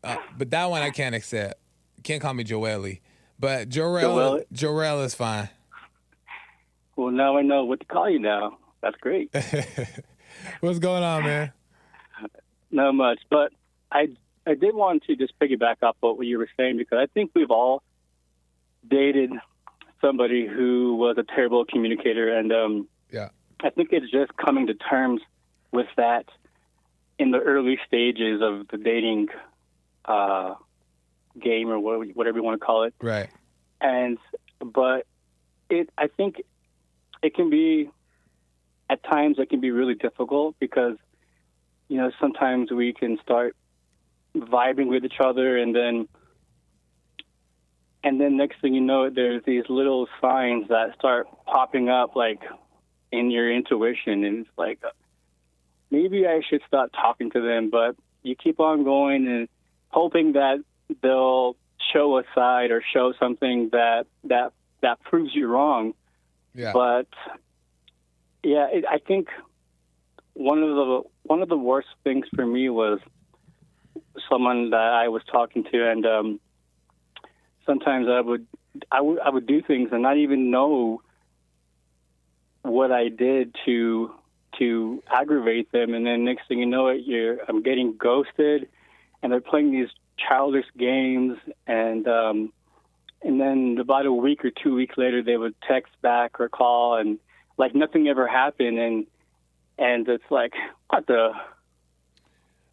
Uh, 0.04 0.16
but 0.36 0.50
that 0.50 0.70
one 0.70 0.82
I 0.82 0.90
can't 0.90 1.14
accept. 1.14 1.60
You 1.96 2.02
can't 2.02 2.22
call 2.22 2.34
me 2.34 2.44
Joely. 2.44 3.00
But 3.40 3.68
Jorel, 3.68 4.00
Joel? 4.00 4.42
Jorel 4.52 5.04
is 5.04 5.14
fine. 5.14 5.48
Well, 6.96 7.10
now 7.10 7.36
I 7.36 7.42
know 7.42 7.64
what 7.64 7.80
to 7.80 7.86
call 7.86 8.10
you 8.10 8.18
now. 8.18 8.58
That's 8.80 8.96
great. 8.96 9.32
What's 10.60 10.78
going 10.78 11.02
on, 11.02 11.24
man? 11.24 11.52
Not 12.70 12.92
much, 12.92 13.20
but 13.30 13.52
I 13.90 14.08
I 14.46 14.54
did 14.54 14.74
want 14.74 15.04
to 15.04 15.16
just 15.16 15.38
piggyback 15.38 15.76
off 15.82 15.96
what 16.00 16.20
you 16.26 16.38
were 16.38 16.48
saying 16.56 16.76
because 16.76 16.98
I 16.98 17.06
think 17.06 17.30
we've 17.34 17.50
all 17.50 17.82
dated 18.88 19.30
somebody 20.00 20.46
who 20.46 20.94
was 20.96 21.16
a 21.18 21.24
terrible 21.24 21.64
communicator, 21.64 22.36
and 22.36 22.52
um, 22.52 22.88
Yeah. 23.10 23.28
I 23.60 23.70
think 23.70 23.88
it's 23.92 24.10
just 24.10 24.36
coming 24.36 24.66
to 24.68 24.74
terms 24.74 25.20
with 25.72 25.88
that 25.96 26.26
in 27.18 27.30
the 27.32 27.38
early 27.40 27.78
stages 27.86 28.40
of 28.42 28.68
the 28.68 28.78
dating 28.78 29.28
uh, 30.04 30.54
game 31.42 31.68
or 31.68 31.78
whatever 31.78 32.38
you 32.38 32.44
want 32.44 32.60
to 32.60 32.64
call 32.64 32.84
it 32.84 32.94
Right. 33.00 33.28
and 33.80 34.18
but 34.60 35.06
it 35.68 35.90
I 35.98 36.06
think 36.08 36.42
it 37.22 37.34
can 37.34 37.50
be 37.50 37.90
at 38.90 39.02
times 39.04 39.38
it 39.38 39.50
can 39.50 39.60
be 39.60 39.70
really 39.70 39.94
difficult 39.94 40.56
because 40.58 40.96
you 41.88 41.96
know 41.98 42.10
sometimes 42.20 42.70
we 42.70 42.92
can 42.92 43.18
start 43.22 43.54
vibing 44.36 44.86
with 44.88 45.04
each 45.04 45.20
other 45.20 45.58
and 45.58 45.74
then 45.74 46.08
and 48.04 48.20
then 48.20 48.36
next 48.36 48.60
thing 48.60 48.74
you 48.74 48.80
know 48.80 49.10
there's 49.10 49.42
these 49.44 49.64
little 49.68 50.08
signs 50.20 50.68
that 50.68 50.94
start 50.98 51.26
popping 51.46 51.88
up 51.88 52.16
like 52.16 52.42
in 53.10 53.30
your 53.30 53.52
intuition 53.52 54.24
and 54.24 54.46
it's 54.46 54.50
like 54.56 54.80
maybe 55.90 56.26
I 56.26 56.40
should 56.48 56.62
stop 56.66 56.90
talking 56.92 57.30
to 57.32 57.40
them 57.40 57.70
but 57.70 57.96
you 58.22 58.34
keep 58.36 58.60
on 58.60 58.84
going 58.84 59.26
and 59.26 59.48
hoping 59.88 60.32
that 60.32 60.58
they'll 61.02 61.56
show 61.92 62.18
a 62.18 62.22
side 62.34 62.70
or 62.70 62.82
show 62.92 63.12
something 63.18 63.70
that 63.72 64.06
that 64.24 64.52
that 64.82 65.02
proves 65.02 65.34
you 65.34 65.46
wrong. 65.46 65.94
Yeah. 66.54 66.72
But 66.72 67.08
yeah, 68.42 68.68
it, 68.70 68.84
I 68.88 68.98
think 68.98 69.28
one 70.34 70.62
of 70.62 70.70
the 70.70 71.02
one 71.24 71.42
of 71.42 71.48
the 71.48 71.56
worst 71.56 71.88
things 72.04 72.26
for 72.34 72.46
me 72.46 72.68
was 72.68 73.00
someone 74.28 74.70
that 74.70 74.76
I 74.76 75.08
was 75.08 75.22
talking 75.30 75.64
to, 75.64 75.90
and 75.90 76.06
um, 76.06 76.40
sometimes 77.68 78.08
I 78.08 78.20
would 78.20 78.46
I 78.90 79.00
would 79.00 79.20
I 79.20 79.30
would 79.30 79.46
do 79.46 79.62
things 79.62 79.90
and 79.92 80.02
not 80.02 80.16
even 80.16 80.50
know 80.50 81.02
what 82.62 82.90
I 82.90 83.08
did 83.08 83.54
to 83.66 84.12
to 84.58 85.02
aggravate 85.08 85.70
them, 85.70 85.94
and 85.94 86.04
then 86.06 86.24
next 86.24 86.48
thing 86.48 86.58
you 86.58 86.66
know, 86.66 86.88
it 86.88 87.02
you're 87.04 87.38
I'm 87.48 87.62
getting 87.62 87.96
ghosted, 87.96 88.68
and 89.22 89.30
they're 89.30 89.40
playing 89.40 89.70
these 89.70 89.90
childish 90.16 90.66
games, 90.76 91.38
and 91.66 92.08
um, 92.08 92.52
and 93.22 93.40
then 93.40 93.76
about 93.80 94.06
a 94.06 94.12
week 94.12 94.44
or 94.44 94.50
two 94.50 94.74
weeks 94.74 94.96
later, 94.96 95.22
they 95.22 95.36
would 95.36 95.54
text 95.66 95.92
back 96.02 96.40
or 96.40 96.48
call, 96.48 96.96
and 96.96 97.18
like 97.58 97.74
nothing 97.74 98.08
ever 98.08 98.26
happened, 98.26 98.78
and 98.78 99.06
and 99.78 100.08
it's 100.08 100.30
like 100.30 100.54
what 100.88 101.06
the 101.06 101.32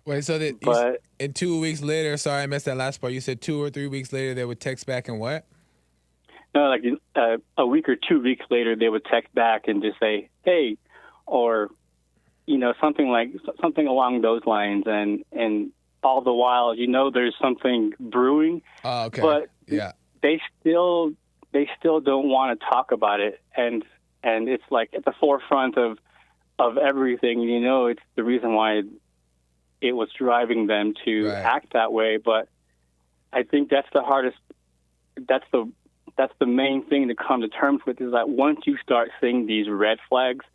Wait, 0.06 0.24
so 0.24 0.38
that 0.38 0.60
but 0.62 1.02
and 1.20 1.36
two 1.36 1.60
weeks 1.60 1.82
later, 1.82 2.16
sorry, 2.18 2.44
I 2.44 2.46
missed 2.46 2.66
that 2.66 2.78
last 2.78 3.02
part. 3.02 3.14
You 3.14 3.22
said 3.22 3.42
two 3.42 3.62
or 3.62 3.70
three 3.70 3.88
weeks 3.88 4.14
later 4.14 4.34
they 4.34 4.46
would 4.46 4.60
text 4.60 4.86
back 4.86 5.08
and 5.08 5.20
what? 5.20 5.46
no, 6.54 6.70
like 6.70 6.84
uh, 7.16 7.38
a 7.58 7.66
week 7.68 7.90
or 7.90 7.98
two 7.98 8.22
weeks 8.22 8.46
later, 8.50 8.76
they 8.76 8.88
would 8.88 9.04
text 9.06 9.34
back 9.36 9.68
and 9.68 9.82
just 9.84 10.00
say, 10.00 10.30
"Hey," 10.44 10.78
or 11.26 11.70
you 12.46 12.58
know 12.58 12.74
something 12.80 13.10
like 13.10 13.32
something 13.62 13.88
along 13.88 14.22
those 14.22 14.42
lines, 14.46 14.84
and 14.86 15.24
and 15.32 15.72
all 16.02 16.22
the 16.22 16.32
while, 16.32 16.76
you 16.76 16.88
know, 16.88 17.10
there's 17.10 17.36
something 17.42 17.92
brewing, 18.00 18.62
Oh, 18.84 19.06
okay. 19.06 19.22
But- 19.24 19.50
yeah. 19.68 19.94
they 20.22 20.40
still 20.60 21.14
they 21.52 21.68
still 21.80 22.00
don't 22.00 22.30
want 22.30 22.60
to 22.60 22.66
talk 22.66 22.92
about 22.92 23.20
it, 23.20 23.42
and 23.58 23.84
and 24.24 24.48
it's 24.48 24.64
like 24.70 24.94
at 24.94 25.04
the 25.04 25.14
forefront 25.20 25.78
of 25.78 25.98
of 26.60 26.78
everything. 26.78 27.42
You 27.42 27.60
know, 27.60 27.88
it's 27.88 28.02
the 28.16 28.24
reason 28.24 28.54
why 28.54 28.84
it 29.82 29.94
was 29.94 30.10
driving 30.18 30.68
them 30.68 30.94
to 31.06 31.28
Right. 31.30 31.44
act 31.44 31.74
that 31.74 31.92
way. 31.94 32.18
But 32.18 32.48
I 33.34 33.44
think 33.44 33.70
that's 33.70 33.88
the 33.94 34.02
hardest. 34.02 34.38
That's 35.28 35.46
the 35.52 35.72
that's 36.18 36.34
the 36.40 36.46
main 36.46 36.86
thing 36.86 37.08
to 37.10 37.16
come 37.16 37.42
to 37.42 37.48
terms 37.50 37.82
with 37.86 38.00
is 38.00 38.12
that 38.14 38.30
once 38.30 38.62
you 38.66 38.78
start 38.78 39.10
seeing 39.20 39.48
these 39.48 39.68
red 39.70 39.98
flags, 40.10 40.46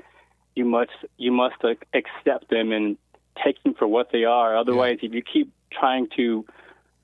you 0.55 0.65
must 0.65 0.91
you 1.19 1.33
must 1.33 1.57
accept 1.93 2.49
them 2.51 2.73
and 2.73 2.97
take 3.45 3.63
them 3.63 3.75
for 3.75 3.87
what 3.87 4.11
they 4.13 4.25
are. 4.25 4.57
Otherwise, 4.57 4.99
if 5.03 5.13
you 5.13 5.23
keep 5.23 5.53
trying 5.71 6.09
to 6.17 6.45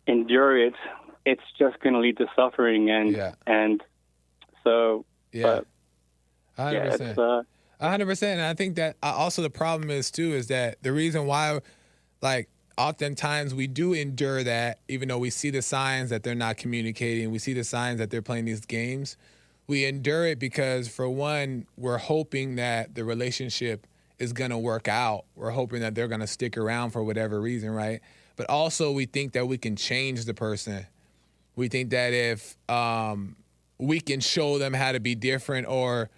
endure 0.06 0.56
it, 0.66 0.74
it's 1.24 1.42
just 1.58 1.78
going 1.80 1.92
to 1.92 1.98
lead 2.00 2.16
to 2.18 2.26
suffering 2.34 2.90
and 2.90 3.12
Yeah. 3.12 3.34
and 3.46 3.82
so 4.64 5.04
Yeah. 5.32 5.42
but, 6.56 6.72
yeah, 6.72 6.94
it's 6.94 7.18
uh, 7.18 7.42
A 7.80 7.90
hundred 7.90 8.06
percent. 8.06 8.38
And 8.40 8.46
I 8.48 8.54
think 8.54 8.76
that 8.76 8.96
also 9.02 9.42
the 9.42 9.50
problem 9.50 9.90
is 9.90 10.10
too 10.10 10.32
is 10.32 10.48
that 10.48 10.82
the 10.82 10.92
reason 10.92 11.26
why, 11.26 11.60
like, 12.26 12.48
oftentimes 12.76 13.54
we 13.54 13.68
do 13.68 13.92
endure 13.92 14.42
that, 14.42 14.80
even 14.88 15.08
though 15.08 15.18
we 15.18 15.30
see 15.30 15.50
the 15.50 15.62
signs 15.62 16.10
that 16.10 16.24
they're 16.24 16.34
not 16.34 16.56
communicating, 16.56 17.30
we 17.30 17.38
see 17.38 17.52
the 17.52 17.62
signs 17.62 17.98
that 18.00 18.10
they're 18.10 18.20
playing 18.20 18.46
these 18.46 18.66
games. 18.66 19.16
We 19.68 19.84
endure 19.84 20.26
it 20.26 20.40
because, 20.40 20.88
for 20.88 21.08
one, 21.08 21.66
we're 21.76 21.98
hoping 21.98 22.56
that 22.56 22.96
the 22.96 23.04
relationship 23.04 23.86
is 24.18 24.32
gonna 24.32 24.58
work 24.58 24.88
out. 24.88 25.24
We're 25.36 25.50
hoping 25.50 25.80
that 25.82 25.94
they're 25.94 26.08
gonna 26.08 26.26
stick 26.26 26.56
around 26.56 26.90
for 26.90 27.04
whatever 27.04 27.40
reason, 27.40 27.70
right? 27.70 28.00
But 28.34 28.50
also, 28.50 28.90
we 28.90 29.06
think 29.06 29.32
that 29.34 29.46
we 29.46 29.56
can 29.56 29.76
change 29.76 30.24
the 30.24 30.34
person. 30.34 30.84
We 31.54 31.68
think 31.68 31.90
that 31.90 32.12
if 32.12 32.56
um, 32.68 33.36
we 33.78 34.00
can 34.00 34.18
show 34.20 34.58
them 34.58 34.74
how 34.74 34.90
to 34.92 35.00
be 35.00 35.14
different 35.14 35.68
or 35.68 36.10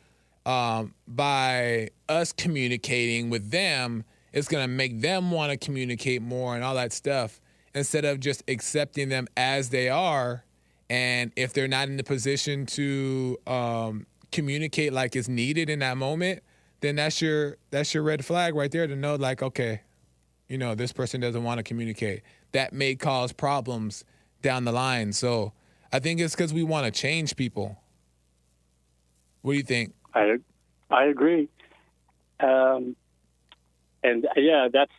um, 0.46 0.94
by 1.06 1.90
us 2.08 2.32
communicating 2.32 3.28
with 3.28 3.50
them, 3.50 4.04
it's 4.32 4.48
going 4.48 4.64
to 4.64 4.68
make 4.68 5.00
them 5.00 5.30
want 5.30 5.52
to 5.52 5.56
communicate 5.56 6.22
more 6.22 6.54
and 6.54 6.64
all 6.64 6.74
that 6.74 6.92
stuff 6.92 7.40
instead 7.74 8.04
of 8.04 8.20
just 8.20 8.42
accepting 8.48 9.08
them 9.08 9.26
as 9.36 9.70
they 9.70 9.88
are. 9.88 10.44
And 10.90 11.32
if 11.36 11.52
they're 11.52 11.68
not 11.68 11.88
in 11.88 11.96
the 11.96 12.04
position 12.04 12.66
to 12.66 13.38
um, 13.46 14.06
communicate 14.32 14.92
like 14.92 15.16
it's 15.16 15.28
needed 15.28 15.68
in 15.70 15.80
that 15.80 15.96
moment, 15.96 16.42
then 16.80 16.96
that's 16.96 17.20
your 17.20 17.56
that's 17.70 17.92
your 17.92 18.02
red 18.02 18.24
flag 18.24 18.54
right 18.54 18.70
there 18.70 18.86
to 18.86 18.96
know 18.96 19.16
like 19.16 19.42
okay, 19.42 19.82
you 20.48 20.56
know 20.56 20.74
this 20.74 20.92
person 20.92 21.20
doesn't 21.20 21.42
want 21.42 21.58
to 21.58 21.62
communicate. 21.62 22.22
That 22.52 22.72
may 22.72 22.94
cause 22.94 23.32
problems 23.32 24.04
down 24.40 24.64
the 24.64 24.72
line. 24.72 25.12
So 25.12 25.52
I 25.92 25.98
think 25.98 26.20
it's 26.20 26.34
because 26.34 26.54
we 26.54 26.62
want 26.62 26.86
to 26.86 26.90
change 26.90 27.36
people. 27.36 27.76
What 29.42 29.52
do 29.52 29.58
you 29.58 29.64
think? 29.64 29.92
I 30.14 30.36
I 30.90 31.04
agree. 31.04 31.48
Um, 32.40 32.96
and 34.02 34.24
uh, 34.26 34.28
yeah, 34.36 34.68
that's 34.72 34.92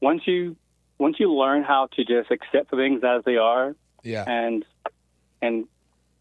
once 0.00 0.22
you 0.26 0.56
once 0.98 1.16
you 1.20 1.32
learn 1.32 1.62
how 1.62 1.88
to 1.92 2.04
just 2.04 2.30
accept 2.30 2.70
things 2.70 3.02
as 3.04 3.22
they 3.24 3.36
are, 3.36 3.74
Yeah. 4.02 4.24
and 4.26 4.64
and 5.40 5.66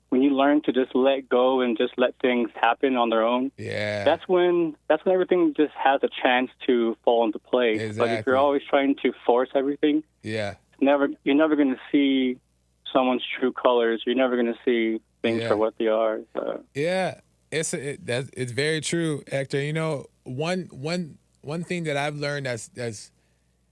when 0.09 0.21
you 0.21 0.29
learn 0.29 0.61
to 0.61 0.71
just 0.71 0.95
let 0.95 1.27
go 1.27 1.59
and 1.61 1.77
just 1.77 1.93
let 1.97 2.15
things 2.21 2.49
happen 2.55 2.95
on 2.95 3.09
their 3.09 3.23
own, 3.23 3.51
Yeah. 3.57 4.03
that's 4.05 4.27
when 4.27 4.75
that's 4.87 5.03
when 5.05 5.13
everything 5.13 5.53
just 5.55 5.73
has 5.73 6.01
a 6.03 6.09
chance 6.23 6.49
to 6.67 6.95
fall 7.03 7.25
into 7.25 7.39
place. 7.39 7.81
Exactly. 7.81 8.13
But 8.15 8.19
if 8.19 8.25
you're 8.25 8.37
always 8.37 8.61
trying 8.69 8.95
to 9.03 9.11
force 9.25 9.49
everything, 9.55 10.03
yeah. 10.23 10.55
never 10.79 11.09
you're 11.23 11.35
never 11.35 11.55
going 11.55 11.71
to 11.75 11.81
see 11.91 12.37
someone's 12.93 13.23
true 13.39 13.51
colors. 13.51 14.03
You're 14.05 14.15
never 14.15 14.35
going 14.35 14.53
to 14.53 14.59
see 14.63 15.01
things 15.21 15.41
Yeah. 15.41 15.49
for 15.49 15.57
what 15.57 15.73
they 15.77 15.87
are. 15.87 16.19
So. 16.33 16.63
Yeah. 16.73 17.19
It's 17.51 17.73
it, 17.73 18.05
that's 18.05 18.29
it's 18.35 18.51
very 18.51 18.81
true, 18.81 19.23
Hector. 19.31 19.61
You 19.61 19.73
know, 19.73 20.05
one 20.23 20.67
one 20.71 21.17
one 21.47 21.63
thing 21.63 21.85
that 21.85 21.95
I've 21.95 22.17
learned 22.17 22.45
that's 22.45 22.67
that's 22.69 23.09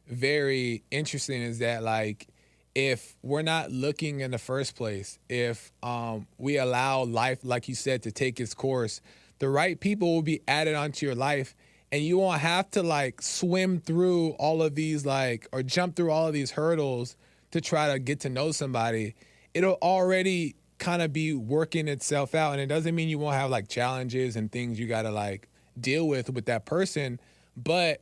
very 0.08 0.84
interesting 0.92 1.42
is 1.42 1.60
that 1.60 1.84
like 1.84 2.28
if 2.74 3.16
we're 3.22 3.42
not 3.42 3.70
looking 3.70 4.22
in 4.22 4.32
the 4.32 4.38
first 4.38 4.76
place, 4.76 5.20
if 5.30 5.72
um, 5.84 6.28
we 6.38 6.58
allow 6.58 7.04
life, 7.04 7.40
like 7.44 7.68
you 7.68 7.76
said, 7.76 8.04
to 8.04 8.12
take 8.12 8.40
its 8.40 8.54
course, 8.54 9.02
the 9.40 9.50
right 9.50 9.80
people 9.80 10.14
will 10.14 10.22
be 10.22 10.42
added 10.48 10.76
onto 10.76 11.06
your 11.06 11.16
life, 11.16 11.56
and 11.92 12.02
you 12.02 12.18
won't 12.18 12.40
have 12.40 12.72
to 12.72 12.82
like 12.82 13.22
swim 13.22 13.82
through 13.82 14.32
all 14.32 14.62
of 14.62 14.76
these 14.76 15.06
like 15.06 15.48
or 15.52 15.62
jump 15.62 15.98
through 15.98 16.12
all 16.12 16.28
of 16.28 16.34
these 16.34 16.52
hurdles 16.52 17.18
to 17.52 17.60
try 17.60 17.92
to 17.92 18.00
get 18.00 18.22
to 18.22 18.30
know 18.30 18.52
somebody. 18.52 19.16
It'll 19.54 19.78
already 19.82 20.56
kind 20.78 21.02
of 21.02 21.12
be 21.12 21.34
working 21.34 21.88
itself 21.88 22.36
out. 22.36 22.54
And 22.54 22.62
it 22.62 22.68
doesn't 22.68 22.96
mean 22.96 23.10
you 23.10 23.20
won't 23.20 23.36
have 23.36 23.50
like 23.50 23.68
challenges 23.68 24.36
and 24.36 24.52
things 24.52 24.80
you 24.80 24.88
got 24.88 25.04
to 25.04 25.12
like 25.12 25.50
deal 25.80 26.08
with 26.08 26.30
with 26.30 26.46
that 26.46 26.66
person, 26.66 27.20
but 27.56 28.02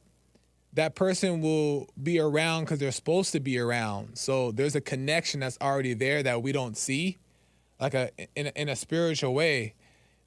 that 0.74 0.96
person 0.96 1.42
will 1.42 1.88
be 2.02 2.20
around 2.20 2.64
because 2.64 2.80
they're 2.80 2.92
supposed 2.92 3.32
to 3.34 3.40
be 3.40 3.60
around. 3.60 4.18
So 4.18 4.52
there's 4.52 4.76
a 4.76 4.82
connection 4.82 5.40
that's 5.40 5.58
already 5.62 5.94
there 5.94 6.24
that 6.24 6.42
we 6.42 6.52
don't 6.52 6.76
see, 6.76 7.20
like 7.80 7.94
a 7.94 8.10
in 8.36 8.48
a, 8.48 8.52
in 8.56 8.70
a 8.70 8.76
spiritual 8.76 9.34
way, 9.34 9.76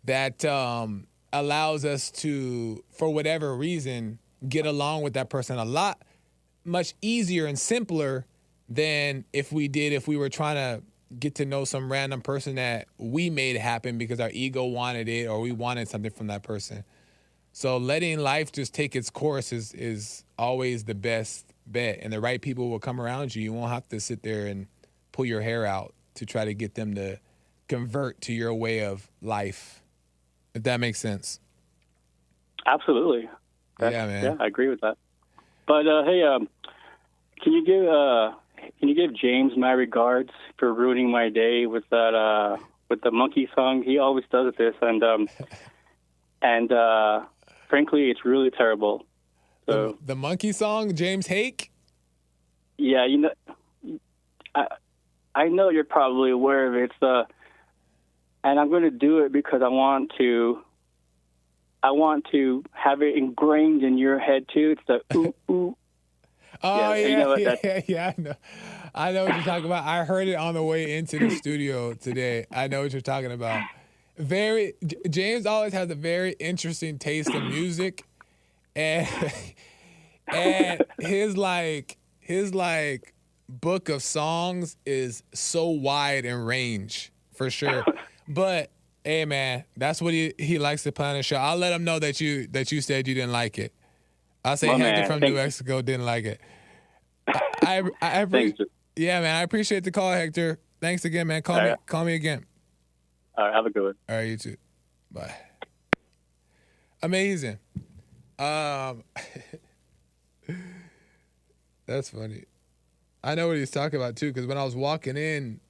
that 0.05 0.45
um, 0.45 1.07
allows 1.33 1.85
us 1.85 2.11
to, 2.11 2.83
for 2.93 3.13
whatever 3.13 3.57
reason, 3.57 4.19
get 4.49 4.67
along 4.67 5.03
with 5.03 5.15
that 5.15 5.31
person 5.31 5.59
a 5.59 5.65
lot 5.65 6.01
much 6.67 6.95
easier 7.01 7.47
and 7.47 7.59
simpler 7.59 8.27
than 8.69 9.25
if 9.33 9.53
we 9.53 9.69
did 9.69 9.93
if 9.93 10.09
we 10.09 10.17
were 10.17 10.29
trying 10.29 10.57
to 10.57 10.83
get 11.19 11.37
to 11.37 11.47
know 11.47 11.65
some 11.65 11.91
random 11.91 12.21
person 12.21 12.57
that 12.57 12.89
we 12.99 13.31
made 13.31 13.57
happen 13.57 13.97
because 13.97 14.19
our 14.19 14.31
ego 14.33 14.65
wanted 14.65 15.09
it 15.09 15.27
or 15.27 15.41
we 15.41 15.53
wanted 15.53 15.89
something 15.89 16.11
from 16.11 16.27
that 16.27 16.43
person. 16.43 16.85
So 17.57 17.79
letting 17.79 18.19
life 18.19 18.53
just 18.53 18.75
take 18.75 18.95
its 18.95 19.09
course 19.09 19.51
is 19.51 19.73
is 19.73 20.25
always 20.39 20.85
the 20.85 20.95
best 20.95 21.55
bet, 21.67 22.01
and 22.03 22.13
the 22.13 22.21
right 22.21 22.39
people 22.39 22.69
will 22.69 22.79
come 22.79 23.01
around 23.01 23.35
you. 23.35 23.43
You 23.43 23.55
won't 23.55 23.73
have 23.73 23.89
to 23.89 23.99
sit 23.99 24.23
there 24.23 24.45
and 24.45 24.67
pull 25.13 25.25
your 25.25 25.41
hair 25.41 25.65
out 25.65 25.95
to 26.17 26.27
try 26.27 26.45
to 26.45 26.53
get 26.53 26.75
them 26.75 26.95
to 26.97 27.19
convert 27.67 28.21
to 28.21 28.35
your 28.35 28.53
way 28.53 28.85
of 28.85 29.11
life. 29.23 29.83
If 30.53 30.65
that 30.65 30.81
makes 30.81 30.99
sense. 30.99 31.41
Absolutely. 32.67 33.27
That- 33.79 33.91
Yeah, 33.93 34.07
man. 34.07 34.25
Yeah, 34.25 34.37
I 34.39 34.49
agree 34.49 34.69
with 34.69 34.83
that. 34.83 34.99
But 35.67 35.87
uh, 35.89 36.05
hey, 36.05 36.25
um, 36.25 36.51
can 37.41 37.55
you 37.55 37.65
give 37.65 37.89
uh, 37.89 38.33
can 38.79 38.91
you 38.91 38.95
give 38.95 39.15
James 39.15 39.57
my 39.57 39.73
regards 39.73 40.31
for 40.59 40.75
ruining 40.75 41.11
my 41.11 41.31
day 41.31 41.65
with 41.65 41.85
that 41.89 42.15
uh, 42.15 42.59
with 42.91 43.01
the 43.01 43.11
monkey 43.11 43.49
song? 43.55 43.83
He 43.83 43.97
always 43.97 44.27
does 44.31 44.53
this, 44.59 44.75
and 44.83 45.03
um, 45.03 45.29
and 46.43 46.71
uh, 46.71 47.21
frankly, 47.69 48.11
it's 48.11 48.25
really 48.25 48.51
terrible. 48.51 49.05
So 49.69 49.99
The 50.05 50.15
monkey 50.15 50.53
song, 50.53 50.95
James 50.95 51.27
Hake. 51.27 51.71
yeah, 52.79 53.05
you 53.07 53.19
know, 53.19 53.31
I 54.55 54.67
I 55.35 55.49
know 55.49 55.69
you're 55.71 55.85
probably 55.85 56.31
aware 56.31 56.67
of 56.69 56.75
it. 56.75 56.85
It's 56.91 57.03
uh, 57.03 57.25
and 58.45 58.61
I'm 58.61 58.71
going 58.71 58.85
to 58.85 58.91
do 58.91 59.19
it 59.21 59.33
because 59.33 59.61
I 59.63 59.69
want 59.69 60.13
to. 60.19 60.63
I 61.83 61.91
want 61.91 62.27
to 62.33 62.65
have 62.73 63.03
it 63.03 63.17
ingrained 63.17 63.83
in 63.85 63.97
your 63.99 64.19
head 64.19 64.47
too. 64.53 64.77
It's 64.77 64.83
the 64.87 65.17
ooh 65.17 65.35
ooh. 65.51 65.77
Oh 66.63 66.77
Yeah, 66.79 66.95
yeah, 66.95 67.07
you 67.09 67.17
know 67.17 67.29
what, 67.29 67.41
yeah, 67.65 67.81
yeah, 67.87 68.13
I 68.17 68.21
know. 68.21 68.35
I 68.95 69.13
know 69.13 69.25
what 69.27 69.35
you're 69.35 69.45
talking 69.45 69.67
about. 69.67 69.85
I 69.85 70.05
heard 70.05 70.27
it 70.27 70.35
on 70.37 70.55
the 70.55 70.63
way 70.63 70.97
into 70.97 71.19
the 71.19 71.31
studio 71.37 71.93
today. 71.93 72.47
I 72.51 72.67
know 72.69 72.83
what 72.83 72.93
you're 72.93 73.03
talking 73.03 73.31
about. 73.31 73.63
Very 74.19 74.75
James 75.11 75.47
always 75.47 75.73
has 75.73 75.91
a 75.91 75.95
very 75.95 76.33
interesting 76.41 76.99
taste 76.99 77.31
in 77.31 77.49
music, 77.49 78.05
and 78.75 79.07
and 80.29 80.83
his 81.01 81.37
like 81.37 81.99
his 82.19 82.55
like 82.55 83.15
book 83.49 83.89
of 83.89 84.03
songs 84.03 84.77
is 84.87 85.23
so 85.35 85.69
wide 85.69 86.25
in 86.25 86.37
range 86.45 87.13
for 87.35 87.51
sure. 87.51 87.85
But 88.29 88.71
hey, 89.05 89.25
man, 89.25 89.63
that's 89.77 90.03
what 90.03 90.13
he 90.13 90.35
he 90.37 90.59
likes 90.59 90.83
to 90.83 90.91
play 90.91 91.07
on 91.07 91.15
the 91.17 91.23
show. 91.23 91.37
I'll 91.37 91.57
let 91.57 91.73
him 91.73 91.85
know 91.85 92.01
that 92.01 92.21
you 92.21 92.49
that 92.49 92.73
you 92.73 92.81
said 92.81 93.07
you 93.07 93.15
didn't 93.15 93.31
like 93.31 93.57
it. 93.57 93.73
I'll 94.45 94.57
say 94.57 94.67
My 94.67 94.79
Hector 94.79 95.01
man, 95.03 95.07
from 95.09 95.21
New. 95.21 95.35
Mexico 95.37 95.81
didn't 95.81 96.07
like 96.07 96.25
it. 96.25 96.41
I 97.29 97.83
I, 98.03 98.23
I 98.23 98.55
yeah, 98.97 99.21
man. 99.21 99.37
I 99.37 99.43
appreciate 99.43 99.85
the 99.85 99.93
call, 99.93 100.11
Hector. 100.13 100.59
Thanks 100.81 101.05
again, 101.05 101.29
man. 101.29 101.43
Call 101.43 101.57
All 101.57 101.63
me 101.63 101.69
right. 101.69 101.79
call 101.87 102.05
me 102.05 102.15
again. 102.17 102.45
All 103.37 103.45
right, 103.45 103.55
have 103.55 103.67
a 103.67 103.71
good 103.71 103.83
one. 103.83 103.95
All 104.09 104.17
right, 104.17 104.29
you 104.29 104.37
too. 104.37 104.57
Bye. 105.11 105.35
Amazing. 107.03 107.59
Um, 108.39 109.05
that's 111.87 112.11
funny. 112.11 112.45
I 113.23 113.35
know 113.35 113.49
what 113.49 113.57
he's 113.57 113.71
talking 113.71 113.99
about 113.99 114.17
too, 114.17 114.33
because 114.33 114.47
when 114.47 114.57
I 114.57 114.65
was 114.65 114.77
walking 114.77 115.17
in, 115.17 115.61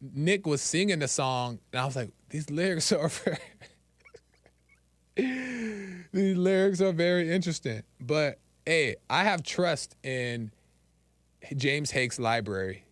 Nick 0.00 0.46
was 0.46 0.60
singing 0.60 0.98
the 0.98 1.08
song, 1.08 1.60
and 1.72 1.80
I 1.80 1.84
was 1.84 1.94
like, 1.94 2.10
"These 2.30 2.50
lyrics 2.50 2.90
are 2.92 3.08
very, 5.16 5.16
these 6.12 6.36
lyrics 6.36 6.80
are 6.80 6.92
very 6.92 7.32
interesting." 7.32 7.82
But 8.00 8.38
hey, 8.66 8.96
I 9.08 9.24
have 9.24 9.44
trust 9.44 9.94
in 10.02 10.50
James 11.56 11.92
Hake's 11.92 12.18
library. 12.18 12.84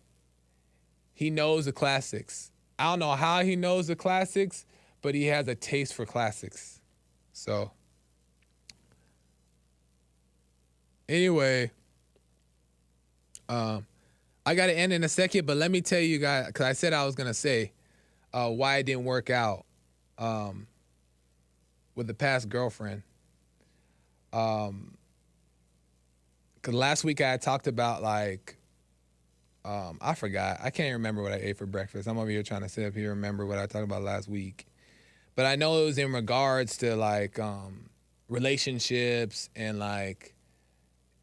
He 1.13 1.29
knows 1.29 1.65
the 1.65 1.73
classics. 1.73 2.51
I 2.81 2.85
don't 2.85 2.97
know 2.97 3.11
how 3.11 3.43
he 3.43 3.55
knows 3.55 3.85
the 3.85 3.95
classics, 3.95 4.65
but 5.03 5.13
he 5.13 5.25
has 5.25 5.47
a 5.47 5.53
taste 5.53 5.93
for 5.93 6.03
classics. 6.03 6.81
So, 7.31 7.69
anyway, 11.07 11.69
um, 13.47 13.85
I 14.47 14.55
got 14.55 14.65
to 14.65 14.73
end 14.73 14.93
in 14.93 15.03
a 15.03 15.09
second, 15.09 15.45
but 15.45 15.57
let 15.57 15.69
me 15.69 15.81
tell 15.81 15.99
you 15.99 16.17
guys, 16.17 16.47
because 16.47 16.65
I 16.65 16.73
said 16.73 16.91
I 16.91 17.05
was 17.05 17.13
going 17.13 17.27
to 17.27 17.35
say 17.35 17.71
uh, 18.33 18.49
why 18.49 18.77
it 18.77 18.87
didn't 18.87 19.05
work 19.05 19.29
out 19.29 19.65
um, 20.17 20.65
with 21.93 22.07
the 22.07 22.15
past 22.15 22.49
girlfriend. 22.49 23.03
Um, 24.33 24.97
because 26.55 26.73
last 26.73 27.03
week 27.03 27.21
I 27.21 27.37
talked 27.37 27.67
about 27.67 28.01
like 28.01 28.57
um, 29.63 29.99
I 30.01 30.15
forgot. 30.15 30.59
I 30.61 30.71
can't 30.71 30.93
remember 30.93 31.21
what 31.21 31.31
I 31.31 31.35
ate 31.35 31.57
for 31.57 31.65
breakfast. 31.65 32.07
I'm 32.07 32.17
over 32.17 32.29
here 32.29 32.43
trying 32.43 32.61
to 32.61 32.69
sit 32.69 32.85
up 32.85 32.93
here 32.93 33.09
remember 33.09 33.45
what 33.45 33.59
I 33.59 33.67
talked 33.67 33.83
about 33.83 34.01
last 34.01 34.27
week. 34.27 34.65
But 35.35 35.45
I 35.45 35.55
know 35.55 35.81
it 35.83 35.85
was 35.85 35.97
in 35.97 36.11
regards 36.11 36.77
to 36.77 36.95
like 36.95 37.39
um, 37.39 37.89
relationships 38.27 39.49
and 39.55 39.77
like 39.79 40.33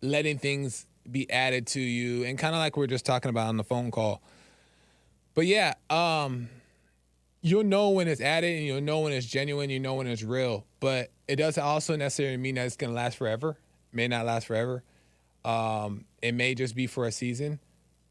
letting 0.03 0.39
things 0.39 0.86
be 1.11 1.30
added 1.30 1.66
to 1.68 1.80
you 1.80 2.24
and 2.24 2.39
kind 2.39 2.55
of 2.55 2.61
like 2.61 2.76
we 2.76 2.84
are 2.84 2.89
just 2.89 3.05
talking 3.05 3.28
about 3.28 3.49
on 3.49 3.57
the 3.57 3.64
phone 3.64 3.91
call. 3.91 4.22
But 5.34 5.47
yeah, 5.47 5.74
um, 5.91 6.49
you'll 7.43 7.64
know 7.64 7.91
when 7.91 8.09
it's 8.09 8.20
added 8.20 8.57
and 8.57 8.66
you'll 8.66 8.80
know 8.80 9.01
when 9.01 9.12
it's 9.12 9.26
genuine, 9.26 9.68
you 9.68 9.80
know 9.80 9.95
when 9.95 10.07
it's 10.07 10.22
real. 10.22 10.64
But 10.80 11.11
it 11.26 11.36
doesn't 11.36 11.62
also 11.62 11.97
necessarily 11.97 12.36
mean 12.36 12.55
that 12.55 12.66
it's 12.66 12.76
gonna 12.76 12.93
last 12.93 13.16
forever. 13.16 13.51
It 13.51 13.97
may 13.97 14.07
not 14.09 14.26
last 14.26 14.47
forever. 14.47 14.84
Um, 15.45 16.05
it 16.22 16.34
may 16.34 16.55
just 16.55 16.74
be 16.74 16.86
for 16.86 17.07
a 17.07 17.12
season 17.12 17.59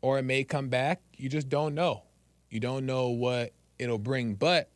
or 0.08 0.18
it 0.18 0.24
may 0.24 0.42
come 0.46 0.70
back. 0.70 1.02
You 1.18 1.28
just 1.28 1.50
don't 1.50 1.76
know. 1.76 2.04
You 2.50 2.62
don't 2.62 2.86
know 2.86 3.10
what 3.10 3.52
it'll 3.78 3.98
bring. 3.98 4.36
But 4.36 4.70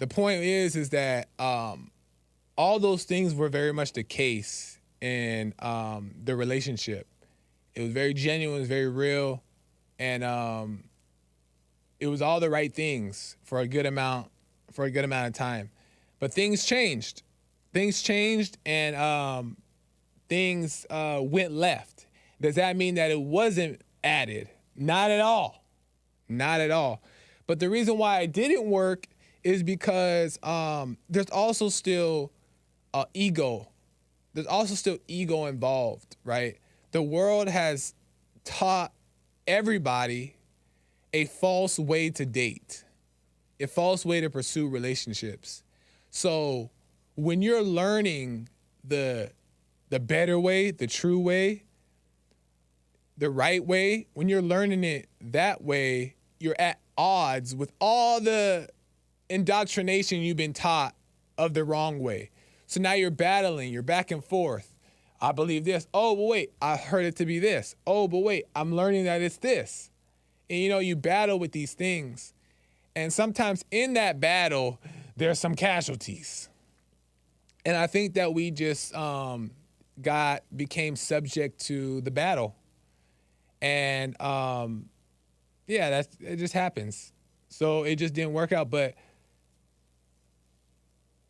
the 0.00 0.08
point 0.08 0.42
is, 0.42 0.74
is 0.74 0.90
that 0.90 1.28
um, 1.38 1.92
all 2.58 2.80
those 2.80 3.04
things 3.04 3.32
were 3.32 3.48
very 3.48 3.72
much 3.72 3.92
the 3.92 4.02
case 4.02 4.80
in 5.00 5.54
um, 5.60 6.16
the 6.24 6.34
relationship. 6.34 7.06
It 7.76 7.82
was 7.82 7.92
very 7.92 8.12
genuine, 8.12 8.56
it 8.56 8.60
was 8.60 8.68
very 8.68 8.88
real, 8.88 9.44
and 10.00 10.24
um, 10.24 10.82
it 12.00 12.08
was 12.08 12.20
all 12.20 12.40
the 12.40 12.50
right 12.50 12.74
things 12.74 13.36
for 13.44 13.60
a 13.60 13.68
good 13.68 13.86
amount 13.86 14.32
for 14.72 14.84
a 14.84 14.90
good 14.90 15.04
amount 15.04 15.28
of 15.28 15.34
time. 15.34 15.70
But 16.18 16.34
things 16.34 16.64
changed. 16.64 17.22
Things 17.72 18.02
changed, 18.02 18.58
and 18.66 18.96
um, 18.96 19.58
things 20.28 20.86
uh, 20.90 21.20
went 21.22 21.52
left. 21.52 21.95
Does 22.40 22.56
that 22.56 22.76
mean 22.76 22.96
that 22.96 23.10
it 23.10 23.20
wasn't 23.20 23.82
added? 24.04 24.48
Not 24.74 25.10
at 25.10 25.20
all. 25.20 25.64
Not 26.28 26.60
at 26.60 26.70
all. 26.70 27.02
But 27.46 27.60
the 27.60 27.70
reason 27.70 27.98
why 27.98 28.20
it 28.20 28.32
didn't 28.32 28.68
work 28.68 29.06
is 29.44 29.62
because 29.62 30.38
um, 30.42 30.98
there's 31.08 31.30
also 31.30 31.68
still 31.68 32.32
uh, 32.92 33.04
ego. 33.14 33.68
There's 34.34 34.46
also 34.46 34.74
still 34.74 34.98
ego 35.06 35.46
involved, 35.46 36.16
right? 36.24 36.58
The 36.90 37.02
world 37.02 37.48
has 37.48 37.94
taught 38.44 38.92
everybody 39.46 40.36
a 41.12 41.24
false 41.26 41.78
way 41.78 42.10
to 42.10 42.26
date, 42.26 42.84
a 43.60 43.66
false 43.66 44.04
way 44.04 44.20
to 44.20 44.28
pursue 44.28 44.68
relationships. 44.68 45.62
So 46.10 46.70
when 47.14 47.42
you're 47.42 47.62
learning 47.62 48.48
the 48.84 49.30
the 49.88 50.00
better 50.00 50.38
way, 50.38 50.72
the 50.72 50.88
true 50.88 51.20
way, 51.20 51.62
the 53.18 53.30
right 53.30 53.64
way, 53.64 54.06
when 54.14 54.28
you're 54.28 54.42
learning 54.42 54.84
it 54.84 55.08
that 55.20 55.62
way, 55.62 56.14
you're 56.38 56.56
at 56.58 56.78
odds 56.98 57.54
with 57.54 57.72
all 57.80 58.20
the 58.20 58.68
indoctrination 59.28 60.20
you've 60.20 60.36
been 60.36 60.52
taught 60.52 60.94
of 61.38 61.54
the 61.54 61.64
wrong 61.64 61.98
way. 61.98 62.30
So 62.66 62.80
now 62.80 62.94
you're 62.94 63.10
battling, 63.10 63.72
you're 63.72 63.82
back 63.82 64.10
and 64.10 64.24
forth. 64.24 64.72
I 65.20 65.32
believe 65.32 65.64
this. 65.64 65.86
Oh, 65.94 66.14
but 66.14 66.24
wait, 66.24 66.52
I 66.60 66.76
heard 66.76 67.06
it 67.06 67.16
to 67.16 67.26
be 67.26 67.38
this. 67.38 67.74
Oh, 67.86 68.06
but 68.06 68.18
wait, 68.18 68.44
I'm 68.54 68.74
learning 68.74 69.04
that 69.04 69.22
it's 69.22 69.38
this. 69.38 69.90
And 70.50 70.58
you 70.58 70.68
know, 70.68 70.78
you 70.78 70.96
battle 70.96 71.38
with 71.38 71.52
these 71.52 71.72
things. 71.74 72.34
And 72.94 73.12
sometimes 73.12 73.64
in 73.70 73.94
that 73.94 74.20
battle, 74.20 74.80
there's 75.16 75.38
some 75.38 75.54
casualties. 75.54 76.48
And 77.64 77.76
I 77.76 77.86
think 77.86 78.14
that 78.14 78.34
we 78.34 78.50
just 78.50 78.94
um, 78.94 79.50
got 80.00 80.42
became 80.54 80.96
subject 80.96 81.60
to 81.66 82.00
the 82.02 82.10
battle. 82.10 82.55
And 83.60 84.20
um, 84.20 84.86
yeah, 85.66 85.90
that's 85.90 86.16
it 86.20 86.36
just 86.36 86.54
happens. 86.54 87.12
So 87.48 87.84
it 87.84 87.96
just 87.96 88.14
didn't 88.14 88.32
work 88.32 88.52
out. 88.52 88.70
But 88.70 88.94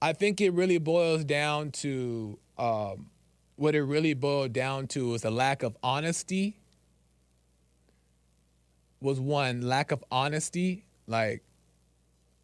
I 0.01 0.13
think 0.13 0.41
it 0.41 0.53
really 0.53 0.79
boils 0.79 1.25
down 1.25 1.71
to 1.73 2.39
um, 2.59 3.11
what 3.57 3.75
it 3.75 3.83
really 3.83 4.15
boiled 4.15 4.53
down 4.53 4.87
to 4.89 5.09
was 5.09 5.25
a 5.25 5.31
lack 5.31 5.63
of 5.63 5.77
honesty. 5.83 6.59
Was 9.01 9.21
one 9.21 9.61
lack 9.61 9.93
of 9.93 10.03
honesty, 10.11 10.87
like 11.07 11.43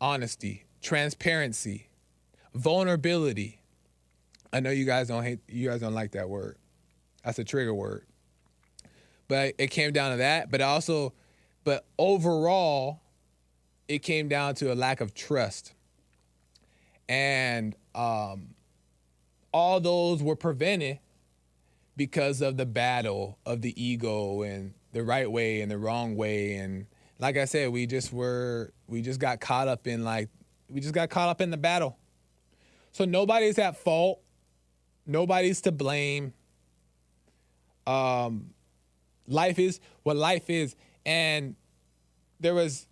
honesty, 0.01 0.65
transparency, 0.83 1.89
vulnerability. 2.55 3.61
I 4.53 4.61
know 4.61 4.71
you 4.71 4.85
guys 4.85 5.09
don't 5.09 5.23
hate, 5.23 5.41
you 5.49 5.69
guys 5.69 5.81
don't 5.81 5.95
like 5.95 6.13
that 6.13 6.29
word. 6.29 6.59
That's 7.25 7.39
a 7.39 7.45
trigger 7.45 7.73
word. 7.73 8.05
But 9.33 9.55
it 9.57 9.69
came 9.69 9.95
down 9.95 10.11
to 10.11 10.19
that. 10.19 10.51
But 10.51 10.61
also, 10.61 11.15
but 11.65 11.87
overall, 11.99 13.01
it 13.89 14.01
came 14.01 14.29
down 14.29 14.57
to 14.57 14.71
a 14.71 14.75
lack 14.75 15.01
of 15.01 15.15
trust. 15.15 15.73
And 17.09 17.75
um, 17.95 18.49
all 19.51 19.81
those 19.81 20.23
were 20.23 20.37
prevented 20.37 20.99
because 21.97 22.43
of 22.43 22.59
the 22.59 22.67
battle 22.67 23.39
of 23.47 23.63
the 23.63 23.73
ego 23.83 24.43
and 24.43 24.75
the 24.93 25.03
right 25.03 25.33
way 25.33 25.63
and 25.63 25.71
the 25.71 25.79
wrong 25.79 26.15
way. 26.15 26.57
And 26.57 26.85
like 27.19 27.39
I 27.39 27.47
said, 27.47 27.71
we 27.71 27.87
just 27.87 28.13
were, 28.13 28.71
we 28.87 29.01
just 29.01 29.19
got 29.19 29.41
caught 29.41 29.67
up 29.67 29.87
in 29.87 30.05
like, 30.05 30.29
we 30.69 30.83
just 30.83 30.93
got 30.93 31.09
caught 31.09 31.31
up 31.31 31.41
in 31.41 31.51
the 31.51 31.57
battle. 31.57 31.97
So 32.93 33.07
nobody's 33.07 33.59
at 33.59 33.79
fault. 33.79 34.21
Nobody's 35.07 35.63
to 35.63 35.73
blame. 35.73 36.35
Um, 37.87 38.51
life 39.27 39.59
is 39.59 39.81
what 40.03 40.17
life 40.17 40.51
is, 40.51 40.77
and 41.05 41.57
there 42.41 42.55
was 42.55 42.87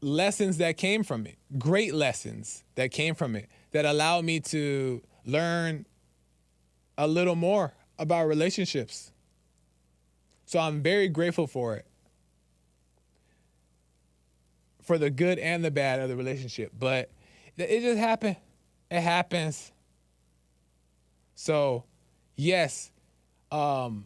lessons 0.00 0.58
that 0.58 0.76
came 0.76 1.02
from 1.02 1.26
it, 1.26 1.36
great 1.58 1.94
lessons 1.94 2.62
that 2.74 2.90
came 2.90 3.14
from 3.14 3.34
it 3.34 3.48
that 3.72 3.84
allowed 3.84 4.24
me 4.24 4.38
to 4.38 5.02
learn 5.24 5.86
a 6.98 7.06
little 7.06 7.34
more 7.34 7.74
about 7.98 8.26
relationships. 8.26 9.10
So 10.44 10.58
I'm 10.58 10.82
very 10.82 11.08
grateful 11.08 11.46
for 11.46 11.76
it. 11.76 11.86
For 14.82 14.98
the 14.98 15.10
good 15.10 15.38
and 15.38 15.64
the 15.64 15.70
bad 15.70 16.00
of 16.00 16.08
the 16.10 16.16
relationship. 16.16 16.72
But 16.78 17.10
it 17.56 17.80
just 17.80 17.98
happened. 17.98 18.36
It 18.90 19.00
happens. 19.00 19.72
So, 21.34 21.84
yes, 22.36 22.92
um, 23.50 24.04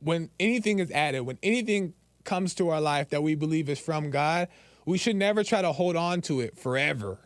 when 0.00 0.30
anything 0.40 0.78
is 0.78 0.90
added, 0.90 1.22
when 1.22 1.38
anything 1.42 1.94
comes 2.24 2.54
to 2.54 2.68
our 2.70 2.80
life 2.80 3.10
that 3.10 3.22
we 3.22 3.34
believe 3.34 3.68
is 3.68 3.78
from 3.78 4.10
God, 4.10 4.48
we 4.84 4.98
should 4.98 5.16
never 5.16 5.44
try 5.44 5.62
to 5.62 5.72
hold 5.72 5.96
on 5.96 6.20
to 6.22 6.40
it 6.40 6.58
forever. 6.58 7.18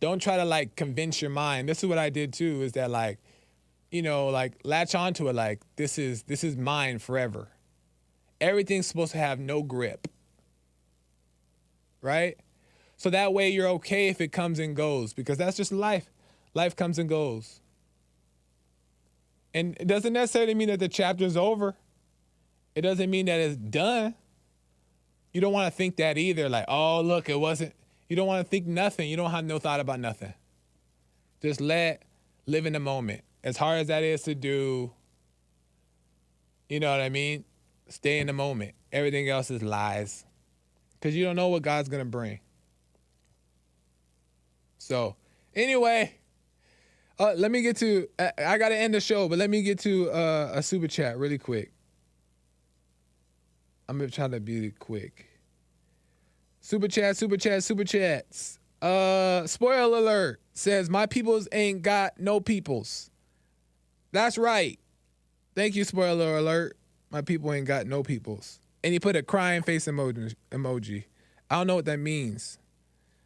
Don't 0.00 0.20
try 0.20 0.36
to 0.36 0.44
like 0.44 0.76
convince 0.76 1.20
your 1.20 1.30
mind. 1.30 1.68
This 1.68 1.82
is 1.82 1.88
what 1.88 1.98
I 1.98 2.10
did 2.10 2.32
too, 2.32 2.62
is 2.62 2.72
that 2.72 2.90
like, 2.90 3.18
you 3.90 4.02
know, 4.02 4.28
like 4.28 4.54
latch 4.64 4.94
onto 4.94 5.28
it 5.28 5.34
like 5.34 5.60
this 5.76 5.98
is 5.98 6.22
this 6.24 6.44
is 6.44 6.56
mine 6.56 6.98
forever. 6.98 7.48
Everything's 8.40 8.86
supposed 8.86 9.12
to 9.12 9.18
have 9.18 9.40
no 9.40 9.62
grip. 9.62 10.06
Right? 12.00 12.38
So 12.96 13.10
that 13.10 13.32
way 13.32 13.48
you're 13.48 13.68
okay 13.68 14.08
if 14.08 14.20
it 14.20 14.30
comes 14.30 14.58
and 14.58 14.76
goes 14.76 15.12
because 15.12 15.38
that's 15.38 15.56
just 15.56 15.72
life. 15.72 16.10
Life 16.54 16.76
comes 16.76 16.98
and 16.98 17.08
goes. 17.08 17.60
And 19.54 19.76
it 19.80 19.86
doesn't 19.86 20.12
necessarily 20.12 20.54
mean 20.54 20.68
that 20.68 20.80
the 20.80 20.88
chapter's 20.88 21.36
over. 21.36 21.74
It 22.74 22.82
doesn't 22.82 23.10
mean 23.10 23.26
that 23.26 23.40
it's 23.40 23.56
done. 23.56 24.14
You 25.32 25.40
don't 25.40 25.52
want 25.52 25.72
to 25.72 25.76
think 25.76 25.96
that 25.96 26.18
either. 26.18 26.48
Like, 26.48 26.66
oh, 26.68 27.00
look, 27.00 27.28
it 27.28 27.38
wasn't. 27.38 27.74
You 28.08 28.16
don't 28.16 28.26
want 28.26 28.44
to 28.44 28.48
think 28.48 28.66
nothing. 28.66 29.08
You 29.08 29.16
don't 29.16 29.30
have 29.30 29.44
no 29.44 29.58
thought 29.58 29.80
about 29.80 30.00
nothing. 30.00 30.34
Just 31.42 31.60
let 31.60 32.02
live 32.46 32.66
in 32.66 32.72
the 32.72 32.80
moment. 32.80 33.22
As 33.44 33.56
hard 33.56 33.80
as 33.80 33.86
that 33.88 34.02
is 34.02 34.22
to 34.22 34.34
do, 34.34 34.92
you 36.68 36.80
know 36.80 36.90
what 36.90 37.00
I 37.00 37.08
mean? 37.08 37.44
Stay 37.88 38.18
in 38.18 38.26
the 38.26 38.32
moment. 38.32 38.74
Everything 38.92 39.28
else 39.28 39.50
is 39.50 39.62
lies. 39.62 40.24
Because 40.94 41.14
you 41.14 41.24
don't 41.24 41.36
know 41.36 41.48
what 41.48 41.62
God's 41.62 41.88
going 41.88 42.02
to 42.02 42.10
bring. 42.10 42.40
So, 44.78 45.16
anyway, 45.54 46.14
uh, 47.18 47.34
let 47.36 47.50
me 47.50 47.62
get 47.62 47.76
to. 47.78 48.08
I, 48.18 48.32
I 48.38 48.58
got 48.58 48.68
to 48.70 48.76
end 48.76 48.94
the 48.94 49.00
show, 49.00 49.28
but 49.28 49.38
let 49.38 49.50
me 49.50 49.62
get 49.62 49.78
to 49.80 50.10
uh, 50.10 50.52
a 50.54 50.62
super 50.62 50.88
chat 50.88 51.18
really 51.18 51.38
quick. 51.38 51.72
I'm 53.88 53.98
gonna 53.98 54.10
try 54.10 54.28
to 54.28 54.40
be 54.40 54.70
quick. 54.78 55.26
Super 56.60 56.88
chat, 56.88 57.16
super 57.16 57.36
chat, 57.36 57.64
super 57.64 57.84
chats. 57.84 58.58
Uh, 58.82 59.46
spoiler 59.46 59.98
alert 59.98 60.40
says 60.52 60.88
my 60.90 61.06
peoples 61.06 61.48
ain't 61.52 61.82
got 61.82 62.20
no 62.20 62.40
peoples. 62.40 63.10
That's 64.12 64.38
right. 64.38 64.78
Thank 65.54 65.74
you, 65.74 65.84
spoiler 65.84 66.36
alert. 66.36 66.76
My 67.10 67.22
people 67.22 67.52
ain't 67.52 67.66
got 67.66 67.86
no 67.86 68.02
peoples. 68.02 68.60
And 68.84 68.92
he 68.92 69.00
put 69.00 69.16
a 69.16 69.22
crying 69.22 69.62
face 69.62 69.86
emoji. 69.86 70.34
Emoji. 70.50 71.04
I 71.50 71.56
don't 71.56 71.66
know 71.66 71.74
what 71.76 71.86
that 71.86 71.98
means, 71.98 72.58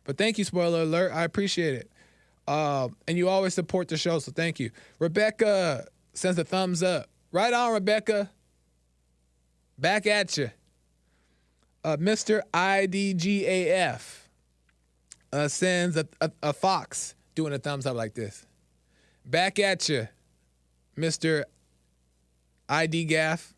but 0.05 0.17
thank 0.17 0.39
you, 0.39 0.45
spoiler 0.45 0.83
alert. 0.83 1.13
I 1.13 1.25
appreciate 1.25 1.75
it. 1.75 1.92
Um, 2.47 2.97
and 3.07 3.17
you 3.17 3.29
always 3.29 3.55
support 3.55 3.89
the 3.89 3.97
show, 3.97 4.19
so 4.19 4.33
thank 4.33 4.59
you. 4.59 4.71
Rebecca 4.99 5.87
sends 6.13 6.39
a 6.39 6.45
thumbs 6.45 6.83
up. 6.83 7.07
Right 7.31 7.53
on, 7.53 7.73
Rebecca. 7.73 8.31
Back 9.79 10.07
at 10.07 10.37
you. 10.37 10.51
Uh, 11.85 11.97
Mr. 11.97 12.43
IDGAF 12.53 14.19
uh, 15.33 15.49
sends 15.49 15.97
a, 15.97 16.07
a, 16.21 16.31
a 16.43 16.53
fox 16.53 17.15
doing 17.35 17.53
a 17.53 17.59
thumbs 17.59 17.87
up 17.87 17.97
like 17.97 18.15
this. 18.15 18.47
Back 19.25 19.59
at 19.59 19.89
you, 19.89 20.09
Mr. 20.97 21.45
IDGAF. 22.69 23.53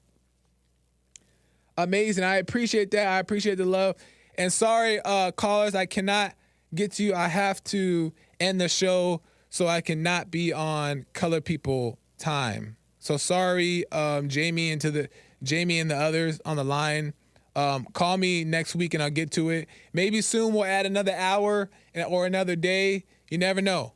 Amazing. 1.76 2.24
I 2.24 2.37
appreciate 2.37 2.91
that. 2.93 3.07
I 3.09 3.18
appreciate 3.18 3.57
the 3.57 3.64
love. 3.64 3.97
And 4.37 4.53
sorry, 4.53 5.01
uh, 5.05 5.32
callers, 5.32 5.74
I 5.74 5.87
cannot 5.87 6.35
get 6.74 6.93
to 6.93 7.05
you. 7.05 7.14
I 7.14 7.28
have 7.28 7.62
to 7.64 8.12
end 8.41 8.61
the 8.61 8.68
show 8.68 9.22
so 9.55 9.68
I 9.68 9.82
cannot 9.82 10.32
be 10.32 10.53
on 10.53 11.07
color 11.12 11.41
people 11.41 12.01
time. 12.18 12.76
So 12.99 13.16
sorry, 13.16 13.89
um, 13.93 14.28
Jamie 14.28 14.72
and 14.72 14.80
to 14.80 14.91
the 14.91 15.09
Jamie 15.45 15.78
and 15.78 15.89
the 15.89 15.97
others 15.97 16.41
on 16.45 16.57
the 16.57 16.64
line. 16.64 17.14
Um, 17.55 17.87
call 17.93 18.16
me 18.16 18.43
next 18.43 18.74
week 18.74 18.95
and 18.95 19.03
I'll 19.03 19.11
get 19.11 19.30
to 19.32 19.51
it. 19.51 19.68
Maybe 19.93 20.20
soon 20.22 20.55
we'll 20.55 20.64
add 20.64 20.87
another 20.87 21.12
hour 21.12 21.70
or 22.09 22.26
another 22.26 22.57
day. 22.57 23.05
You 23.30 23.39
never 23.39 23.62
know. 23.62 23.93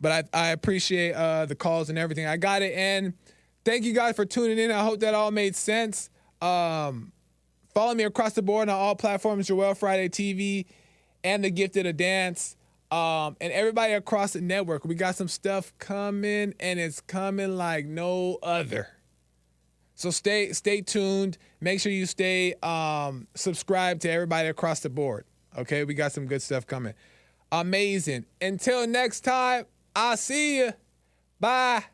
But 0.00 0.30
I, 0.32 0.46
I 0.46 0.48
appreciate 0.50 1.14
uh, 1.14 1.46
the 1.46 1.56
calls 1.56 1.90
and 1.90 1.98
everything. 1.98 2.26
I 2.26 2.36
got 2.36 2.62
it. 2.62 2.72
And 2.74 3.14
thank 3.64 3.84
you 3.84 3.92
guys 3.92 4.14
for 4.14 4.24
tuning 4.24 4.58
in. 4.58 4.70
I 4.70 4.84
hope 4.84 5.00
that 5.00 5.14
all 5.14 5.32
made 5.32 5.56
sense. 5.56 6.08
Um, 6.40 7.10
follow 7.74 7.94
me 7.94 8.04
across 8.04 8.34
the 8.34 8.42
board 8.42 8.68
on 8.68 8.76
all 8.76 8.94
platforms 8.94 9.48
Joel 9.48 9.74
Friday 9.74 10.08
TV 10.08 10.66
and 11.24 11.42
The 11.42 11.50
Gifted 11.50 11.86
of 11.86 11.96
Dance. 11.96 12.56
Um, 12.90 13.36
and 13.40 13.52
everybody 13.52 13.92
across 13.92 14.32
the 14.32 14.40
network. 14.40 14.84
We 14.84 14.96
got 14.96 15.14
some 15.14 15.28
stuff 15.28 15.72
coming 15.78 16.54
and 16.58 16.80
it's 16.80 17.00
coming 17.00 17.56
like 17.56 17.86
no 17.86 18.38
other. 18.42 18.88
So 19.94 20.10
stay 20.10 20.52
stay 20.52 20.80
tuned. 20.80 21.36
Make 21.60 21.80
sure 21.80 21.92
you 21.92 22.06
stay 22.06 22.54
um, 22.62 23.28
subscribed 23.34 24.02
to 24.02 24.10
everybody 24.10 24.48
across 24.48 24.80
the 24.80 24.88
board. 24.88 25.24
Okay, 25.58 25.84
we 25.84 25.94
got 25.94 26.12
some 26.12 26.26
good 26.26 26.42
stuff 26.42 26.66
coming. 26.66 26.94
Amazing. 27.52 28.24
Until 28.40 28.86
next 28.86 29.20
time, 29.20 29.66
I'll 29.94 30.16
see 30.16 30.58
you. 30.58 30.72
Bye. 31.38 31.84